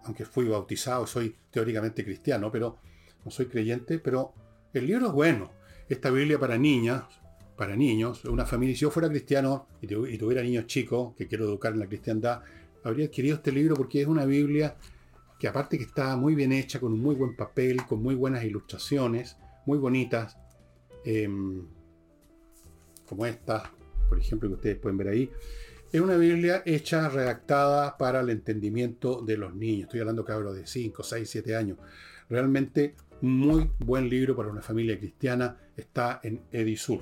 aunque 0.05 0.25
fui 0.25 0.47
bautizado, 0.47 1.05
soy 1.05 1.35
teóricamente 1.51 2.03
cristiano, 2.03 2.51
pero 2.51 2.79
no 3.23 3.31
soy 3.31 3.47
creyente, 3.47 3.99
pero 3.99 4.33
el 4.73 4.87
libro 4.87 5.07
es 5.07 5.13
bueno. 5.13 5.51
Esta 5.89 6.09
Biblia 6.09 6.39
para 6.39 6.57
niñas, 6.57 7.03
para 7.55 7.75
niños, 7.75 8.23
una 8.25 8.45
familia, 8.45 8.75
si 8.75 8.81
yo 8.81 8.91
fuera 8.91 9.09
cristiano 9.09 9.67
y, 9.81 9.87
tuviera 9.87 10.41
niños 10.41 10.67
chicos 10.67 11.15
que 11.15 11.27
quiero 11.27 11.45
educar 11.45 11.73
en 11.73 11.79
la 11.79 11.87
cristiandad, 11.87 12.41
habría 12.83 13.07
adquirido 13.07 13.35
este 13.35 13.51
libro 13.51 13.75
porque 13.75 14.01
es 14.01 14.07
una 14.07 14.25
Biblia 14.25 14.75
que 15.39 15.47
aparte 15.47 15.77
que 15.77 15.83
está 15.83 16.15
muy 16.15 16.35
bien 16.35 16.51
hecha, 16.51 16.79
con 16.79 16.93
un 16.93 17.01
muy 17.01 17.15
buen 17.15 17.35
papel, 17.35 17.85
con 17.85 18.01
muy 18.01 18.15
buenas 18.15 18.43
ilustraciones, 18.43 19.37
muy 19.65 19.77
bonitas, 19.77 20.37
em, 21.05 21.65
como 23.07 23.25
esta, 23.25 23.71
por 24.09 24.19
ejemplo, 24.19 24.49
que 24.49 24.55
ustedes 24.55 24.77
pueden 24.77 24.97
ver 24.97 25.09
ahí. 25.09 25.31
Es 25.91 26.01
una 26.01 26.17
Biblia 26.17 26.63
hecha, 26.65 27.07
redactada 27.07 27.97
para 27.97 28.19
el 28.19 28.29
entendimiento 28.29 29.21
de 29.21 29.37
los 29.37 29.55
niños. 29.55 29.83
Estoy 29.83 30.01
hablando 30.01 30.25
cabros 30.25 30.55
de 30.55 30.67
5, 30.67 31.03
6, 31.03 31.29
7 31.29 31.55
años. 31.55 31.77
Realmente 32.29 32.95
muy 33.21 33.71
buen 33.79 34.09
libro 34.09 34.35
para 34.35 34.49
una 34.49 34.61
familia 34.61 34.97
cristiana. 34.97 35.57
Está 35.77 36.19
en 36.23 36.41
Edisur. 36.51 36.99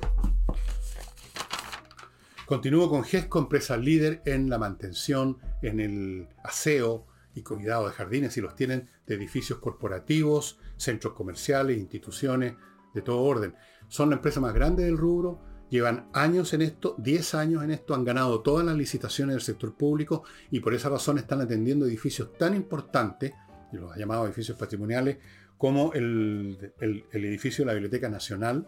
Continúo 2.46 2.90
con 2.90 3.04
GESCO, 3.04 3.40
empresa 3.40 3.76
líder 3.76 4.22
en 4.26 4.50
la 4.50 4.60
mantención, 4.60 5.40
en 5.64 5.80
el 5.80 6.28
aseo 6.44 7.08
y 7.36 7.44
cuidado 7.44 7.88
de 7.88 7.94
jardines, 7.94 8.34
si 8.34 8.42
los 8.42 8.56
tienen, 8.56 8.90
de 9.06 9.16
edificios 9.16 9.60
corporativos, 9.60 10.58
centros 10.78 11.14
comerciales, 11.14 11.78
instituciones 11.78 12.56
de 12.94 13.02
todo 13.02 13.22
orden. 13.22 13.54
Son 13.90 14.10
la 14.10 14.16
empresa 14.16 14.40
más 14.40 14.54
grande 14.54 14.86
del 14.86 14.98
rubro, 14.98 15.42
llevan 15.70 16.10
años 16.14 16.54
en 16.54 16.62
esto, 16.62 16.96
10 16.98 17.36
años 17.36 17.64
en 17.64 17.72
esto, 17.72 17.94
han 17.94 18.06
ganado 18.06 18.42
todas 18.42 18.66
las 18.66 18.76
licitaciones 18.76 19.36
del 19.36 19.42
sector 19.42 19.76
público 19.76 20.24
y 20.50 20.62
por 20.62 20.74
esa 20.74 20.90
razón 20.90 21.18
están 21.18 21.42
atendiendo 21.42 21.86
edificios 21.86 22.38
tan 22.38 22.56
importantes, 22.56 23.34
los 23.74 23.96
llamados 23.98 24.28
edificios 24.28 24.58
patrimoniales, 24.58 25.18
como 25.58 25.92
el, 25.94 26.74
edificio 27.12 27.64
de 27.64 27.68
la 27.68 27.74
Biblioteca 27.74 28.10
Nacional, 28.10 28.66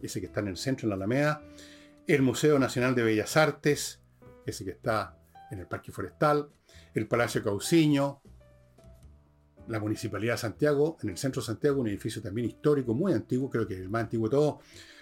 ese 0.00 0.20
que 0.20 0.26
está 0.26 0.40
en 0.40 0.48
el 0.48 0.56
centro, 0.56 0.86
en 0.86 0.90
la 0.90 0.94
Alameda, 0.96 1.42
el 2.06 2.22
Museo 2.22 2.58
Nacional 2.58 2.94
de 2.94 3.02
Bellas 3.02 3.36
Artes, 3.36 4.00
ese 4.46 4.64
que 4.64 4.70
está 4.70 5.18
en 5.50 5.60
el 5.60 5.66
Parque 5.66 5.92
Forestal, 5.92 6.50
el 6.94 7.06
Palacio 7.06 7.42
Cauciño, 7.42 8.20
la 9.68 9.80
Municipalidad 9.80 10.34
de 10.34 10.38
Santiago, 10.38 10.96
en 11.02 11.10
el 11.10 11.16
centro 11.16 11.40
Santiago, 11.40 11.80
un 11.80 11.88
edificio 11.88 12.20
también 12.20 12.48
histórico, 12.48 12.94
muy 12.94 13.12
antiguo, 13.12 13.48
creo 13.48 13.66
que 13.66 13.74
el 13.74 13.88
más 13.88 14.02
antiguo 14.02 14.28
de 14.28 14.32
todos, 14.32 14.56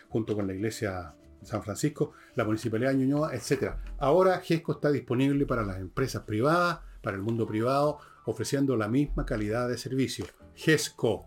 junto 0.09 0.35
con 0.35 0.47
la 0.47 0.55
iglesia 0.55 1.15
San 1.43 1.63
Francisco, 1.63 2.13
la 2.35 2.45
Municipalidad 2.45 2.91
de 2.91 2.99
Ñuñoa, 2.99 3.35
etc. 3.35 3.75
Ahora 3.99 4.41
GESCO 4.41 4.73
está 4.73 4.91
disponible 4.91 5.47
para 5.47 5.65
las 5.65 5.79
empresas 5.79 6.23
privadas, 6.25 6.81
para 7.03 7.17
el 7.17 7.23
mundo 7.23 7.47
privado, 7.47 7.99
ofreciendo 8.27 8.77
la 8.77 8.89
misma 8.89 9.25
calidad 9.25 9.69
de 9.69 9.79
servicio. 9.79 10.27
GESCO. 10.55 11.27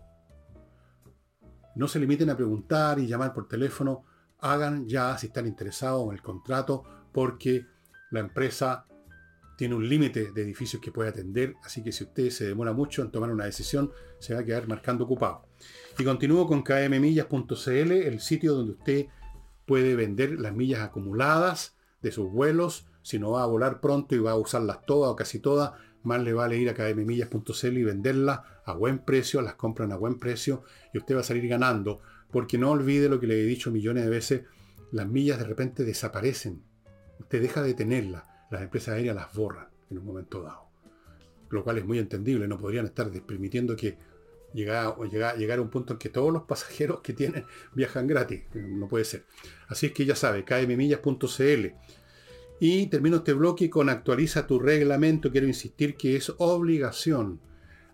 No 1.74 1.88
se 1.88 1.98
limiten 1.98 2.30
a 2.30 2.36
preguntar 2.36 3.00
y 3.00 3.06
llamar 3.08 3.34
por 3.34 3.48
teléfono. 3.48 4.04
Hagan 4.38 4.86
ya 4.86 5.18
si 5.18 5.26
están 5.26 5.46
interesados 5.46 6.06
en 6.06 6.12
el 6.12 6.22
contrato 6.22 6.84
porque 7.12 7.66
la 8.10 8.20
empresa 8.20 8.86
tiene 9.56 9.74
un 9.74 9.88
límite 9.88 10.32
de 10.32 10.42
edificios 10.42 10.82
que 10.82 10.92
puede 10.92 11.10
atender, 11.10 11.54
así 11.64 11.82
que 11.82 11.92
si 11.92 12.04
usted 12.04 12.30
se 12.30 12.46
demora 12.46 12.72
mucho 12.72 13.02
en 13.02 13.10
tomar 13.10 13.30
una 13.30 13.44
decisión, 13.44 13.92
se 14.18 14.34
va 14.34 14.40
a 14.40 14.44
quedar 14.44 14.66
marcando 14.68 15.04
ocupado. 15.04 15.46
Y 15.98 16.04
continúo 16.04 16.46
con 16.46 16.62
kmmillas.cl, 16.62 17.92
el 17.92 18.20
sitio 18.20 18.54
donde 18.54 18.72
usted 18.72 19.06
puede 19.66 19.94
vender 19.94 20.40
las 20.40 20.54
millas 20.54 20.80
acumuladas 20.80 21.76
de 22.02 22.12
sus 22.12 22.30
vuelos, 22.30 22.86
si 23.02 23.18
no 23.18 23.32
va 23.32 23.42
a 23.42 23.46
volar 23.46 23.80
pronto 23.80 24.14
y 24.14 24.18
va 24.18 24.32
a 24.32 24.36
usarlas 24.36 24.84
todas 24.86 25.10
o 25.10 25.16
casi 25.16 25.38
todas, 25.38 25.72
más 26.02 26.22
le 26.22 26.32
vale 26.32 26.58
ir 26.58 26.68
a 26.68 26.74
kmmillas.cl 26.74 27.78
y 27.78 27.84
venderlas 27.84 28.40
a 28.64 28.74
buen 28.74 28.98
precio, 28.98 29.40
las 29.42 29.54
compran 29.54 29.92
a 29.92 29.96
buen 29.96 30.18
precio 30.18 30.64
y 30.92 30.98
usted 30.98 31.16
va 31.16 31.20
a 31.20 31.24
salir 31.24 31.48
ganando, 31.48 32.00
porque 32.30 32.58
no 32.58 32.70
olvide 32.70 33.08
lo 33.08 33.20
que 33.20 33.26
le 33.26 33.40
he 33.40 33.46
dicho 33.46 33.70
millones 33.70 34.04
de 34.04 34.10
veces, 34.10 34.42
las 34.92 35.08
millas 35.08 35.38
de 35.38 35.44
repente 35.44 35.84
desaparecen, 35.84 36.62
usted 37.18 37.40
deja 37.40 37.62
de 37.62 37.74
tenerlas, 37.74 38.24
las 38.54 38.62
empresas 38.62 38.94
aéreas 38.94 39.14
las 39.14 39.32
borran 39.34 39.68
en 39.90 39.98
un 39.98 40.06
momento 40.06 40.42
dado, 40.42 40.68
lo 41.50 41.62
cual 41.62 41.78
es 41.78 41.84
muy 41.84 41.98
entendible, 41.98 42.48
no 42.48 42.58
podrían 42.58 42.86
estar 42.86 43.10
permitiendo 43.22 43.76
que 43.76 43.96
llegara, 44.52 44.96
llegar 45.36 45.58
a 45.58 45.62
un 45.62 45.70
punto 45.70 45.94
en 45.94 45.98
que 45.98 46.08
todos 46.08 46.32
los 46.32 46.44
pasajeros 46.44 47.00
que 47.00 47.12
tienen 47.12 47.44
viajan 47.74 48.06
gratis, 48.06 48.42
no 48.54 48.88
puede 48.88 49.04
ser. 49.04 49.24
Así 49.68 49.86
es 49.86 49.92
que 49.92 50.06
ya 50.06 50.16
sabe, 50.16 50.44
kmmillas.cl 50.44 51.66
y 52.60 52.86
termino 52.86 53.16
este 53.16 53.32
bloque 53.32 53.68
con 53.68 53.88
actualiza 53.88 54.46
tu 54.46 54.58
reglamento. 54.58 55.30
Quiero 55.30 55.46
insistir 55.46 55.96
que 55.96 56.16
es 56.16 56.32
obligación 56.38 57.40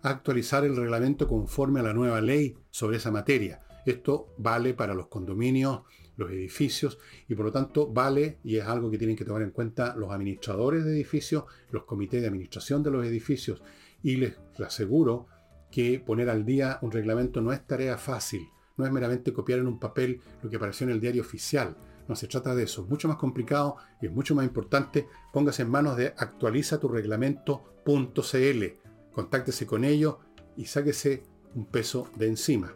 actualizar 0.03 0.63
el 0.65 0.75
reglamento 0.75 1.27
conforme 1.27 1.79
a 1.79 1.83
la 1.83 1.93
nueva 1.93 2.21
ley 2.21 2.55
sobre 2.69 2.97
esa 2.97 3.11
materia. 3.11 3.61
Esto 3.85 4.27
vale 4.37 4.73
para 4.73 4.93
los 4.93 5.07
condominios, 5.07 5.81
los 6.21 6.31
edificios 6.31 6.97
y 7.27 7.35
por 7.35 7.45
lo 7.45 7.51
tanto 7.51 7.91
vale 7.91 8.39
y 8.43 8.57
es 8.57 8.65
algo 8.65 8.89
que 8.89 8.97
tienen 8.97 9.15
que 9.15 9.25
tomar 9.25 9.41
en 9.41 9.51
cuenta 9.51 9.95
los 9.95 10.11
administradores 10.11 10.85
de 10.85 10.91
edificios, 10.91 11.43
los 11.71 11.83
comités 11.83 12.21
de 12.21 12.27
administración 12.27 12.83
de 12.83 12.91
los 12.91 13.05
edificios 13.05 13.61
y 14.03 14.15
les 14.15 14.35
aseguro 14.65 15.27
que 15.71 15.99
poner 15.99 16.29
al 16.29 16.45
día 16.45 16.79
un 16.81 16.91
reglamento 16.91 17.41
no 17.41 17.53
es 17.53 17.65
tarea 17.65 17.97
fácil, 17.97 18.41
no 18.77 18.85
es 18.85 18.91
meramente 18.91 19.33
copiar 19.33 19.59
en 19.59 19.67
un 19.67 19.79
papel 19.79 20.21
lo 20.41 20.49
que 20.49 20.55
apareció 20.55 20.85
en 20.85 20.93
el 20.93 20.99
diario 20.99 21.21
oficial 21.21 21.75
no 22.11 22.15
se 22.17 22.27
trata 22.27 22.53
de 22.53 22.63
eso. 22.63 22.83
Es 22.83 22.89
mucho 22.89 23.07
más 23.07 23.15
complicado 23.15 23.77
y 24.01 24.07
es 24.07 24.11
mucho 24.11 24.35
más 24.35 24.45
importante. 24.45 25.07
Póngase 25.31 25.61
en 25.61 25.69
manos 25.69 25.95
de 25.95 26.07
actualiza 26.17 26.77
tu 26.77 26.89
reglamento.cl. 26.89 28.65
Contáctese 29.13 29.65
con 29.65 29.85
ellos 29.85 30.17
y 30.57 30.65
sáquese 30.65 31.23
un 31.55 31.65
peso 31.65 32.09
de 32.17 32.27
encima. 32.27 32.73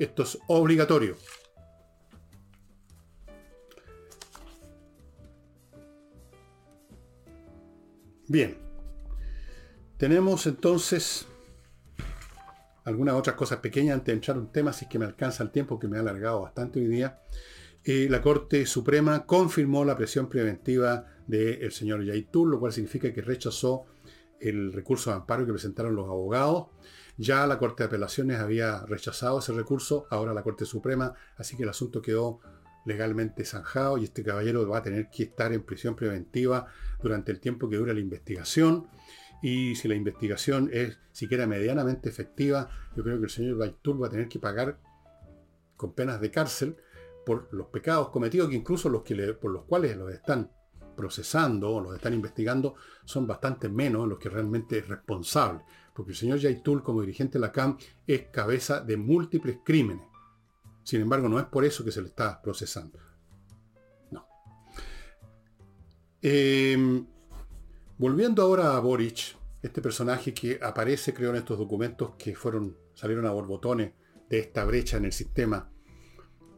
Esto 0.00 0.24
es 0.24 0.38
obligatorio. 0.48 1.16
Bien. 8.28 8.56
Tenemos 9.96 10.46
entonces 10.46 11.26
algunas 12.84 13.14
otras 13.14 13.36
cosas 13.36 13.58
pequeñas 13.60 13.94
antes 13.94 14.06
de 14.06 14.12
entrar 14.12 14.38
un 14.38 14.52
tema, 14.52 14.72
si 14.72 14.84
es 14.84 14.90
que 14.90 14.98
me 14.98 15.04
alcanza 15.04 15.42
el 15.42 15.50
tiempo 15.50 15.78
que 15.78 15.88
me 15.88 15.96
ha 15.96 16.00
alargado 16.00 16.42
bastante 16.42 16.80
hoy 16.80 16.86
día 16.86 17.20
la 17.84 18.22
Corte 18.22 18.64
Suprema 18.64 19.26
confirmó 19.26 19.84
la 19.84 19.96
presión 19.96 20.28
preventiva 20.28 21.04
del 21.26 21.70
señor 21.70 22.02
Yaitul, 22.02 22.50
lo 22.50 22.58
cual 22.58 22.72
significa 22.72 23.12
que 23.12 23.20
rechazó 23.20 23.84
el 24.40 24.72
recurso 24.72 25.10
de 25.10 25.16
amparo 25.16 25.44
que 25.44 25.52
presentaron 25.52 25.94
los 25.94 26.06
abogados. 26.06 26.68
Ya 27.18 27.46
la 27.46 27.58
Corte 27.58 27.82
de 27.82 27.88
Apelaciones 27.88 28.40
había 28.40 28.84
rechazado 28.86 29.38
ese 29.38 29.52
recurso, 29.52 30.06
ahora 30.10 30.32
la 30.32 30.42
Corte 30.42 30.64
Suprema, 30.64 31.12
así 31.36 31.56
que 31.56 31.64
el 31.64 31.68
asunto 31.68 32.00
quedó 32.00 32.40
legalmente 32.86 33.44
zanjado 33.44 33.98
y 33.98 34.04
este 34.04 34.22
caballero 34.22 34.66
va 34.66 34.78
a 34.78 34.82
tener 34.82 35.08
que 35.10 35.24
estar 35.24 35.52
en 35.52 35.62
prisión 35.62 35.94
preventiva 35.94 36.66
durante 37.02 37.32
el 37.32 37.40
tiempo 37.40 37.68
que 37.68 37.76
dura 37.76 37.92
la 37.92 38.00
investigación. 38.00 38.88
Y 39.42 39.74
si 39.74 39.88
la 39.88 39.94
investigación 39.94 40.70
es 40.72 40.98
siquiera 41.12 41.46
medianamente 41.46 42.08
efectiva, 42.08 42.70
yo 42.96 43.02
creo 43.02 43.18
que 43.18 43.24
el 43.24 43.30
señor 43.30 43.58
Baitur 43.58 44.02
va 44.02 44.06
a 44.06 44.10
tener 44.10 44.28
que 44.28 44.38
pagar 44.38 44.78
con 45.76 45.92
penas 45.92 46.20
de 46.20 46.30
cárcel 46.30 46.76
por 47.26 47.52
los 47.52 47.68
pecados 47.68 48.10
cometidos, 48.10 48.48
que 48.48 48.56
incluso 48.56 48.88
los 48.88 49.02
que 49.02 49.14
por 49.34 49.50
los 49.50 49.64
cuales 49.64 49.96
los 49.96 50.12
están 50.12 50.50
procesando 50.96 51.70
o 51.70 51.80
los 51.80 51.94
están 51.94 52.14
investigando 52.14 52.76
son 53.04 53.26
bastante 53.26 53.68
menos 53.68 54.08
los 54.08 54.18
que 54.18 54.28
realmente 54.28 54.78
es 54.78 54.88
responsable. 54.88 55.62
Porque 55.94 56.12
el 56.12 56.16
señor 56.16 56.38
Yaitul, 56.38 56.82
como 56.82 57.00
dirigente 57.00 57.34
de 57.34 57.40
la 57.40 57.52
CAM, 57.52 57.78
es 58.06 58.28
cabeza 58.30 58.80
de 58.80 58.96
múltiples 58.96 59.58
crímenes. 59.64 60.06
Sin 60.82 61.00
embargo, 61.00 61.28
no 61.28 61.38
es 61.38 61.46
por 61.46 61.64
eso 61.64 61.84
que 61.84 61.92
se 61.92 62.02
le 62.02 62.08
está 62.08 62.40
procesando. 62.42 62.98
Em, 66.26 67.04
volviendo 67.98 68.40
ahora 68.40 68.74
a 68.74 68.80
Boric, 68.80 69.36
este 69.62 69.82
personaje 69.82 70.32
que 70.32 70.58
aparece, 70.62 71.12
creo, 71.12 71.28
en 71.28 71.36
estos 71.36 71.58
documentos 71.58 72.12
que 72.16 72.34
fueron, 72.34 72.78
salieron 72.94 73.26
a 73.26 73.30
borbotones 73.30 73.92
de 74.30 74.38
esta 74.38 74.64
brecha 74.64 74.96
en 74.96 75.04
el 75.04 75.12
sistema 75.12 75.70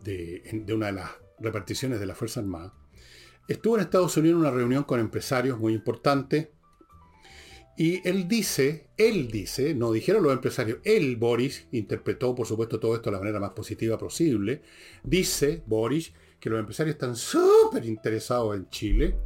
de, 0.04 0.64
una 0.72 0.86
de 0.86 0.92
las 0.92 1.10
reparticiones 1.40 1.98
de 1.98 2.06
la 2.06 2.14
Fuerza 2.14 2.38
Armada, 2.38 2.74
estuvo 3.48 3.74
en 3.74 3.82
Estados 3.82 4.16
Unidos 4.16 4.36
en 4.36 4.40
una 4.42 4.52
reunión 4.52 4.84
con 4.84 5.00
empresarios 5.00 5.58
muy 5.58 5.72
importantes 5.72 6.50
y 7.76 8.08
él 8.08 8.28
dice, 8.28 8.90
él 8.96 9.32
dice, 9.32 9.74
no 9.74 9.90
dijeron 9.90 10.22
los 10.22 10.32
empresarios, 10.32 10.78
él, 10.84 11.16
Boris, 11.16 11.66
interpretó 11.72 12.36
por 12.36 12.46
supuesto 12.46 12.78
todo 12.78 12.94
esto 12.94 13.10
de 13.10 13.16
la 13.16 13.20
manera 13.20 13.40
más 13.40 13.50
positiva 13.50 13.98
posible, 13.98 14.62
dice, 15.02 15.64
Boris, 15.66 16.12
que 16.38 16.50
los 16.50 16.60
empresarios 16.60 16.94
están 16.94 17.16
súper 17.16 17.84
interesados 17.84 18.54
en 18.54 18.70
Chile, 18.70 19.16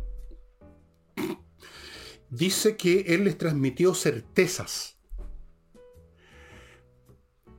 dice 2.30 2.76
que 2.76 3.00
él 3.08 3.24
les 3.24 3.36
transmitió 3.36 3.94
certezas. 3.94 4.96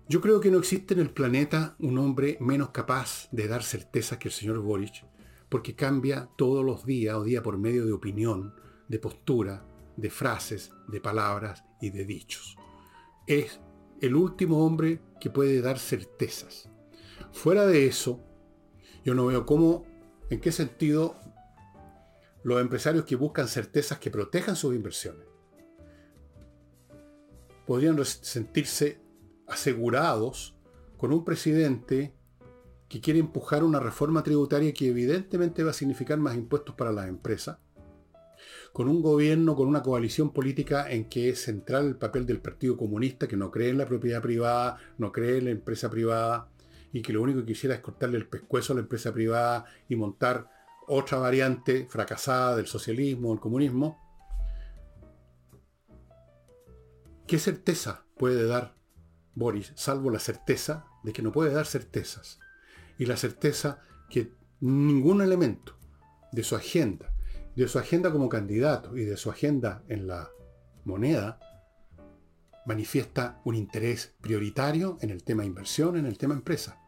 Yo 0.07 0.19
creo 0.19 0.41
que 0.41 0.51
no 0.51 0.59
existe 0.59 0.93
en 0.93 0.99
el 0.99 1.11
planeta 1.11 1.75
un 1.79 1.97
hombre 1.97 2.37
menos 2.41 2.69
capaz 2.69 3.29
de 3.31 3.47
dar 3.47 3.63
certezas 3.63 4.17
que 4.17 4.27
el 4.27 4.33
señor 4.33 4.59
Boris, 4.59 4.91
porque 5.47 5.75
cambia 5.75 6.29
todos 6.37 6.65
los 6.65 6.85
días 6.85 7.15
o 7.15 7.23
día 7.23 7.43
por 7.43 7.57
medio 7.57 7.85
de 7.85 7.93
opinión, 7.93 8.53
de 8.87 8.99
postura, 8.99 9.65
de 9.95 10.09
frases, 10.09 10.71
de 10.87 10.99
palabras 10.99 11.63
y 11.81 11.91
de 11.91 12.05
dichos. 12.05 12.57
Es 13.27 13.61
el 14.01 14.15
último 14.15 14.65
hombre 14.65 15.01
que 15.19 15.29
puede 15.29 15.61
dar 15.61 15.79
certezas. 15.79 16.69
Fuera 17.31 17.65
de 17.65 17.85
eso, 17.85 18.21
yo 19.05 19.13
no 19.13 19.27
veo 19.27 19.45
cómo, 19.45 19.85
en 20.29 20.41
qué 20.41 20.51
sentido 20.51 21.15
los 22.43 22.61
empresarios 22.61 23.05
que 23.05 23.15
buscan 23.15 23.47
certezas 23.47 23.99
que 23.99 24.11
protejan 24.11 24.55
sus 24.55 24.75
inversiones. 24.75 25.25
Podrían 27.65 28.03
sentirse 28.03 28.99
asegurados 29.47 30.55
con 30.97 31.13
un 31.13 31.23
presidente 31.23 32.13
que 32.87 32.99
quiere 32.99 33.19
empujar 33.19 33.63
una 33.63 33.79
reforma 33.79 34.23
tributaria 34.23 34.73
que 34.73 34.89
evidentemente 34.89 35.63
va 35.63 35.71
a 35.71 35.73
significar 35.73 36.17
más 36.17 36.35
impuestos 36.35 36.75
para 36.75 36.91
las 36.91 37.07
empresas, 37.07 37.57
con 38.73 38.89
un 38.89 39.01
gobierno, 39.01 39.55
con 39.55 39.67
una 39.67 39.81
coalición 39.81 40.31
política 40.31 40.89
en 40.91 41.05
que 41.05 41.29
es 41.29 41.41
central 41.41 41.87
el 41.87 41.95
papel 41.95 42.25
del 42.25 42.41
Partido 42.41 42.75
Comunista, 42.77 43.27
que 43.27 43.37
no 43.37 43.51
cree 43.51 43.69
en 43.69 43.77
la 43.77 43.85
propiedad 43.85 44.21
privada, 44.21 44.77
no 44.97 45.11
cree 45.11 45.37
en 45.37 45.45
la 45.45 45.51
empresa 45.51 45.89
privada, 45.89 46.49
y 46.93 47.01
que 47.01 47.13
lo 47.13 47.21
único 47.21 47.39
que 47.39 47.47
quisiera 47.47 47.75
es 47.75 47.81
cortarle 47.81 48.17
el 48.17 48.27
pescuezo 48.27 48.73
a 48.73 48.75
la 48.75 48.81
empresa 48.81 49.13
privada 49.13 49.65
y 49.87 49.95
montar 49.95 50.49
otra 50.93 51.19
variante 51.19 51.87
fracasada 51.89 52.57
del 52.57 52.67
socialismo, 52.67 53.31
el 53.31 53.39
comunismo. 53.39 53.97
¿Qué 57.25 57.39
certeza 57.39 58.03
puede 58.17 58.45
dar 58.45 58.75
Boris, 59.33 59.71
salvo 59.75 60.09
la 60.09 60.19
certeza 60.19 60.85
de 61.05 61.13
que 61.13 61.21
no 61.21 61.31
puede 61.31 61.53
dar 61.53 61.65
certezas? 61.65 62.39
Y 62.97 63.05
la 63.05 63.15
certeza 63.15 63.79
que 64.09 64.33
ningún 64.59 65.21
elemento 65.21 65.77
de 66.33 66.43
su 66.43 66.57
agenda, 66.57 67.13
de 67.55 67.69
su 67.69 67.79
agenda 67.79 68.11
como 68.11 68.27
candidato 68.27 68.97
y 68.97 69.05
de 69.05 69.15
su 69.15 69.29
agenda 69.29 69.83
en 69.87 70.07
la 70.07 70.29
moneda 70.83 71.39
manifiesta 72.65 73.39
un 73.45 73.55
interés 73.55 74.13
prioritario 74.19 74.97
en 74.99 75.09
el 75.09 75.23
tema 75.23 75.45
inversión, 75.45 75.95
en 75.95 76.05
el 76.05 76.17
tema 76.17 76.33
empresa. 76.33 76.81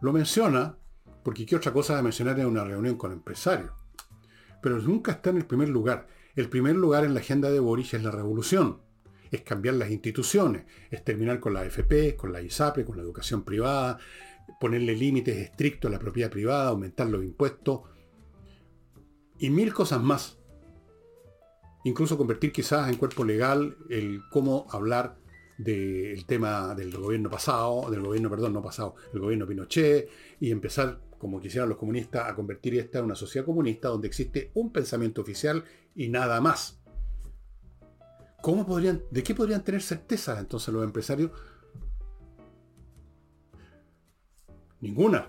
Lo 0.00 0.14
menciona 0.14 0.79
porque 1.22 1.46
qué 1.46 1.56
otra 1.56 1.72
cosa 1.72 1.96
de 1.96 2.02
mencionar 2.02 2.38
en 2.38 2.46
una 2.46 2.64
reunión 2.64 2.96
con 2.96 3.12
empresarios. 3.12 3.70
Pero 4.62 4.78
nunca 4.78 5.12
está 5.12 5.30
en 5.30 5.38
el 5.38 5.46
primer 5.46 5.68
lugar. 5.68 6.08
El 6.36 6.48
primer 6.48 6.76
lugar 6.76 7.04
en 7.04 7.14
la 7.14 7.20
agenda 7.20 7.50
de 7.50 7.60
Boris 7.60 7.94
es 7.94 8.02
la 8.02 8.10
revolución. 8.10 8.80
Es 9.30 9.42
cambiar 9.42 9.76
las 9.76 9.90
instituciones, 9.90 10.64
es 10.90 11.04
terminar 11.04 11.38
con 11.40 11.54
la 11.54 11.60
AFP, 11.60 12.16
con 12.16 12.32
la 12.32 12.42
ISAPRE, 12.42 12.84
con 12.84 12.96
la 12.96 13.02
educación 13.02 13.44
privada, 13.44 13.98
ponerle 14.58 14.96
límites 14.96 15.36
estrictos 15.36 15.88
a 15.88 15.92
la 15.92 15.98
propiedad 15.98 16.30
privada, 16.30 16.70
aumentar 16.70 17.06
los 17.06 17.22
impuestos, 17.22 17.82
y 19.38 19.50
mil 19.50 19.72
cosas 19.72 20.02
más. 20.02 20.38
Incluso 21.84 22.18
convertir 22.18 22.52
quizás 22.52 22.90
en 22.90 22.96
cuerpo 22.96 23.24
legal 23.24 23.76
el 23.88 24.20
cómo 24.30 24.66
hablar 24.70 25.16
del 25.56 26.24
tema 26.26 26.74
del 26.74 26.96
gobierno 26.96 27.30
pasado, 27.30 27.90
del 27.90 28.02
gobierno, 28.02 28.30
perdón, 28.30 28.52
no 28.52 28.62
pasado, 28.62 28.94
el 29.12 29.20
gobierno 29.20 29.46
Pinochet, 29.46 30.08
y 30.40 30.50
empezar, 30.50 31.00
como 31.20 31.38
quisieran 31.38 31.68
los 31.68 31.76
comunistas, 31.76 32.28
a 32.28 32.34
convertir 32.34 32.78
esta 32.78 32.98
en 32.98 33.04
una 33.04 33.14
sociedad 33.14 33.44
comunista 33.44 33.88
donde 33.88 34.08
existe 34.08 34.50
un 34.54 34.72
pensamiento 34.72 35.20
oficial 35.20 35.62
y 35.94 36.08
nada 36.08 36.40
más. 36.40 36.80
¿Cómo 38.40 38.66
podrían, 38.66 39.02
¿De 39.10 39.22
qué 39.22 39.34
podrían 39.34 39.62
tener 39.62 39.82
certeza 39.82 40.38
entonces 40.40 40.72
los 40.72 40.82
empresarios? 40.82 41.30
Ninguna. 44.80 45.28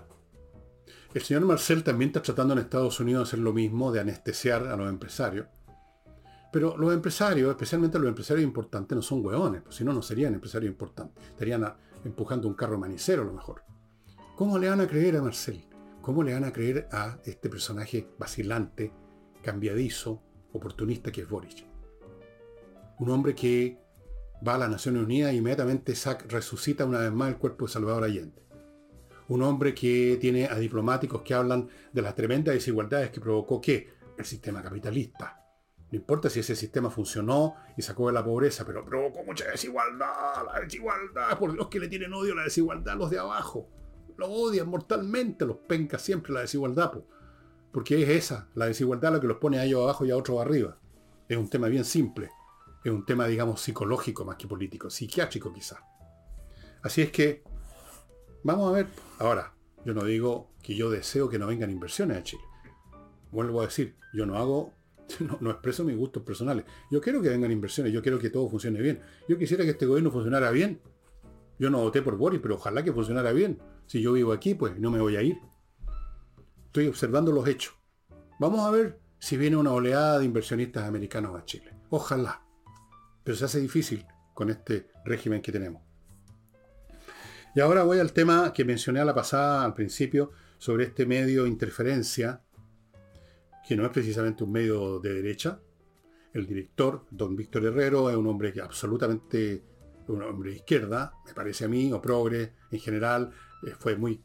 El 1.12 1.20
señor 1.20 1.44
Marcel 1.44 1.84
también 1.84 2.08
está 2.08 2.22
tratando 2.22 2.54
en 2.54 2.60
Estados 2.60 2.98
Unidos 2.98 3.24
de 3.24 3.28
hacer 3.28 3.38
lo 3.40 3.52
mismo, 3.52 3.92
de 3.92 4.00
anestesiar 4.00 4.66
a 4.68 4.76
los 4.76 4.88
empresarios. 4.88 5.46
Pero 6.50 6.74
los 6.78 6.94
empresarios, 6.94 7.50
especialmente 7.50 7.98
los 7.98 8.08
empresarios 8.08 8.44
importantes, 8.44 8.96
no 8.96 9.02
son 9.02 9.24
hueones, 9.24 9.60
pues 9.60 9.76
si 9.76 9.84
no, 9.84 9.92
no 9.92 10.00
serían 10.00 10.32
empresarios 10.32 10.70
importantes. 10.70 11.22
Estarían 11.22 11.70
empujando 12.02 12.48
un 12.48 12.54
carro 12.54 12.78
manicero 12.78 13.20
a 13.20 13.26
lo 13.26 13.34
mejor. 13.34 13.62
¿Cómo 14.36 14.58
le 14.58 14.70
van 14.70 14.80
a 14.80 14.88
creer 14.88 15.18
a 15.18 15.22
Marcel? 15.22 15.62
¿Cómo 16.02 16.22
le 16.22 16.34
van 16.34 16.44
a 16.44 16.52
creer 16.52 16.88
a 16.92 17.18
este 17.24 17.48
personaje 17.48 18.08
vacilante, 18.18 18.92
cambiadizo, 19.42 20.22
oportunista 20.52 21.10
que 21.10 21.22
es 21.22 21.28
Boric? 21.28 21.64
Un 22.98 23.10
hombre 23.10 23.34
que 23.34 23.78
va 24.46 24.56
a 24.56 24.58
las 24.58 24.70
Naciones 24.70 25.04
Unidas 25.04 25.32
e 25.32 25.36
inmediatamente 25.36 25.94
resucita 26.28 26.84
una 26.84 26.98
vez 26.98 27.12
más 27.12 27.30
el 27.30 27.38
cuerpo 27.38 27.66
de 27.66 27.72
Salvador 27.72 28.04
Allende 28.04 28.42
un 29.32 29.42
hombre 29.42 29.74
que 29.74 30.18
tiene 30.20 30.46
a 30.46 30.56
diplomáticos 30.56 31.22
que 31.22 31.34
hablan 31.34 31.68
de 31.92 32.02
las 32.02 32.14
tremendas 32.14 32.54
desigualdades 32.54 33.10
que 33.10 33.20
provocó 33.20 33.60
qué? 33.60 33.94
El 34.18 34.24
sistema 34.24 34.62
capitalista. 34.62 35.38
No 35.90 35.96
importa 35.96 36.28
si 36.28 36.40
ese 36.40 36.56
sistema 36.56 36.90
funcionó 36.90 37.56
y 37.76 37.82
sacó 37.82 38.08
de 38.08 38.14
la 38.14 38.24
pobreza, 38.24 38.64
pero 38.64 38.84
provocó 38.84 39.22
mucha 39.24 39.46
desigualdad, 39.50 40.44
la 40.52 40.60
desigualdad, 40.60 41.38
por 41.38 41.54
los 41.54 41.68
que 41.68 41.80
le 41.80 41.88
tienen 41.88 42.12
odio 42.12 42.34
la 42.34 42.44
desigualdad, 42.44 42.96
los 42.96 43.10
de 43.10 43.18
abajo. 43.18 43.68
Lo 44.16 44.28
odian 44.28 44.68
mortalmente, 44.68 45.46
los 45.46 45.58
pencas 45.58 46.02
siempre 46.02 46.32
la 46.32 46.40
desigualdad, 46.40 46.92
porque 47.72 48.02
es 48.02 48.08
esa, 48.08 48.48
la 48.54 48.66
desigualdad 48.66 49.12
lo 49.12 49.20
que 49.20 49.26
los 49.26 49.38
pone 49.38 49.58
a 49.58 49.64
ellos 49.64 49.82
abajo 49.82 50.04
y 50.04 50.10
a 50.10 50.16
otros 50.16 50.40
arriba. 50.40 50.78
Es 51.28 51.36
un 51.36 51.48
tema 51.48 51.68
bien 51.68 51.84
simple, 51.84 52.30
es 52.84 52.92
un 52.92 53.06
tema, 53.06 53.26
digamos, 53.26 53.60
psicológico 53.60 54.24
más 54.24 54.36
que 54.36 54.46
político, 54.46 54.90
psiquiátrico 54.90 55.52
quizás. 55.52 55.78
Así 56.82 57.02
es 57.02 57.12
que 57.12 57.42
Vamos 58.44 58.70
a 58.70 58.72
ver. 58.72 58.86
Ahora, 59.20 59.54
yo 59.84 59.94
no 59.94 60.04
digo 60.04 60.50
que 60.62 60.74
yo 60.74 60.90
deseo 60.90 61.28
que 61.28 61.38
no 61.38 61.46
vengan 61.46 61.70
inversiones 61.70 62.16
a 62.16 62.22
Chile. 62.24 62.42
Vuelvo 63.30 63.60
a 63.60 63.66
decir, 63.66 63.94
yo 64.12 64.26
no 64.26 64.36
hago, 64.36 64.72
no, 65.40 65.50
expreso 65.50 65.84
mis 65.84 65.96
gustos 65.96 66.24
personales. 66.24 66.64
Yo 66.90 67.00
quiero 67.00 67.22
que 67.22 67.28
vengan 67.28 67.52
inversiones, 67.52 67.92
yo 67.92 68.02
quiero 68.02 68.18
que 68.18 68.30
todo 68.30 68.48
funcione 68.48 68.80
bien. 68.80 69.00
Yo 69.28 69.38
quisiera 69.38 69.62
que 69.64 69.70
este 69.70 69.86
gobierno 69.86 70.10
funcionara 70.10 70.50
bien. 70.50 70.80
Yo 71.58 71.70
no 71.70 71.78
voté 71.78 72.02
por 72.02 72.16
Boris, 72.16 72.40
pero 72.42 72.56
ojalá 72.56 72.82
que 72.82 72.92
funcionara 72.92 73.30
bien. 73.32 73.60
Si 73.86 74.00
yo 74.00 74.12
vivo 74.12 74.32
aquí, 74.32 74.54
pues 74.54 74.78
no 74.78 74.90
me 74.90 75.00
voy 75.00 75.16
a 75.16 75.22
ir. 75.22 75.38
Estoy 76.66 76.86
observando 76.86 77.32
los 77.32 77.46
hechos. 77.46 77.74
Vamos 78.38 78.60
a 78.60 78.70
ver 78.70 78.98
si 79.18 79.36
viene 79.36 79.56
una 79.56 79.72
oleada 79.72 80.18
de 80.18 80.24
inversionistas 80.24 80.84
americanos 80.84 81.38
a 81.38 81.44
Chile. 81.44 81.72
Ojalá. 81.90 82.42
Pero 83.22 83.36
se 83.36 83.44
hace 83.44 83.60
difícil 83.60 84.06
con 84.34 84.50
este 84.50 84.88
régimen 85.04 85.42
que 85.42 85.52
tenemos. 85.52 85.82
Y 87.54 87.60
ahora 87.60 87.84
voy 87.84 87.98
al 87.98 88.12
tema 88.12 88.52
que 88.52 88.64
mencioné 88.64 89.00
a 89.00 89.04
la 89.04 89.14
pasada, 89.14 89.64
al 89.64 89.74
principio, 89.74 90.32
sobre 90.56 90.84
este 90.84 91.04
medio 91.04 91.46
interferencia, 91.46 92.42
que 93.66 93.76
no 93.76 93.84
es 93.84 93.90
precisamente 93.90 94.42
un 94.42 94.52
medio 94.52 95.00
de 95.00 95.12
derecha, 95.12 95.60
el 96.32 96.46
director, 96.46 97.04
don 97.10 97.36
Víctor 97.36 97.66
Herrero, 97.66 98.08
es 98.08 98.16
un 98.16 98.26
hombre 98.26 98.52
que 98.52 98.62
absolutamente, 98.62 99.62
un 100.08 100.22
hombre 100.22 100.50
de 100.50 100.56
izquierda, 100.56 101.12
me 101.26 101.34
parece 101.34 101.66
a 101.66 101.68
mí, 101.68 101.92
o 101.92 102.00
progre 102.00 102.54
en 102.70 102.80
general, 102.80 103.30
fue 103.78 103.96
muy, 103.96 104.22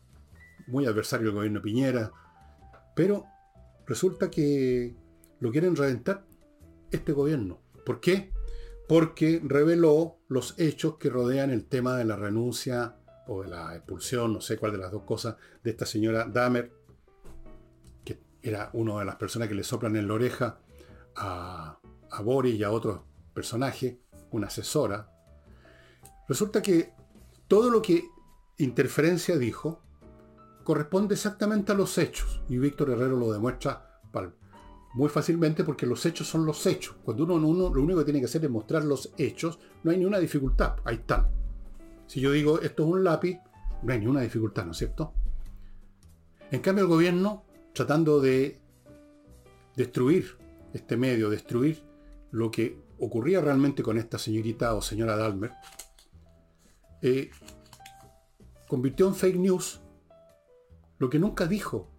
muy 0.68 0.86
adversario 0.86 1.28
del 1.28 1.36
gobierno 1.36 1.60
de 1.60 1.64
Piñera, 1.64 2.12
pero 2.96 3.26
resulta 3.86 4.30
que 4.30 4.96
lo 5.40 5.52
quieren 5.52 5.76
reventar 5.76 6.26
este 6.92 7.12
gobierno. 7.14 7.62
¿Por 7.86 8.00
qué? 8.00 8.32
Porque 8.88 9.42
reveló 9.44 10.18
los 10.28 10.56
hechos 10.58 10.98
que 10.98 11.10
rodean 11.10 11.52
el 11.52 11.66
tema 11.66 11.96
de 11.98 12.06
la 12.06 12.16
renuncia 12.16 12.98
o 13.28 13.44
de 13.44 13.50
la 13.50 13.76
expulsión, 13.76 14.34
no 14.34 14.42
sé 14.42 14.58
cuál 14.58 14.72
de 14.72 14.78
las 14.78 14.92
dos 14.92 15.04
cosas, 15.04 15.36
de 15.64 15.72
esta 15.72 15.86
señora 15.86 16.26
Dahmer, 16.26 16.72
que 18.04 18.20
era 18.42 18.70
una 18.74 19.00
de 19.00 19.06
las 19.06 19.18
personas 19.18 19.48
que 19.48 19.56
le 19.56 19.64
soplan 19.64 19.96
en 19.96 20.08
la 20.08 20.14
oreja 20.14 20.60
a, 21.16 21.80
a 22.10 22.22
Boris 22.22 22.56
y 22.56 22.64
a 22.64 22.72
otros 22.72 23.02
personajes, 23.34 23.98
una 24.32 24.48
asesora. 24.48 25.12
Resulta 26.28 26.62
que 26.62 26.94
todo 27.48 27.70
lo 27.70 27.82
que 27.82 28.04
Interferencia 28.58 29.38
dijo 29.38 29.82
corresponde 30.64 31.14
exactamente 31.14 31.72
a 31.72 31.76
los 31.76 31.98
hechos, 31.98 32.42
y 32.50 32.58
Víctor 32.58 32.90
Herrero 32.90 33.16
lo 33.16 33.32
demuestra 33.32 34.02
muy 34.96 35.10
fácilmente 35.10 35.64
porque 35.64 35.86
los 35.86 36.06
hechos 36.06 36.28
son 36.28 36.46
los 36.46 36.66
hechos. 36.66 36.96
Cuando 37.04 37.24
uno, 37.24 37.36
uno 37.36 37.74
lo 37.74 37.84
único 37.84 38.00
que 38.00 38.06
tiene 38.06 38.20
que 38.20 38.26
hacer 38.26 38.44
es 38.44 38.50
mostrar 38.50 38.84
los 38.84 39.14
hechos, 39.18 39.60
no 39.84 39.92
hay 39.92 39.98
ninguna 39.98 40.18
dificultad, 40.18 40.78
ahí 40.86 40.96
están. 40.96 41.28
Si 42.08 42.20
yo 42.20 42.32
digo 42.32 42.60
esto 42.60 42.84
es 42.84 42.90
un 42.90 43.04
lápiz, 43.04 43.38
no 43.84 43.94
hay 43.94 44.00
ninguna 44.00 44.22
dificultad, 44.22 44.66
¿no 44.66 44.72
es 44.72 44.78
cierto? 44.78 45.14
En 46.50 46.62
cambio 46.62 46.86
el 46.86 46.90
gobierno, 46.90 47.46
tratando 47.74 48.20
de 48.20 48.60
destruir 49.76 50.36
este 50.74 50.98
medio, 50.98 51.30
destruir 51.30 51.84
lo 52.32 52.50
que 52.50 52.82
ocurría 53.00 53.40
realmente 53.40 53.84
con 53.84 53.98
esta 53.98 54.18
señorita 54.18 54.74
o 54.74 54.82
señora 54.82 55.16
Dalmer, 55.16 55.52
eh, 57.04 57.30
convirtió 58.68 59.08
en 59.08 59.16
fake 59.16 59.38
news 59.38 59.82
lo 61.00 61.10
que 61.10 61.20
nunca 61.20 61.46
dijo. 61.46 61.90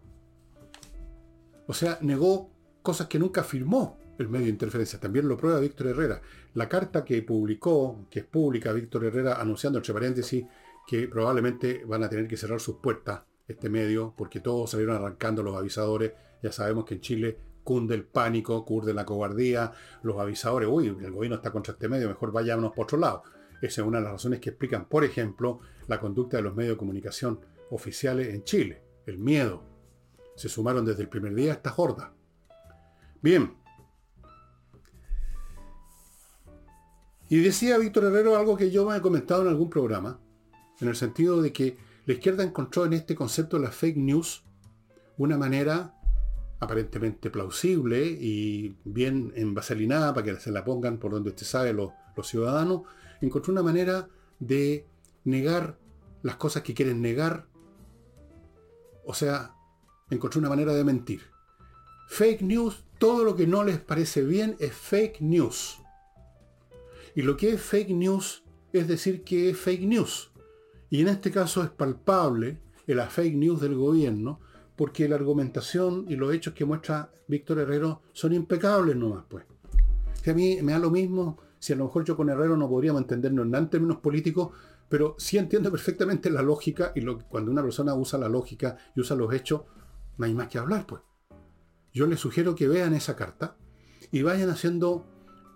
O 1.66 1.74
sea, 1.74 1.98
negó 2.00 2.50
cosas 2.82 3.06
que 3.06 3.18
nunca 3.18 3.42
afirmó 3.42 3.98
el 4.18 4.28
medio 4.28 4.46
de 4.46 4.52
interferencia. 4.52 4.98
También 4.98 5.28
lo 5.28 5.36
prueba 5.36 5.60
Víctor 5.60 5.88
Herrera. 5.88 6.20
La 6.54 6.68
carta 6.68 7.04
que 7.04 7.22
publicó, 7.22 8.06
que 8.10 8.20
es 8.20 8.24
pública, 8.24 8.72
Víctor 8.72 9.04
Herrera 9.04 9.40
anunciando, 9.40 9.78
entre 9.78 9.94
paréntesis, 9.94 10.44
que 10.86 11.06
probablemente 11.06 11.84
van 11.84 12.02
a 12.02 12.08
tener 12.08 12.26
que 12.26 12.36
cerrar 12.36 12.60
sus 12.60 12.76
puertas 12.76 13.20
este 13.46 13.68
medio, 13.68 14.14
porque 14.16 14.40
todos 14.40 14.70
salieron 14.70 14.96
arrancando 14.96 15.42
los 15.42 15.56
avisadores. 15.56 16.12
Ya 16.42 16.52
sabemos 16.52 16.84
que 16.84 16.94
en 16.94 17.00
Chile 17.00 17.38
cunde 17.62 17.94
el 17.94 18.04
pánico, 18.04 18.64
cunde 18.64 18.94
la 18.94 19.04
cobardía, 19.04 19.72
los 20.02 20.18
avisadores, 20.18 20.68
uy, 20.70 20.86
el 20.86 21.12
gobierno 21.12 21.36
está 21.36 21.50
contra 21.52 21.74
este 21.74 21.88
medio, 21.88 22.08
mejor 22.08 22.32
vayámonos 22.32 22.72
por 22.72 22.84
otro 22.84 22.98
lado. 22.98 23.22
Esa 23.60 23.82
es 23.82 23.86
una 23.86 23.98
de 23.98 24.04
las 24.04 24.12
razones 24.12 24.40
que 24.40 24.50
explican, 24.50 24.86
por 24.86 25.04
ejemplo, 25.04 25.60
la 25.86 26.00
conducta 26.00 26.36
de 26.36 26.42
los 26.42 26.54
medios 26.54 26.74
de 26.74 26.78
comunicación 26.78 27.40
oficiales 27.70 28.34
en 28.34 28.44
Chile, 28.44 28.82
el 29.06 29.18
miedo. 29.18 29.62
Se 30.36 30.48
sumaron 30.48 30.84
desde 30.84 31.02
el 31.02 31.08
primer 31.08 31.34
día 31.34 31.52
a 31.52 31.54
esta 31.56 31.74
horda. 31.76 32.12
Bien, 33.20 33.58
Y 37.28 37.40
decía 37.40 37.76
Víctor 37.76 38.04
Herrero 38.04 38.36
algo 38.36 38.56
que 38.56 38.70
yo 38.70 38.88
me 38.88 38.96
he 38.96 39.00
comentado 39.02 39.42
en 39.42 39.48
algún 39.48 39.68
programa, 39.68 40.18
en 40.80 40.88
el 40.88 40.96
sentido 40.96 41.42
de 41.42 41.52
que 41.52 41.76
la 42.06 42.14
izquierda 42.14 42.42
encontró 42.42 42.86
en 42.86 42.94
este 42.94 43.14
concepto 43.14 43.58
de 43.58 43.64
la 43.64 43.70
fake 43.70 43.98
news 43.98 44.44
una 45.18 45.36
manera 45.36 45.94
aparentemente 46.58 47.28
plausible 47.28 48.02
y 48.02 48.76
bien 48.84 49.32
envaselinada 49.36 50.14
para 50.14 50.24
que 50.24 50.40
se 50.40 50.50
la 50.50 50.64
pongan 50.64 50.98
por 50.98 51.12
donde 51.12 51.30
usted 51.30 51.44
sabe 51.44 51.72
los 51.74 51.92
ciudadanos, 52.22 52.82
encontró 53.26 53.52
una 53.52 53.62
manera 53.62 54.08
de 54.38 54.86
negar 55.24 55.78
las 56.22 56.36
cosas 56.36 56.62
que 56.62 56.74
quieren 56.74 57.00
negar, 57.02 57.46
o 59.04 59.14
sea, 59.14 59.54
encontró 60.10 60.40
una 60.40 60.48
manera 60.48 60.74
de 60.74 60.84
mentir. 60.84 61.22
Fake 62.08 62.42
news, 62.42 62.84
todo 62.98 63.24
lo 63.24 63.36
que 63.36 63.46
no 63.46 63.64
les 63.64 63.78
parece 63.78 64.22
bien 64.22 64.56
es 64.58 64.72
fake 64.72 65.20
news. 65.20 65.80
Y 67.14 67.22
lo 67.22 67.36
que 67.36 67.54
es 67.54 67.60
fake 67.60 67.90
news 67.90 68.44
es 68.72 68.88
decir 68.88 69.24
que 69.24 69.50
es 69.50 69.58
fake 69.58 69.82
news. 69.82 70.30
Y 70.90 71.02
en 71.02 71.08
este 71.08 71.30
caso 71.30 71.62
es 71.62 71.70
palpable 71.70 72.60
la 72.94 73.08
fake 73.08 73.34
news 73.34 73.60
del 73.60 73.74
gobierno, 73.74 74.40
porque 74.76 75.08
la 75.08 75.16
argumentación 75.16 76.06
y 76.08 76.16
los 76.16 76.32
hechos 76.32 76.54
que 76.54 76.64
muestra 76.64 77.10
Víctor 77.26 77.58
Herrero 77.58 78.02
son 78.12 78.32
impecables 78.32 78.96
nomás, 78.96 79.24
pues. 79.28 79.44
Que 80.22 80.30
a 80.30 80.34
mí 80.34 80.58
me 80.62 80.72
da 80.72 80.78
lo 80.78 80.90
mismo 80.90 81.38
si 81.58 81.72
a 81.72 81.76
lo 81.76 81.84
mejor 81.84 82.04
yo 82.04 82.16
con 82.16 82.28
Herrero 82.28 82.56
no 82.56 82.68
podríamos 82.68 83.02
entendernos 83.02 83.46
en 83.46 83.70
términos 83.70 83.98
políticos, 83.98 84.50
pero 84.88 85.14
sí 85.18 85.38
entiendo 85.38 85.70
perfectamente 85.70 86.30
la 86.30 86.42
lógica 86.42 86.92
y 86.94 87.00
lo, 87.00 87.18
cuando 87.18 87.50
una 87.50 87.62
persona 87.62 87.94
usa 87.94 88.18
la 88.18 88.28
lógica 88.28 88.76
y 88.94 89.00
usa 89.00 89.16
los 89.16 89.32
hechos, 89.34 89.62
no 90.16 90.24
hay 90.24 90.34
más 90.34 90.48
que 90.48 90.58
hablar, 90.58 90.86
pues. 90.86 91.02
Yo 91.92 92.06
les 92.06 92.20
sugiero 92.20 92.54
que 92.54 92.68
vean 92.68 92.94
esa 92.94 93.16
carta 93.16 93.56
y 94.12 94.22
vayan 94.22 94.50
haciendo 94.50 95.06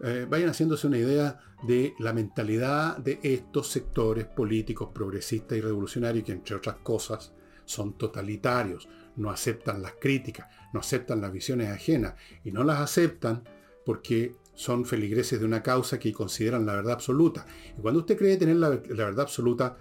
eh, 0.04 0.26
vayan 0.28 0.50
haciéndose 0.50 0.88
una 0.88 0.98
idea 0.98 1.38
de 1.62 1.94
la 2.00 2.12
mentalidad 2.12 2.96
de 2.96 3.20
estos 3.22 3.68
sectores 3.68 4.26
políticos 4.26 4.90
progresistas 4.92 5.56
y 5.56 5.60
revolucionarios 5.60 6.24
que, 6.24 6.32
entre 6.32 6.56
otras 6.56 6.76
cosas, 6.82 7.32
son 7.64 7.96
totalitarios, 7.96 8.88
no 9.14 9.30
aceptan 9.30 9.80
las 9.80 9.92
críticas, 10.00 10.48
no 10.72 10.80
aceptan 10.80 11.20
las 11.20 11.32
visiones 11.32 11.68
ajenas 11.68 12.14
y 12.42 12.50
no 12.50 12.64
las 12.64 12.80
aceptan 12.80 13.44
porque 13.86 14.34
son 14.54 14.84
feligreses 14.84 15.40
de 15.40 15.46
una 15.46 15.62
causa 15.62 15.98
que 15.98 16.12
consideran 16.12 16.66
la 16.66 16.74
verdad 16.74 16.94
absoluta. 16.94 17.46
Y 17.76 17.80
cuando 17.80 18.00
usted 18.00 18.16
cree 18.16 18.36
tener 18.36 18.56
la, 18.56 18.68
verdad 18.70 19.20
absoluta, 19.20 19.76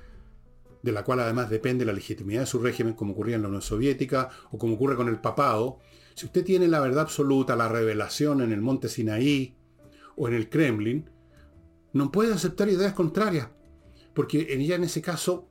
de 0.82 0.92
la 0.92 1.04
cual 1.04 1.20
además 1.20 1.50
depende 1.50 1.86
la 1.86 1.94
legitimidad 1.94 2.42
de 2.42 2.48
su 2.48 2.60
régimen, 2.60 2.94
como 2.94 3.14
ocurría 3.14 3.36
en 3.36 3.44
la 3.44 3.50
Unión 3.50 3.62
Soviética 3.62 4.30
o 4.52 4.58
como 4.58 4.76
ocurre 4.76 4.96
con 4.96 5.08
el 5.08 5.20
papado, 5.20 5.80
si 6.16 6.26
usted 6.26 6.44
tiene 6.44 6.68
la 6.68 6.80
verdad 6.80 7.02
absoluta, 7.02 7.56
la 7.56 7.70
revelación 7.70 8.42
en 8.42 8.52
el 8.52 8.62
monte 8.62 8.90
Sinaí, 8.90 9.56
o 10.16 10.28
en 10.28 10.34
el 10.34 10.50
Kremlin, 10.50 11.10
no 11.94 12.12
puede 12.12 12.34
aceptar 12.34 12.70
ideas 12.70 12.94
contrarias, 12.94 13.50
porque 14.14 14.54
en 14.54 14.62
ella 14.62 14.76
en 14.76 14.84
ese 14.84 15.02
caso 15.02 15.51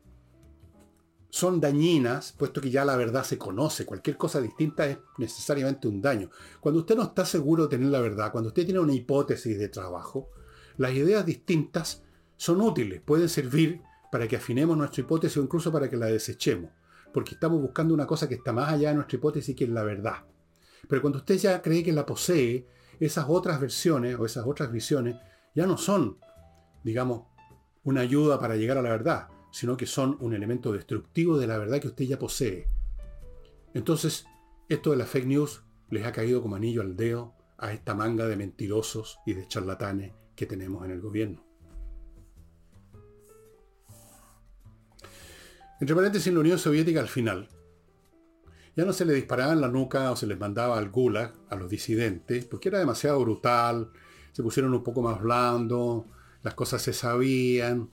son 1.31 1.61
dañinas, 1.61 2.33
puesto 2.33 2.61
que 2.61 2.71
ya 2.71 2.85
la 2.85 2.97
verdad 2.97 3.25
se 3.25 3.39
conoce, 3.39 3.87
cualquier 3.87 4.17
cosa 4.17 4.41
distinta 4.41 4.87
es 4.87 4.99
necesariamente 5.17 5.89
un 5.89 6.03
daño. 6.03 6.31
Cuando 6.61 6.81
usted 6.81 6.97
no 6.97 7.05
está 7.05 7.25
seguro 7.25 7.65
de 7.65 7.77
tener 7.77 7.91
la 7.91 8.01
verdad, 8.01 8.33
cuando 8.33 8.49
usted 8.49 8.65
tiene 8.65 8.81
una 8.81 8.93
hipótesis 8.93 9.59
de 9.59 9.69
trabajo, 9.69 10.29
las 10.77 10.93
ideas 10.93 11.25
distintas 11.25 12.03
son 12.37 12.61
útiles, 12.61 13.01
pueden 13.01 13.29
servir 13.29 13.81
para 14.11 14.27
que 14.27 14.37
afinemos 14.37 14.77
nuestra 14.77 15.03
hipótesis 15.03 15.37
o 15.37 15.43
incluso 15.43 15.71
para 15.71 15.89
que 15.89 15.97
la 15.97 16.07
desechemos, 16.07 16.71
porque 17.13 17.35
estamos 17.35 17.61
buscando 17.61 17.95
una 17.95 18.07
cosa 18.07 18.29
que 18.29 18.35
está 18.35 18.53
más 18.53 18.73
allá 18.73 18.89
de 18.89 18.97
nuestra 18.97 19.17
hipótesis 19.17 19.55
que 19.55 19.65
es 19.65 19.71
la 19.71 19.85
verdad. 19.85 20.25
Pero 20.89 21.01
cuando 21.01 21.19
usted 21.21 21.37
ya 21.37 21.63
cree 21.63 21.85
que 21.85 21.93
la 21.93 22.07
posee, 22.07 22.67
esas 22.99 23.27
otras 23.29 23.61
versiones 23.61 24.17
o 24.19 24.27
esas 24.27 24.47
otras 24.47 24.73
visiones 24.73 25.17
ya 25.55 25.67
no 25.67 25.77
son, 25.77 26.19
digamos, 26.83 27.23
una 27.85 28.01
ayuda 28.01 28.39
para 28.41 28.57
llegar 28.57 28.79
a 28.79 28.83
la 28.83 28.91
verdad, 28.91 29.29
sino 29.51 29.77
que 29.77 29.87
son 29.87 30.17
un 30.21 30.35
elemento 30.35 30.73
destructivo 30.73 31.39
de 31.39 31.47
la 31.47 31.59
verdad 31.59 31.81
que 31.81 31.89
usted 31.89 32.05
ya 32.05 32.19
posee. 32.19 32.69
Entonces, 33.75 34.27
esto 34.69 34.91
de 34.91 34.97
la 34.97 35.07
fake 35.07 35.27
news 35.27 35.63
les 35.91 36.07
ha 36.07 36.13
caído 36.13 36.43
como 36.43 36.57
anillo 36.57 36.83
al 36.83 36.97
dedo 36.97 37.35
a 37.59 37.73
esta 37.73 37.95
manga 37.95 38.27
de 38.27 38.37
mentirosos 38.37 39.19
y 39.27 39.35
de 39.35 39.47
charlatanes 39.47 40.13
que 40.35 40.47
tenemos 40.47 40.85
en 40.85 40.93
el 40.93 41.01
gobierno. 41.01 41.45
Entre 45.81 45.97
paréntesis, 45.97 46.29
en 46.29 46.35
la 46.35 46.41
Unión 46.41 46.59
Soviética 46.59 47.01
al 47.01 47.09
final, 47.09 47.49
ya 48.77 48.85
no 48.85 48.93
se 48.93 49.05
le 49.05 49.15
disparaba 49.15 49.53
en 49.53 49.61
la 49.61 49.69
nuca 49.69 50.11
o 50.11 50.17
se 50.17 50.27
les 50.27 50.39
mandaba 50.39 50.79
al 50.79 50.91
gulag 50.91 51.35
a 51.49 51.57
los 51.57 51.69
disidentes, 51.69 52.45
porque 52.45 52.69
era 52.69 52.79
demasiado 52.79 53.21
brutal, 53.21 53.91
se 54.33 54.43
pusieron 54.43 54.75
un 54.75 54.85
poco 54.85 55.03
más 55.03 55.21
blandos, 55.21 56.05
las 56.43 56.55
cosas 56.55 56.83
se 56.83 56.93
sabían. 56.93 57.91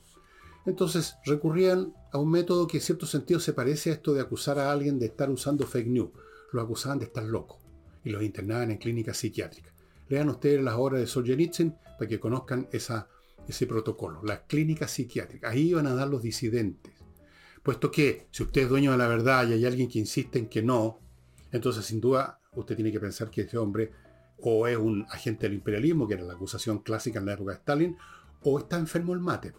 Entonces 0.67 1.15
recurrían 1.23 1.93
a 2.11 2.17
un 2.17 2.29
método 2.29 2.67
que 2.67 2.77
en 2.77 2.83
cierto 2.83 3.05
sentido 3.05 3.39
se 3.39 3.53
parece 3.53 3.89
a 3.89 3.93
esto 3.93 4.13
de 4.13 4.19
acusar 4.19 4.59
a 4.59 4.69
alguien 4.69 4.99
de 4.99 5.05
estar 5.05 5.29
usando 5.29 5.65
fake 5.65 5.87
news. 5.87 6.11
Lo 6.51 6.61
acusaban 6.61 6.99
de 6.99 7.05
estar 7.05 7.23
loco 7.23 7.57
y 8.03 8.09
los 8.09 8.21
internaban 8.21 8.71
en 8.71 8.77
clínicas 8.77 9.15
psiquiátricas. 9.15 9.73
Lean 10.09 10.27
ustedes 10.27 10.61
las 10.61 10.75
obras 10.75 10.99
de 10.99 11.07
Solzhenitsyn 11.07 11.73
para 11.97 12.09
que 12.09 12.19
conozcan 12.19 12.67
esa, 12.73 13.07
ese 13.47 13.65
protocolo. 13.65 14.21
Las 14.23 14.41
clínicas 14.41 14.91
psiquiátricas. 14.91 15.53
Ahí 15.53 15.69
iban 15.69 15.87
a 15.87 15.95
dar 15.95 16.09
los 16.09 16.21
disidentes. 16.21 16.93
Puesto 17.63 17.89
que 17.89 18.27
si 18.31 18.43
usted 18.43 18.63
es 18.63 18.69
dueño 18.69 18.91
de 18.91 18.97
la 18.97 19.07
verdad 19.07 19.47
y 19.47 19.53
hay 19.53 19.65
alguien 19.65 19.87
que 19.87 19.99
insiste 19.99 20.37
en 20.37 20.49
que 20.49 20.61
no, 20.61 20.99
entonces 21.53 21.85
sin 21.85 22.01
duda 22.01 22.41
usted 22.53 22.75
tiene 22.75 22.91
que 22.91 22.99
pensar 22.99 23.29
que 23.29 23.41
ese 23.41 23.57
hombre 23.57 23.91
o 24.39 24.67
es 24.67 24.77
un 24.77 25.05
agente 25.09 25.47
del 25.47 25.55
imperialismo, 25.55 26.09
que 26.09 26.15
era 26.15 26.23
la 26.23 26.33
acusación 26.33 26.79
clásica 26.79 27.19
en 27.19 27.25
la 27.25 27.33
época 27.33 27.53
de 27.53 27.57
Stalin, 27.57 27.97
o 28.43 28.59
está 28.59 28.77
enfermo 28.77 29.13
el 29.13 29.21
mate. 29.21 29.53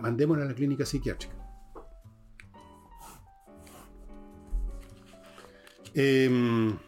Mandémosle 0.00 0.44
a 0.44 0.46
la 0.46 0.54
clínica 0.54 0.84
psiquiátrica. 0.84 1.34
Em, 5.94 6.78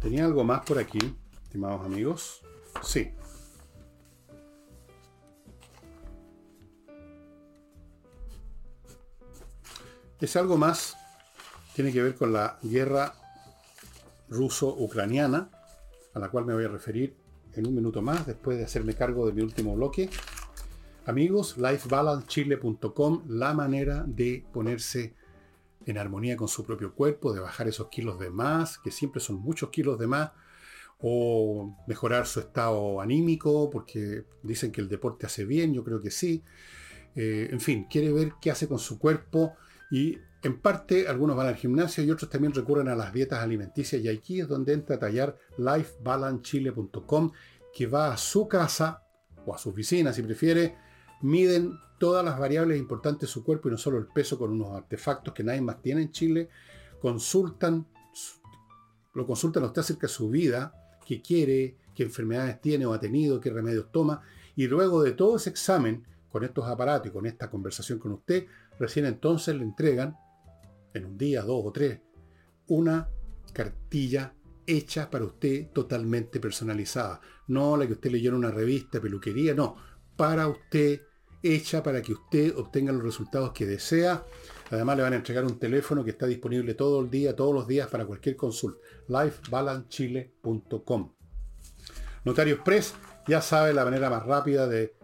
Tenía 0.00 0.24
algo 0.24 0.44
más 0.44 0.62
por 0.62 0.78
aquí, 0.78 0.98
estimados 1.44 1.84
amigos. 1.84 2.40
Sí. 2.82 3.12
Es 10.20 10.36
algo 10.36 10.56
más, 10.56 10.96
tiene 11.74 11.92
que 11.92 12.02
ver 12.02 12.14
con 12.14 12.32
la 12.32 12.58
guerra 12.62 13.14
ruso-ucraniana, 14.28 15.50
a 16.14 16.18
la 16.18 16.30
cual 16.30 16.44
me 16.44 16.54
voy 16.54 16.64
a 16.64 16.68
referir 16.68 17.14
en 17.54 17.66
un 17.66 17.74
minuto 17.74 18.02
más, 18.02 18.26
después 18.26 18.58
de 18.58 18.64
hacerme 18.64 18.94
cargo 18.94 19.26
de 19.26 19.32
mi 19.32 19.42
último 19.42 19.74
bloque. 19.74 20.08
Amigos, 21.06 21.56
lifebalancechile.com, 21.58 23.24
la 23.28 23.54
manera 23.54 24.04
de 24.06 24.44
ponerse 24.52 25.14
en 25.86 25.98
armonía 25.98 26.36
con 26.36 26.48
su 26.48 26.64
propio 26.64 26.94
cuerpo, 26.94 27.32
de 27.32 27.40
bajar 27.40 27.68
esos 27.68 27.88
kilos 27.88 28.18
de 28.18 28.30
más, 28.30 28.78
que 28.78 28.90
siempre 28.90 29.20
son 29.20 29.36
muchos 29.40 29.70
kilos 29.70 29.98
de 29.98 30.06
más, 30.06 30.32
o 31.02 31.76
mejorar 31.86 32.26
su 32.26 32.40
estado 32.40 33.00
anímico, 33.00 33.70
porque 33.70 34.24
dicen 34.42 34.70
que 34.70 34.80
el 34.80 34.88
deporte 34.88 35.26
hace 35.26 35.44
bien, 35.44 35.72
yo 35.72 35.82
creo 35.82 36.00
que 36.00 36.10
sí. 36.10 36.44
Eh, 37.16 37.48
en 37.50 37.60
fin, 37.60 37.86
quiere 37.90 38.12
ver 38.12 38.34
qué 38.40 38.50
hace 38.50 38.68
con 38.68 38.78
su 38.78 38.98
cuerpo 38.98 39.54
y 39.90 40.18
en 40.42 40.60
parte 40.60 41.06
algunos 41.08 41.36
van 41.36 41.48
al 41.48 41.56
gimnasio 41.56 42.02
y 42.02 42.10
otros 42.10 42.30
también 42.30 42.54
recurren 42.54 42.88
a 42.88 42.96
las 42.96 43.12
dietas 43.12 43.40
alimenticias 43.40 44.02
y 44.02 44.08
aquí 44.08 44.40
es 44.40 44.48
donde 44.48 44.72
entra 44.72 44.96
a 44.96 44.98
tallar 44.98 45.36
lifebalancechile.com 45.58 47.32
que 47.74 47.86
va 47.86 48.12
a 48.12 48.16
su 48.16 48.48
casa 48.48 49.02
o 49.44 49.54
a 49.54 49.58
su 49.58 49.70
oficina 49.70 50.12
si 50.12 50.22
prefiere, 50.22 50.76
miden 51.22 51.78
todas 51.98 52.24
las 52.24 52.38
variables 52.38 52.78
importantes 52.78 53.28
de 53.28 53.32
su 53.32 53.44
cuerpo 53.44 53.68
y 53.68 53.72
no 53.72 53.78
solo 53.78 53.98
el 53.98 54.06
peso 54.06 54.38
con 54.38 54.50
unos 54.52 54.74
artefactos 54.74 55.34
que 55.34 55.44
nadie 55.44 55.60
más 55.60 55.82
tiene 55.82 56.02
en 56.02 56.10
Chile, 56.10 56.48
consultan, 56.98 57.86
lo 59.12 59.26
consultan 59.26 59.64
a 59.64 59.66
usted 59.66 59.80
acerca 59.80 60.06
de 60.06 60.12
su 60.12 60.30
vida, 60.30 60.72
qué 61.04 61.20
quiere, 61.20 61.76
qué 61.94 62.04
enfermedades 62.04 62.58
tiene 62.62 62.86
o 62.86 62.94
ha 62.94 63.00
tenido, 63.00 63.38
qué 63.38 63.50
remedios 63.50 63.92
toma, 63.92 64.22
y 64.56 64.66
luego 64.66 65.02
de 65.02 65.12
todo 65.12 65.36
ese 65.36 65.50
examen, 65.50 66.06
con 66.30 66.42
estos 66.42 66.66
aparatos 66.66 67.08
y 67.08 67.10
con 67.10 67.26
esta 67.26 67.50
conversación 67.50 67.98
con 67.98 68.12
usted, 68.12 68.46
recién 68.78 69.04
entonces 69.04 69.54
le 69.54 69.62
entregan, 69.62 70.16
en 70.94 71.04
un 71.04 71.18
día, 71.18 71.42
dos 71.42 71.62
o 71.64 71.72
tres, 71.72 72.00
una 72.68 73.08
cartilla 73.52 74.34
hecha 74.66 75.10
para 75.10 75.24
usted 75.24 75.68
totalmente 75.72 76.40
personalizada. 76.40 77.20
No 77.48 77.76
la 77.76 77.86
que 77.86 77.94
usted 77.94 78.10
leyó 78.10 78.30
en 78.30 78.36
una 78.36 78.50
revista, 78.50 79.00
peluquería, 79.00 79.54
no. 79.54 79.76
Para 80.16 80.48
usted, 80.48 81.02
hecha 81.42 81.82
para 81.82 82.02
que 82.02 82.12
usted 82.12 82.54
obtenga 82.56 82.92
los 82.92 83.02
resultados 83.02 83.52
que 83.52 83.66
desea. 83.66 84.24
Además 84.70 84.96
le 84.96 85.02
van 85.02 85.14
a 85.14 85.16
entregar 85.16 85.44
un 85.44 85.58
teléfono 85.58 86.04
que 86.04 86.10
está 86.10 86.26
disponible 86.26 86.74
todo 86.74 87.00
el 87.00 87.10
día, 87.10 87.34
todos 87.34 87.52
los 87.54 87.66
días 87.66 87.88
para 87.88 88.06
cualquier 88.06 88.36
consulta. 88.36 88.80
lifebalancechile.com. 89.08 91.12
Notario 92.24 92.54
Express 92.54 92.94
ya 93.26 93.40
sabe 93.40 93.72
la 93.72 93.84
manera 93.84 94.10
más 94.10 94.24
rápida 94.24 94.68
de 94.68 94.94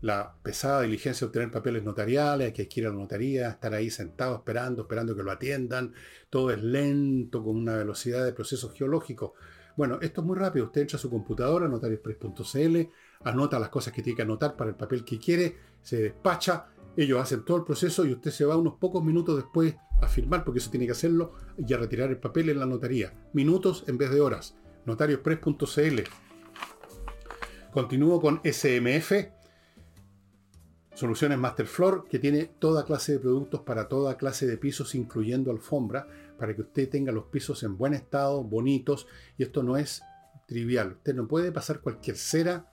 la 0.00 0.34
pesada 0.42 0.82
diligencia 0.82 1.24
de 1.24 1.26
obtener 1.26 1.50
papeles 1.50 1.82
notariales, 1.82 2.46
hay 2.46 2.66
que 2.66 2.80
ir 2.80 2.86
a 2.86 2.90
la 2.90 2.96
notaría, 2.96 3.48
estar 3.48 3.74
ahí 3.74 3.90
sentado 3.90 4.36
esperando, 4.36 4.82
esperando 4.82 5.16
que 5.16 5.22
lo 5.22 5.32
atiendan. 5.32 5.92
Todo 6.30 6.50
es 6.50 6.62
lento, 6.62 7.42
con 7.42 7.56
una 7.56 7.76
velocidad 7.76 8.24
de 8.24 8.32
procesos 8.32 8.72
geológicos. 8.74 9.32
Bueno, 9.76 9.98
esto 10.00 10.20
es 10.20 10.26
muy 10.26 10.36
rápido. 10.36 10.66
Usted 10.66 10.82
entra 10.82 10.96
a 10.96 11.00
su 11.00 11.10
computadora, 11.10 11.68
notarioexpress.cl, 11.68 12.76
anota 13.24 13.58
las 13.58 13.68
cosas 13.68 13.92
que 13.92 14.02
tiene 14.02 14.16
que 14.16 14.22
anotar 14.22 14.56
para 14.56 14.70
el 14.70 14.76
papel 14.76 15.04
que 15.04 15.18
quiere, 15.18 15.56
se 15.82 16.02
despacha, 16.02 16.66
ellos 16.96 17.20
hacen 17.20 17.44
todo 17.44 17.58
el 17.58 17.64
proceso 17.64 18.04
y 18.04 18.12
usted 18.12 18.32
se 18.32 18.44
va 18.44 18.56
unos 18.56 18.74
pocos 18.74 19.04
minutos 19.04 19.36
después 19.36 19.76
a 20.00 20.08
firmar, 20.08 20.44
porque 20.44 20.58
eso 20.58 20.70
tiene 20.70 20.86
que 20.86 20.92
hacerlo, 20.92 21.32
y 21.56 21.72
a 21.72 21.76
retirar 21.76 22.10
el 22.10 22.18
papel 22.18 22.48
en 22.48 22.58
la 22.58 22.66
notaría. 22.66 23.14
Minutos 23.32 23.84
en 23.86 23.98
vez 23.98 24.10
de 24.10 24.20
horas. 24.20 24.56
notarioexpress.cl. 24.84 26.00
Continúo 27.72 28.20
con 28.20 28.40
SMF, 28.42 29.12
Soluciones 30.98 31.38
Masterfloor, 31.38 32.08
que 32.08 32.18
tiene 32.18 32.50
toda 32.58 32.84
clase 32.84 33.12
de 33.12 33.18
productos 33.20 33.60
para 33.60 33.86
toda 33.86 34.16
clase 34.16 34.48
de 34.48 34.56
pisos, 34.56 34.96
incluyendo 34.96 35.52
alfombra, 35.52 36.08
para 36.36 36.56
que 36.56 36.62
usted 36.62 36.88
tenga 36.88 37.12
los 37.12 37.26
pisos 37.26 37.62
en 37.62 37.78
buen 37.78 37.94
estado, 37.94 38.42
bonitos, 38.42 39.06
y 39.36 39.44
esto 39.44 39.62
no 39.62 39.76
es 39.76 40.02
trivial. 40.48 40.94
Usted 40.94 41.14
no 41.14 41.28
puede 41.28 41.52
pasar 41.52 41.82
cualquier 41.82 42.16
cera 42.16 42.72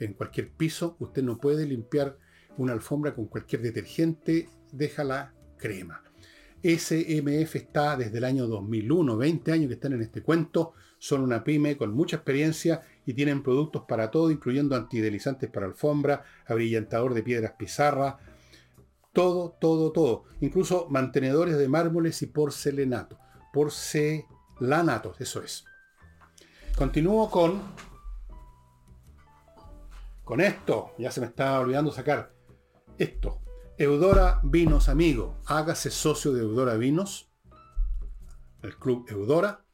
en 0.00 0.14
cualquier 0.14 0.52
piso, 0.52 0.96
usted 1.00 1.22
no 1.22 1.36
puede 1.36 1.66
limpiar 1.66 2.16
una 2.56 2.72
alfombra 2.72 3.14
con 3.14 3.26
cualquier 3.26 3.60
detergente, 3.60 4.48
déjala 4.72 5.34
crema. 5.58 6.02
SMF 6.62 7.56
está 7.56 7.94
desde 7.98 8.16
el 8.16 8.24
año 8.24 8.46
2001, 8.46 9.18
20 9.18 9.52
años 9.52 9.68
que 9.68 9.74
están 9.74 9.92
en 9.92 10.00
este 10.00 10.22
cuento, 10.22 10.72
son 10.98 11.20
una 11.20 11.44
pyme 11.44 11.76
con 11.76 11.92
mucha 11.92 12.16
experiencia 12.16 12.80
y 13.06 13.14
tienen 13.14 13.42
productos 13.42 13.84
para 13.88 14.10
todo, 14.10 14.30
incluyendo 14.30 14.76
antidelizantes 14.76 15.48
para 15.48 15.66
alfombra, 15.66 16.24
abrillantador 16.46 17.14
de 17.14 17.22
piedras 17.22 17.52
pizarra, 17.56 18.18
todo, 19.12 19.56
todo, 19.58 19.92
todo. 19.92 20.24
Incluso 20.40 20.88
mantenedores 20.90 21.56
de 21.56 21.68
mármoles 21.68 22.20
y 22.20 22.26
porcelanato. 22.26 23.18
Porcelanatos, 23.52 25.20
eso 25.20 25.42
es. 25.42 25.64
Continúo 26.76 27.30
con 27.30 27.62
con 30.26 30.40
esto, 30.40 30.90
ya 30.98 31.12
se 31.12 31.20
me 31.20 31.28
estaba 31.28 31.60
olvidando 31.60 31.92
sacar 31.92 32.34
esto. 32.98 33.40
Eudora 33.78 34.40
Vinos, 34.42 34.88
amigo. 34.88 35.36
Hágase 35.46 35.88
socio 35.90 36.32
de 36.32 36.40
Eudora 36.40 36.74
Vinos, 36.74 37.30
el 38.62 38.76
club 38.76 39.06
Eudora. 39.08 39.65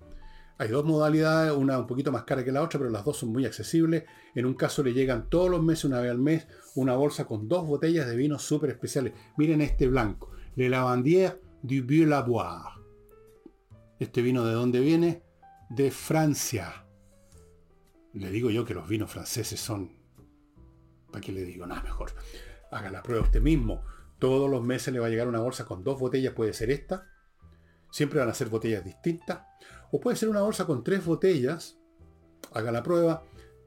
Hay 0.59 0.69
dos 0.69 0.85
modalidades, 0.85 1.53
una 1.53 1.79
un 1.79 1.87
poquito 1.87 2.13
más 2.13 2.25
cara 2.25 2.45
que 2.45 2.53
la 2.53 2.63
otra, 2.63 2.79
pero 2.79 2.91
las 2.91 3.05
dos 3.05 3.17
son 3.17 3.31
muy 3.31 3.45
accesibles. 3.47 4.05
En 4.35 4.47
un 4.47 4.55
caso 4.55 4.83
le 4.83 4.93
llegan 4.93 5.29
todos 5.29 5.51
los 5.51 5.63
meses, 5.63 5.87
una 5.87 6.01
vez 6.01 6.11
al 6.11 6.19
mes, 6.19 6.47
una 6.75 6.95
bolsa 6.95 7.25
con 7.25 7.49
dos 7.49 7.67
botellas 7.67 8.07
de 8.07 8.17
vinos 8.17 8.43
súper 8.43 8.71
especiales. 8.71 9.13
Miren 9.37 9.61
este 9.61 9.89
blanco, 9.89 10.31
Le 10.55 10.69
Lavandier 10.69 11.41
du 11.63 11.83
Vieux 11.85 12.09
Laboire. 12.09 12.81
Este 13.99 14.23
vino 14.23 14.45
de 14.45 14.53
dónde 14.53 14.81
viene? 14.81 15.23
De 15.71 15.91
Francia. 15.91 16.87
Le 18.13 18.31
digo 18.31 18.51
yo 18.51 18.65
que 18.65 18.75
los 18.75 18.89
vinos 18.89 19.11
franceses 19.11 19.59
son... 19.59 19.97
¿Para 21.11 21.21
qué 21.21 21.33
le 21.33 21.45
digo? 21.45 21.67
Nada 21.67 21.83
mejor. 21.83 22.13
Haga 22.71 22.91
la 22.91 23.03
prueba 23.03 23.23
usted 23.23 23.41
mismo. 23.41 23.85
Todos 24.19 24.51
los 24.51 24.63
meses 24.63 24.93
le 24.93 25.01
va 25.01 25.07
a 25.07 25.11
llegar 25.11 25.29
una 25.29 25.41
bolsa 25.41 25.65
con 25.65 25.83
dos 25.83 25.99
botellas, 25.99 26.35
puede 26.35 26.53
ser 26.53 26.71
esta. 26.71 27.07
Siempre 27.91 28.21
van 28.21 28.29
a 28.29 28.35
ser 28.35 28.49
botellas 28.49 28.85
distintas 28.85 29.41
o 29.93 30.01
puede 30.01 30.17
ser 30.17 30.29
una 30.29 30.41
bolsa 30.41 30.67
con 30.67 30.83
tres 30.83 31.05
botellas. 31.05 31.79
Haga 32.53 32.73
la 32.73 32.83
prueba 32.83 33.25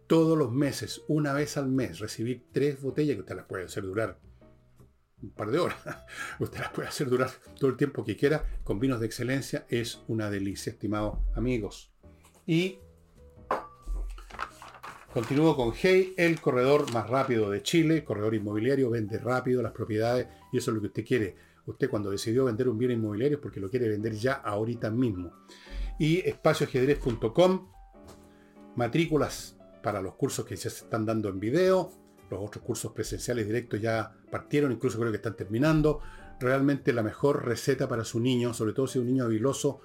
todos 0.08 0.38
los 0.38 0.52
meses, 0.52 1.04
una 1.08 1.34
vez 1.34 1.56
al 1.56 1.68
mes, 1.68 2.00
recibir 2.00 2.44
tres 2.52 2.82
botellas 2.82 3.16
que 3.16 3.22
usted 3.22 3.36
las 3.36 3.46
puede 3.46 3.66
hacer 3.66 3.84
durar 3.84 4.20
un 5.22 5.30
par 5.32 5.50
de 5.50 5.60
horas. 5.60 5.78
Usted 6.40 6.60
las 6.60 6.72
puede 6.72 6.88
hacer 6.88 7.10
durar 7.10 7.32
todo 7.58 7.72
el 7.72 7.78
tiempo 7.78 8.04
que 8.04 8.18
quiera 8.18 8.46
con 8.64 8.80
vinos 8.80 9.00
de 9.00 9.06
excelencia. 9.08 9.66
Es 9.70 10.04
una 10.08 10.30
delicia, 10.30 10.72
estimados 10.72 11.20
amigos. 11.36 11.92
Y 12.46 12.80
continúo 15.14 15.56
con 15.56 15.74
Hey, 15.74 16.14
el 16.18 16.42
corredor 16.42 16.92
más 16.92 17.10
rápido 17.10 17.50
de 17.50 17.64
Chile, 17.64 18.04
corredor 18.04 18.36
inmobiliario, 18.36 18.90
vende 18.90 19.18
rápido 19.18 19.64
las 19.64 19.72
propiedades 19.72 20.28
y 20.52 20.58
eso 20.58 20.72
es 20.72 20.76
lo 20.76 20.82
que 20.82 20.88
usted 20.88 21.06
quiere. 21.06 21.36
Usted 21.66 21.90
cuando 21.90 22.12
decidió 22.12 22.46
vender 22.46 22.68
un 22.70 22.78
bien 22.78 22.92
inmobiliario 22.92 23.38
es 23.38 23.42
porque 23.42 23.60
lo 23.60 23.70
quiere 23.70 23.90
vender 23.90 24.14
ya 24.14 24.34
ahorita 24.34 24.92
mismo 24.92 25.32
y 25.98 26.20
espacioajedrez.com, 26.28 27.68
matrículas 28.76 29.58
para 29.82 30.02
los 30.02 30.16
cursos 30.16 30.46
que 30.46 30.56
ya 30.56 30.70
se 30.70 30.84
están 30.84 31.06
dando 31.06 31.30
en 31.30 31.40
video, 31.40 31.92
los 32.30 32.44
otros 32.44 32.64
cursos 32.64 32.92
presenciales 32.92 33.46
directos 33.46 33.80
ya 33.80 34.14
partieron, 34.32 34.72
incluso 34.72 35.00
creo 35.00 35.12
que 35.12 35.18
están 35.18 35.36
terminando. 35.36 36.02
Realmente 36.40 36.92
la 36.92 37.04
mejor 37.04 37.46
receta 37.46 37.88
para 37.88 38.04
su 38.04 38.20
niño, 38.20 38.54
sobre 38.54 38.74
todo 38.74 38.88
si 38.88 39.00
es 39.00 39.04
un 39.04 39.12
niño 39.12 39.26
habiloso, 39.26 39.82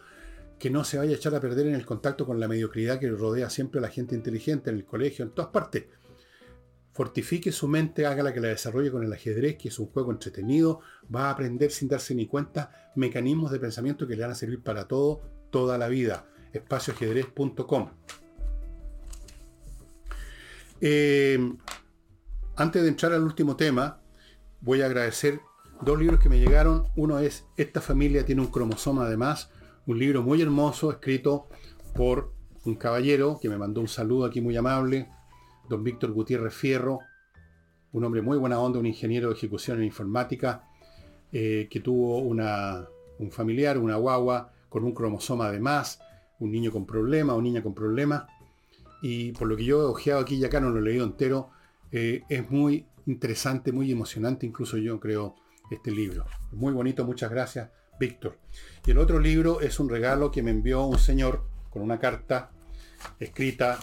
que 0.59 0.71
no 0.71 0.85
se 0.85 0.99
vaya 0.99 1.13
a 1.13 1.17
echar 1.17 1.35
a 1.35 1.41
perder 1.41 1.69
en 1.69 1.75
el 1.75 1.87
contacto 1.87 2.27
con 2.27 2.41
la 2.41 2.49
mediocridad 2.49 2.99
que 2.99 3.09
rodea 3.11 3.51
siempre 3.51 3.79
a 3.79 3.83
la 3.83 3.89
gente 3.89 4.15
inteligente 4.15 4.71
en 4.71 4.77
el 4.77 4.85
colegio, 4.85 5.25
en 5.25 5.31
todas 5.31 5.51
partes. 5.51 5.87
Fortifique 6.93 7.53
su 7.53 7.69
mente, 7.69 8.05
hágala 8.05 8.35
que 8.35 8.41
la 8.41 8.49
desarrolle 8.49 8.91
con 8.91 9.05
el 9.05 9.13
ajedrez, 9.13 9.57
que 9.57 9.69
es 9.69 9.79
un 9.79 9.87
juego 9.87 10.11
entretenido, 10.11 10.81
va 11.15 11.29
a 11.29 11.31
aprender 11.31 11.71
sin 11.71 11.89
darse 11.89 12.15
ni 12.15 12.27
cuenta 12.27 12.93
mecanismos 12.97 13.53
de 13.53 13.61
pensamiento 13.61 14.07
que 14.07 14.17
le 14.17 14.23
van 14.23 14.33
a 14.33 14.35
servir 14.35 14.63
para 14.63 14.89
todo, 14.89 15.23
toda 15.51 15.78
la 15.78 15.88
vida. 15.88 16.26
espacioajedrez.com. 16.53 17.90
Eh, 20.80 21.38
antes 22.57 22.82
de 22.82 22.88
entrar 22.88 23.12
al 23.12 23.22
último 23.22 23.57
tema, 23.57 24.01
voy 24.61 24.82
a 24.82 24.86
agradecer 24.86 25.40
dos 25.82 25.98
libros 25.98 26.20
que 26.20 26.28
me 26.28 26.38
llegaron. 26.38 26.86
Uno 26.96 27.18
es 27.18 27.46
Esta 27.57 27.80
familia 27.80 28.24
tiene 28.24 28.42
un 28.42 28.48
cromosoma 28.48 29.05
además, 29.05 29.51
un 29.86 29.98
libro 29.98 30.22
muy 30.22 30.42
hermoso 30.42 30.90
escrito 30.90 31.48
por 31.94 32.32
un 32.64 32.74
caballero 32.74 33.38
que 33.40 33.48
me 33.48 33.57
mandó 33.57 33.80
un 33.80 33.88
saludo 33.88 34.26
aquí 34.26 34.40
muy 34.40 34.57
amable, 34.57 35.09
don 35.68 35.82
Víctor 35.82 36.12
Gutiérrez 36.12 36.55
Fierro, 36.55 36.98
un 37.92 38.05
hombre 38.05 38.22
muy 38.22 38.38
buena 38.38 38.61
onda, 38.61 38.78
un 38.78 38.86
ingeniero 38.86 39.28
de 39.28 39.34
ejecución 39.34 39.78
en 39.78 39.84
informática, 39.84 40.64
eh, 41.32 41.68
que 41.70 41.80
tuvo 41.80 42.18
una, 42.18 42.86
un 43.18 43.30
familiar, 43.30 43.78
una 43.78 43.96
guagua, 43.96 44.53
con 44.71 44.85
un 44.85 44.95
cromosoma 44.95 45.51
de 45.51 45.61
más, 45.61 46.01
un 46.39 46.51
niño 46.51 46.73
con 46.73 46.87
problemas 46.87 47.37
o 47.37 47.43
niña 47.43 47.62
con 47.62 47.75
problemas. 47.75 48.25
Y 49.03 49.33
por 49.33 49.49
lo 49.49 49.57
que 49.57 49.64
yo 49.64 49.83
he 49.83 49.85
ojeado 49.85 50.21
aquí 50.21 50.37
y 50.37 50.45
acá, 50.45 50.61
no 50.61 50.71
lo 50.71 50.79
he 50.79 50.83
leído 50.83 51.05
entero, 51.05 51.51
eh, 51.93 52.23
es 52.31 52.51
muy 52.51 52.87
interesante, 53.07 53.73
muy 53.73 53.93
emocionante, 53.93 54.47
incluso 54.47 54.79
yo 54.79 54.99
creo, 54.99 55.35
este 55.71 55.91
libro. 55.91 56.25
Muy 56.53 56.73
bonito, 56.73 57.05
muchas 57.05 57.31
gracias, 57.31 57.71
Víctor. 57.99 58.39
Y 58.87 58.93
el 58.93 58.99
otro 58.99 59.18
libro 59.18 59.61
es 59.61 59.79
un 59.79 59.91
regalo 59.91 60.31
que 60.31 60.43
me 60.43 60.51
envió 60.51 60.85
un 60.85 60.99
señor 60.99 61.45
con 61.71 61.83
una 61.83 61.99
carta 61.99 62.51
escrita 63.18 63.79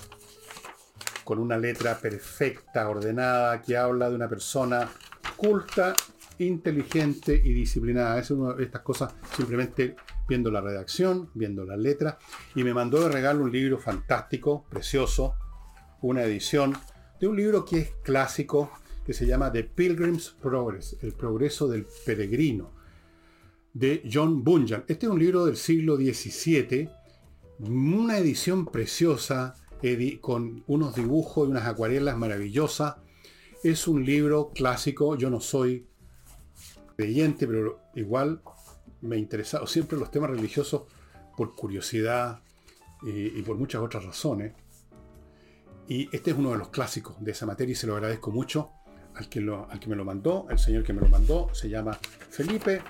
con 1.28 1.40
una 1.40 1.58
letra 1.58 2.00
perfecta, 2.00 2.88
ordenada, 2.88 3.62
que 3.62 3.76
habla 3.76 4.10
de 4.10 4.16
una 4.16 4.30
persona 4.30 4.90
culta, 5.36 5.94
inteligente 6.40 7.42
y 7.44 7.52
disciplinada. 7.52 8.18
Es 8.18 8.32
una 8.32 8.54
de 8.54 8.64
estas 8.64 8.82
cosas 8.82 9.14
simplemente 9.36 9.98
viendo 10.28 10.52
la 10.52 10.62
redacción, 10.62 11.30
viendo 11.34 11.66
las 11.66 11.80
letras, 11.80 12.18
y 12.56 12.64
me 12.64 12.74
mandó 12.74 13.02
de 13.02 13.10
regalo 13.10 13.44
un 13.44 13.52
libro 13.52 13.78
fantástico, 13.80 14.66
precioso, 14.70 15.36
una 16.02 16.24
edición 16.24 16.74
de 17.20 17.28
un 17.28 17.38
libro 17.38 17.66
que 17.66 17.80
es 17.80 17.90
clásico, 18.04 18.72
que 19.06 19.14
se 19.14 19.26
llama 19.26 19.52
The 19.52 19.64
Pilgrim's 19.64 20.36
Progress, 20.42 20.98
el 21.02 21.14
progreso 21.14 21.68
del 21.68 21.86
peregrino, 22.06 22.72
de 23.74 24.08
John 24.12 24.44
Bunyan. 24.44 24.84
Este 24.88 25.06
es 25.06 25.12
un 25.12 25.20
libro 25.20 25.46
del 25.46 25.56
siglo 25.56 25.96
XVII, 25.96 26.90
una 27.60 28.18
edición 28.18 28.66
preciosa, 28.66 29.56
con 30.22 30.64
unos 30.68 30.96
dibujos 30.96 31.48
y 31.48 31.52
unas 31.52 31.68
acuarelas 31.68 32.18
maravillosas. 32.18 32.96
Es 33.64 33.88
un 33.88 34.06
libro 34.06 34.52
clásico, 34.54 35.16
yo 35.16 35.30
no 35.30 35.40
soy 35.40 35.88
creyente, 36.96 37.48
pero 37.48 37.80
igual 37.96 38.42
me 39.02 39.16
ha 39.16 39.20
interesado 39.20 39.68
siempre 39.68 39.98
los 39.98 40.12
temas 40.12 40.30
religiosos 40.30 40.84
por 41.36 41.56
curiosidad 41.56 42.42
y, 43.04 43.42
por 43.44 43.58
muchas 43.58 43.82
otras 43.82 44.04
razones. 44.04 44.54
Y 45.88 46.10
este 46.16 46.32
es 46.32 46.38
uno 46.38 46.52
de 46.52 46.58
los 46.58 46.70
clásicos 46.70 47.16
de 47.20 47.32
esa 47.32 47.46
materia 47.46 47.72
y 47.72 47.76
se 47.76 47.88
lo 47.88 47.96
agradezco 47.96 48.32
mucho 48.32 48.72
al 49.16 49.30
que, 49.30 49.40
lo, 49.40 49.70
al 49.70 49.80
que 49.80 49.88
me 49.88 49.96
lo 49.96 50.04
mandó, 50.04 50.48
el 50.50 50.60
señor 50.60 50.84
que 50.84 50.94
me 50.94 51.02
lo 51.02 51.08
mandó, 51.08 51.54
se 51.54 51.70
llama 51.70 51.98
Felipe. 52.30 52.82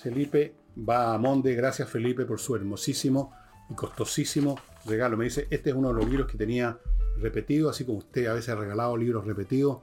Felipe 0.00 0.54
va 0.88 1.14
a 1.14 1.18
Monde, 1.18 1.54
gracias 1.54 1.88
Felipe 1.88 2.24
por 2.24 2.38
su 2.38 2.54
hermosísimo 2.54 3.32
y 3.68 3.74
costosísimo 3.74 4.58
regalo. 4.84 5.16
Me 5.16 5.24
dice, 5.24 5.48
este 5.50 5.70
es 5.70 5.76
uno 5.76 5.88
de 5.88 5.94
los 5.94 6.08
libros 6.08 6.30
que 6.30 6.38
tenía 6.38 6.78
repetido, 7.18 7.70
así 7.70 7.84
como 7.84 7.98
usted 7.98 8.26
a 8.26 8.34
veces 8.34 8.50
ha 8.50 8.56
regalado 8.56 8.96
libros 8.96 9.26
repetidos. 9.26 9.80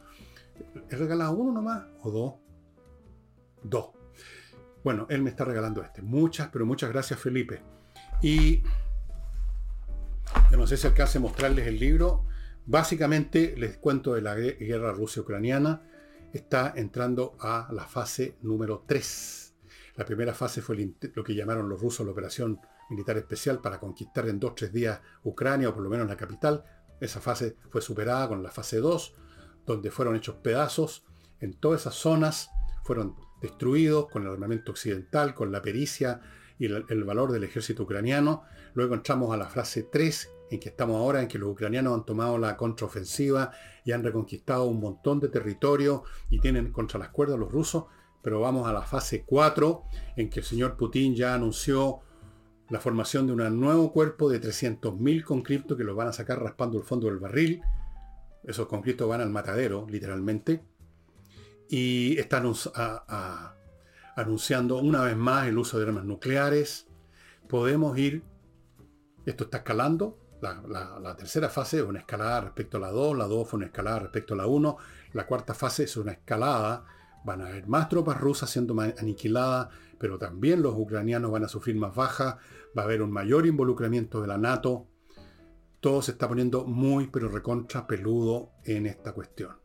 ¿He 0.90 0.96
regalado 0.96 1.34
uno 1.34 1.52
nomás 1.52 1.84
o 2.02 2.12
dos? 2.12 2.34
Dos. 3.64 4.03
Bueno, 4.84 5.08
él 5.10 5.22
me 5.22 5.30
está 5.30 5.46
regalando 5.46 5.82
este. 5.82 6.02
Muchas, 6.02 6.50
pero 6.50 6.66
muchas 6.66 6.92
gracias 6.92 7.20
Felipe. 7.20 7.62
Y 8.22 8.64
no 10.52 10.68
sé 10.68 10.78
si 10.78 10.88
alcance 10.88 11.18
a 11.18 11.22
mostrarles 11.22 11.68
el 11.68 11.80
libro. 11.80 12.26
Básicamente 12.66 13.56
les 13.58 13.78
cuento 13.78 14.14
de 14.14 14.22
la 14.22 14.36
guerra 14.36 14.94
rusia-ucraniana. 14.94 15.82
Está 16.32 16.74
entrando 16.76 17.36
a 17.40 17.68
la 17.72 17.86
fase 17.86 18.38
número 18.42 18.84
3. 18.88 19.56
La 19.96 20.06
primera 20.06 20.34
fase 20.34 20.62
fue 20.62 20.78
lo 21.14 21.24
que 21.24 21.36
llamaron 21.36 21.70
los 21.70 21.80
rusos 21.80 22.06
la 22.06 22.12
operación 22.12 22.60
militar 22.90 23.18
especial 23.18 23.60
para 23.60 23.80
conquistar 23.80 24.28
en 24.28 24.40
dos 24.40 24.56
tres 24.56 24.74
días 24.74 25.00
Ucrania 25.24 25.70
o 25.70 25.74
por 25.74 25.84
lo 25.84 25.90
menos 25.90 26.08
la 26.08 26.18
capital. 26.18 26.64
Esa 27.00 27.20
fase 27.20 27.58
fue 27.70 27.82
superada 27.82 28.28
con 28.28 28.42
la 28.42 28.52
fase 28.52 28.78
2, 28.78 29.14
donde 29.66 29.92
fueron 29.92 30.16
hechos 30.16 30.36
pedazos. 30.36 31.06
En 31.40 31.54
todas 31.54 31.82
esas 31.82 31.96
zonas 31.96 32.50
fueron 32.84 33.16
destruidos 33.44 34.08
con 34.08 34.24
el 34.24 34.30
armamento 34.30 34.72
occidental, 34.72 35.36
con 35.36 35.52
la 35.52 35.62
pericia 35.62 36.22
y 36.58 36.66
el, 36.66 37.04
valor 37.04 37.32
del 37.34 37.44
ejército 37.44 37.84
ucraniano. 37.84 38.44
Luego 38.74 38.96
entramos 38.96 39.34
a 39.34 39.38
la 39.38 39.50
fase 39.50 39.84
3, 39.84 40.32
en 40.52 40.60
que 40.62 40.70
estamos 40.70 40.96
ahora, 40.96 41.22
en 41.22 41.28
que 41.28 41.38
los 41.38 41.50
ucranianos 41.50 41.94
han 41.94 42.06
tomado 42.06 42.38
la 42.38 42.56
contraofensiva 42.56 43.52
y 43.84 43.92
han 43.92 44.02
reconquistado 44.02 44.64
un 44.64 44.80
montón 44.80 45.20
de 45.20 45.28
territorio 45.28 46.04
y 46.30 46.40
tienen 46.40 46.72
contra 46.72 46.98
las 46.98 47.10
cuerdas 47.10 47.38
los 47.38 47.52
rusos. 47.52 47.84
Pero 48.22 48.40
vamos 48.40 48.66
a 48.66 48.72
la 48.72 48.84
fase 48.84 49.26
4, 49.26 49.84
en 50.16 50.30
que 50.30 50.40
el 50.40 50.46
señor 50.46 50.78
Putin 50.78 51.14
ya 51.14 51.34
anunció 51.34 52.00
la 52.70 52.80
formación 52.80 53.28
de 53.28 53.34
un 53.34 53.60
nuevo 53.60 53.92
cuerpo 53.92 54.30
de 54.30 54.40
300.000 54.40 55.24
conscriptos 55.26 55.78
que 55.78 55.84
los 55.84 55.98
van 55.98 56.08
a 56.08 56.14
sacar 56.14 56.42
raspando 56.42 56.78
el 56.78 56.86
fondo 56.86 57.08
del 57.08 57.20
barril. 57.20 57.62
Esos 58.46 58.68
conscriptos 58.68 59.10
van 59.10 59.20
al 59.20 59.30
matadero, 59.30 59.86
literalmente. 59.90 60.64
Y 61.70 62.18
están 62.20 62.52
anunciando 64.16 64.78
una 64.78 65.04
vez 65.04 65.18
más 65.18 65.48
el 65.48 65.58
uso 65.58 65.80
de 65.80 65.86
armas 65.86 66.06
nucleares. 66.06 66.88
Podemos 67.48 67.98
ir, 67.98 68.24
esto 69.26 69.46
está 69.46 69.58
escalando, 69.58 70.20
la, 70.42 71.00
la, 71.00 71.16
tercera 71.16 71.50
fase 71.50 71.78
es 71.78 71.84
una 71.84 72.00
escalada 72.00 72.42
respecto 72.42 72.78
a 72.78 72.82
la 72.82 72.92
2, 72.92 73.18
la 73.18 73.28
2 73.28 73.48
fue 73.48 73.58
una 73.58 73.68
escalada 73.68 74.00
respecto 74.00 74.34
a 74.34 74.38
la 74.38 74.48
1, 74.48 74.78
la 75.14 75.26
cuarta 75.26 75.54
fase 75.54 75.84
es 75.86 75.96
una 75.96 76.12
escalada, 76.12 76.84
van 77.24 77.42
a 77.42 77.48
haber 77.48 77.68
más 77.68 77.88
tropas 77.88 78.20
rusas 78.20 78.50
siendo 78.50 78.80
aniquiladas, 78.80 79.70
pero 79.98 80.18
también 80.18 80.62
los 80.62 80.76
ucranianos 80.76 81.32
van 81.32 81.46
a 81.46 81.48
sufrir 81.48 81.78
más 81.78 81.96
bajas, 81.96 82.36
va 82.78 82.82
a 82.82 82.86
haber 82.86 83.02
un 83.02 83.12
mayor 83.12 83.46
involucramiento 83.46 84.22
de 84.22 84.28
la 84.28 84.38
NATO. 84.38 84.88
Todo 85.80 86.02
se 86.02 86.12
está 86.12 86.28
poniendo 86.28 86.66
muy, 86.66 87.08
pero 87.08 87.30
recontra 87.30 87.88
peludo 87.88 88.52
en 88.66 88.86
esta 88.86 89.14
cuestión. 89.14 89.63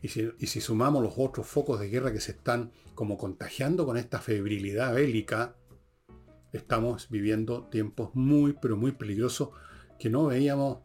Y 0.00 0.08
si, 0.08 0.60
sumamos 0.60 1.02
los 1.02 1.14
otros 1.16 1.46
focos 1.46 1.80
de 1.80 1.88
guerra 1.88 2.12
que 2.12 2.20
se 2.20 2.32
están 2.32 2.72
como 2.94 3.16
contagiando 3.16 3.86
con 3.86 3.96
esta 3.96 4.18
febrilidad 4.18 4.94
bélica, 4.94 5.56
estamos 6.52 7.08
viviendo 7.08 7.68
tiempos 7.68 8.10
muy, 8.14 8.54
pero 8.60 8.76
muy 8.76 8.92
peligrosos 8.92 9.50
que 9.98 10.10
no 10.10 10.26
veíamos, 10.26 10.78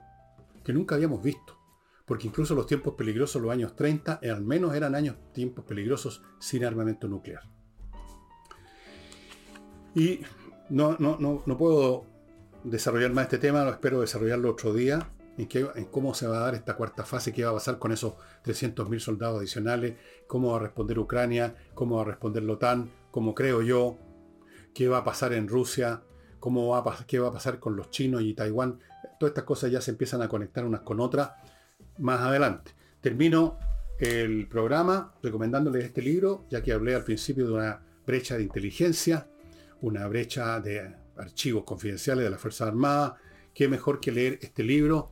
que 0.64 0.74
nunca 0.74 0.96
habíamos 0.96 1.22
visto. 1.24 1.58
Porque 2.06 2.28
incluso 2.28 2.56
los 2.56 2.68
tiempos 2.68 2.94
peligrosos, 2.94 3.42
los 3.42 3.52
años 3.52 3.76
30, 3.76 4.22
al 4.24 4.42
menos 4.42 4.74
eran 4.74 4.96
años, 4.96 5.18
tiempos 5.34 5.66
peligrosos 5.66 6.22
sin 6.40 6.64
armamento 6.64 7.08
nuclear. 7.08 7.44
Y 9.94 10.22
no, 10.70 10.96
no, 11.00 11.18
no, 11.20 11.44
no 11.46 11.58
puedo 11.58 12.06
desarrollar 12.64 13.12
más 13.12 13.26
este 13.26 13.40
tema, 13.40 13.64
lo 13.64 13.72
espero 13.72 14.02
desarrollarlo 14.02 14.52
otro 14.52 14.74
día, 14.74 15.10
en, 15.38 15.86
cómo 15.86 16.14
se 16.14 16.28
va 16.28 16.38
a 16.38 16.42
dar 16.42 16.56
esta 16.56 16.76
cuarta 16.76 17.04
fase, 17.04 17.32
qué 17.32 17.44
va 17.44 17.52
a 17.52 17.54
pasar 17.54 17.80
con 17.80 17.92
esos 17.92 18.14
300.000 18.44 19.00
soldados 19.00 19.40
adicionales, 19.40 19.96
cómo 20.28 20.52
va 20.52 20.58
a 20.58 20.62
responder 20.62 21.00
Ucrania, 21.00 21.56
cómo 21.74 21.98
va 21.98 22.02
a 22.04 22.06
responder 22.06 22.44
la 22.44 22.54
OTAN, 22.54 22.92
cómo 23.12 23.36
creo 23.36 23.62
yo, 23.62 23.98
qué 24.74 24.88
va 24.88 25.00
a 25.00 25.04
pasar 25.04 25.34
en 25.34 25.48
Rusia, 25.48 26.04
cómo 26.40 26.84
qué 27.08 27.20
va 27.20 27.30
a 27.30 27.34
pasar 27.34 27.60
con 27.60 27.76
los 27.76 27.90
chinos 27.90 28.22
y 28.22 28.34
Taiwán. 28.34 28.80
Todas 29.20 29.32
estas 29.32 29.44
cosas 29.44 29.72
ya 29.72 29.82
se 29.82 29.92
empiezan 29.92 30.22
a 30.22 30.28
conectar 30.28 30.66
unas 30.66 30.82
con 30.82 31.00
otras 31.00 31.32
más 31.98 32.22
adelante. 32.22 32.72
Termino 33.02 33.58
el 34.00 34.48
programa 34.48 35.16
recomendándoles 35.24 35.86
este 35.86 36.02
libro, 36.02 36.46
ya 36.50 36.62
que 36.62 36.72
hablé 36.72 36.96
al 36.96 37.04
principio 37.04 37.48
de 37.48 37.54
una 37.54 37.82
brecha 38.06 38.38
de 38.38 38.44
inteligencia 38.44 39.28
una 39.82 40.08
brecha 40.08 40.60
de 40.60 40.94
archivos 41.18 41.64
confidenciales 41.64 42.24
de 42.24 42.30
la 42.30 42.38
Fuerza 42.38 42.68
Armada. 42.68 43.18
Qué 43.54 43.68
mejor 43.68 44.00
que 44.00 44.12
leer 44.12 44.40
este 44.42 44.64
libro, 44.64 45.12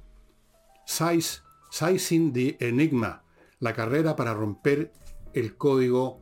Sizing 0.85 2.33
the 2.33 2.57
Enigma, 2.59 3.23
la 3.59 3.73
carrera 3.73 4.15
para 4.15 4.33
romper 4.33 4.91
el 5.33 5.57
código 5.57 6.21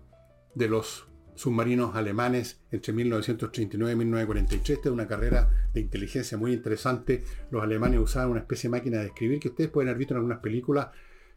de 0.55 0.70
los 0.70 1.07
submarinos 1.36 1.95
alemanes 1.95 2.61
entre 2.72 2.93
1939 2.93 3.91
y 3.91 3.95
1943. 3.95 4.78
Esta 4.78 4.89
es 4.89 4.93
una 4.93 5.07
carrera 5.07 5.70
de 5.74 5.82
inteligencia 5.82 6.38
muy 6.38 6.53
interesante. 6.53 7.24
Los 7.51 7.64
alemanes 7.64 7.99
usaban 7.99 8.32
una 8.32 8.41
especie 8.41 8.70
de 8.70 8.78
máquina 8.78 8.99
de 8.99 9.07
escribir 9.07 9.39
que 9.39 9.49
ustedes 9.49 9.70
pueden 9.70 9.89
haber 9.89 9.99
visto 9.99 10.14
en 10.14 10.18
algunas 10.18 10.39
películas 10.39 10.88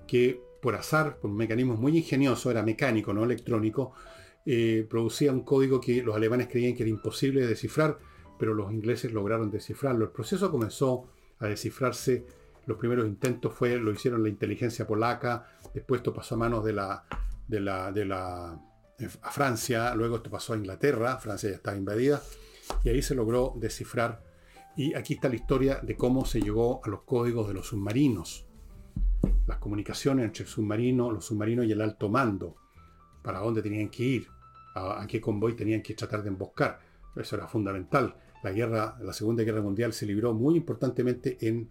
que 0.07 0.41
por 0.61 0.75
azar, 0.75 1.19
por 1.19 1.31
un 1.31 1.37
mecanismo 1.37 1.75
muy 1.77 1.97
ingenioso, 1.97 2.51
era 2.51 2.63
mecánico, 2.63 3.13
no 3.13 3.25
electrónico, 3.25 3.93
eh, 4.45 4.87
producía 4.89 5.33
un 5.33 5.43
código 5.43 5.81
que 5.81 6.03
los 6.03 6.15
alemanes 6.15 6.49
creían 6.49 6.75
que 6.75 6.83
era 6.83 6.91
imposible 6.91 7.41
de 7.41 7.49
descifrar, 7.49 7.99
pero 8.39 8.55
los 8.55 8.73
ingleses 8.73 9.13
lograron 9.13 9.51
descifrarlo. 9.51 10.05
El 10.05 10.11
proceso 10.13 10.51
comenzó 10.51 11.09
a 11.39 11.47
descifrarse. 11.47 12.27
Los 12.67 12.79
primeros 12.79 13.07
intentos 13.07 13.55
fue, 13.55 13.79
lo 13.79 13.93
hicieron 13.93 14.23
la 14.23 14.29
inteligencia 14.29 14.87
polaca, 14.87 15.47
después 15.73 16.01
esto 16.01 16.13
pasó 16.13 16.35
a 16.35 16.39
manos 16.39 16.65
de 16.65 16.73
la, 16.73 17.05
de 17.47 17.61
la, 17.61 17.93
de 17.93 18.05
la 18.05 18.61
a 19.23 19.31
Francia, 19.31 19.95
luego 19.95 20.17
esto 20.17 20.31
pasó 20.31 20.55
a 20.55 20.57
Inglaterra, 20.57 21.19
Francia 21.19 21.51
ya 21.51 21.57
estaba 21.57 21.77
invadida, 21.77 22.23
y 22.83 22.89
ahí 22.89 23.03
se 23.03 23.15
logró 23.15 23.55
descifrar. 23.57 24.23
Y 24.77 24.95
aquí 24.95 25.15
está 25.15 25.29
la 25.29 25.37
historia 25.37 25.81
de 25.83 25.97
cómo 25.97 26.25
se 26.25 26.41
llegó 26.41 26.81
a 26.85 26.89
los 26.89 27.03
códigos 27.03 27.49
de 27.49 27.55
los 27.55 27.69
submarinos, 27.69 28.47
las 29.47 29.59
comunicaciones 29.59 30.25
entre 30.25 30.45
el 30.45 30.49
submarino, 30.49 31.11
los 31.11 31.27
submarinos 31.27 31.67
y 31.67 31.73
el 31.73 31.81
alto 31.81 32.09
mando, 32.09 32.57
para 33.23 33.41
dónde 33.41 33.63
tenían 33.63 33.89
que 33.89 34.03
ir 34.03 34.29
a, 34.75 35.07
qué 35.09 35.21
convoy 35.21 35.55
tenían 35.55 35.83
que 35.83 35.95
tratar 35.95 36.23
de 36.23 36.29
emboscar. 36.29 36.81
Eso 37.15 37.37
era 37.37 37.47
fundamental. 37.47 38.15
La 38.43 38.53
guerra, 38.53 38.99
la 39.01 39.13
Segunda 39.13 39.43
Guerra 39.43 39.63
Mundial 39.63 39.93
se 39.93 40.05
libró 40.05 40.35
muy 40.35 40.57
importantemente 40.57 41.39
en 41.41 41.71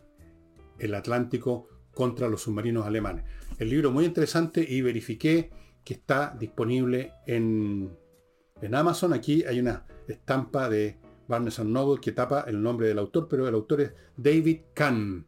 el 0.80 0.96
Atlántico 0.96 1.68
contra 1.94 2.28
los 2.28 2.44
submarinos 2.44 2.86
alemanes. 2.86 3.26
El 3.58 3.70
libro 3.70 3.92
muy 3.92 4.06
interesante 4.06 4.66
y 4.68 4.82
verifiqué 4.82 5.52
que 5.84 5.94
está 5.94 6.36
disponible 6.38 7.14
en, 7.26 7.96
en 8.62 8.76
Amazon. 8.76 9.14
Aquí 9.14 9.44
hay 9.44 9.60
una 9.60 9.86
estampa 10.08 10.70
de 10.70 11.00
Barnes 11.28 11.60
Noble, 11.60 12.02
que 12.02 12.12
tapa 12.12 12.42
el 12.42 12.62
nombre 12.62 12.88
del 12.88 13.00
autor, 13.00 13.28
pero 13.30 13.48
el 13.48 13.56
autor 13.56 13.82
es 13.82 13.94
David 14.18 14.62
Kahn. 14.74 15.28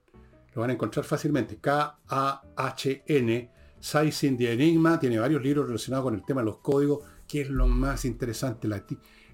Lo 0.54 0.62
van 0.62 0.72
a 0.72 0.74
encontrar 0.74 1.06
fácilmente. 1.06 1.58
K-A-H-N. 1.60 3.52
Sizing 3.80 4.38
the 4.38 4.52
Enigma. 4.52 5.00
Tiene 5.00 5.20
varios 5.20 5.42
libros 5.42 5.68
relacionados 5.68 6.04
con 6.04 6.16
el 6.16 6.26
tema 6.26 6.42
de 6.42 6.46
los 6.46 6.58
códigos, 6.58 7.06
que 7.28 7.42
es 7.42 7.50
lo 7.50 7.68
más 7.68 8.06
interesante, 8.06 8.68
la, 8.68 8.84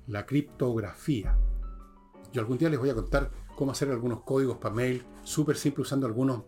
la 0.08 0.26
criptografía. 0.26 1.38
Yo 2.34 2.42
algún 2.42 2.58
día 2.58 2.70
les 2.70 2.80
voy 2.80 2.90
a 2.90 2.96
contar 2.96 3.32
cómo 3.56 3.72
hacer 3.72 3.90
algunos 3.90 4.22
códigos 4.24 4.58
para 4.58 4.76
mail, 4.76 5.04
súper 5.24 5.58
simple, 5.58 5.82
usando 5.82 6.06
algunos 6.06 6.44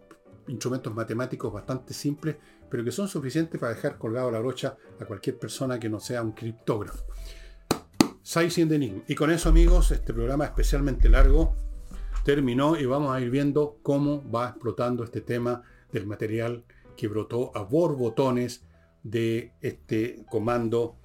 instrumentos 0.47 0.93
matemáticos 0.93 1.51
bastante 1.51 1.93
simples, 1.93 2.35
pero 2.69 2.83
que 2.83 2.91
son 2.91 3.07
suficientes 3.07 3.59
para 3.59 3.73
dejar 3.73 3.97
colgado 3.97 4.31
la 4.31 4.39
brocha 4.39 4.77
a 4.99 5.05
cualquier 5.05 5.37
persona 5.37 5.79
que 5.79 5.89
no 5.89 5.99
sea 5.99 6.21
un 6.21 6.33
criptógrafo. 6.33 7.05
Sizing 8.21 8.67
the 8.67 8.75
Enigma. 8.75 9.03
Y 9.07 9.15
con 9.15 9.31
eso, 9.31 9.49
amigos, 9.49 9.91
este 9.91 10.13
programa 10.13 10.45
especialmente 10.45 11.09
largo 11.09 11.55
terminó 12.23 12.75
y 12.75 12.85
vamos 12.85 13.15
a 13.15 13.21
ir 13.21 13.29
viendo 13.29 13.77
cómo 13.83 14.29
va 14.31 14.49
explotando 14.49 15.03
este 15.03 15.21
tema 15.21 15.61
del 15.91 16.07
material 16.07 16.63
que 16.97 17.07
brotó 17.07 17.55
a 17.55 17.61
borbotones 17.61 18.65
de 19.03 19.53
este 19.61 20.25
comando 20.29 20.97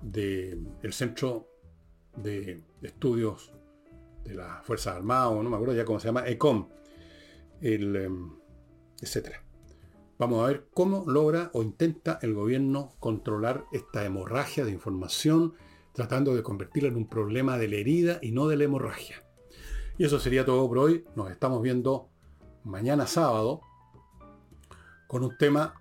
del 0.00 0.92
Centro 0.92 1.48
de 2.16 2.62
Estudios 2.82 3.52
de 4.24 4.34
las 4.34 4.64
Fuerzas 4.64 4.96
Armadas, 4.96 5.42
no 5.42 5.50
me 5.50 5.56
acuerdo 5.56 5.74
ya 5.74 5.84
cómo 5.84 5.98
se 5.98 6.06
llama, 6.06 6.26
ECOM, 6.26 6.68
el, 7.60 7.96
em, 7.96 8.30
etc. 9.00 9.36
Vamos 10.18 10.42
a 10.42 10.48
ver 10.48 10.66
cómo 10.74 11.04
logra 11.06 11.50
o 11.54 11.62
intenta 11.62 12.18
el 12.22 12.34
gobierno 12.34 12.92
controlar 13.00 13.64
esta 13.72 14.04
hemorragia 14.04 14.64
de 14.64 14.70
información, 14.70 15.54
tratando 15.94 16.34
de 16.34 16.42
convertirla 16.42 16.90
en 16.90 16.96
un 16.96 17.08
problema 17.08 17.56
de 17.56 17.68
la 17.68 17.76
herida 17.76 18.18
y 18.20 18.32
no 18.32 18.46
de 18.46 18.56
la 18.56 18.64
hemorragia. 18.64 19.24
Y 19.96 20.04
eso 20.04 20.18
sería 20.18 20.44
todo 20.44 20.68
por 20.68 20.78
hoy. 20.78 21.04
Nos 21.16 21.30
estamos 21.30 21.62
viendo 21.62 22.10
mañana 22.64 23.06
sábado 23.06 23.62
con 25.06 25.24
un 25.24 25.36
tema 25.36 25.74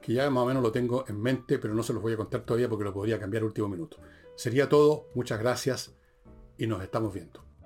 que 0.00 0.12
ya 0.12 0.28
más 0.28 0.42
o 0.42 0.46
menos 0.46 0.62
lo 0.62 0.70
tengo 0.70 1.04
en 1.08 1.20
mente, 1.20 1.58
pero 1.58 1.74
no 1.74 1.82
se 1.82 1.92
los 1.92 2.02
voy 2.02 2.12
a 2.12 2.16
contar 2.16 2.42
todavía 2.42 2.68
porque 2.68 2.84
lo 2.84 2.92
podría 2.92 3.18
cambiar 3.18 3.42
último 3.42 3.68
minuto. 3.68 3.96
Sería 4.36 4.68
todo. 4.68 5.08
Muchas 5.14 5.38
gracias 5.38 5.96
y 6.58 6.66
nos 6.66 6.82
estamos 6.82 7.14
viendo. 7.14 7.44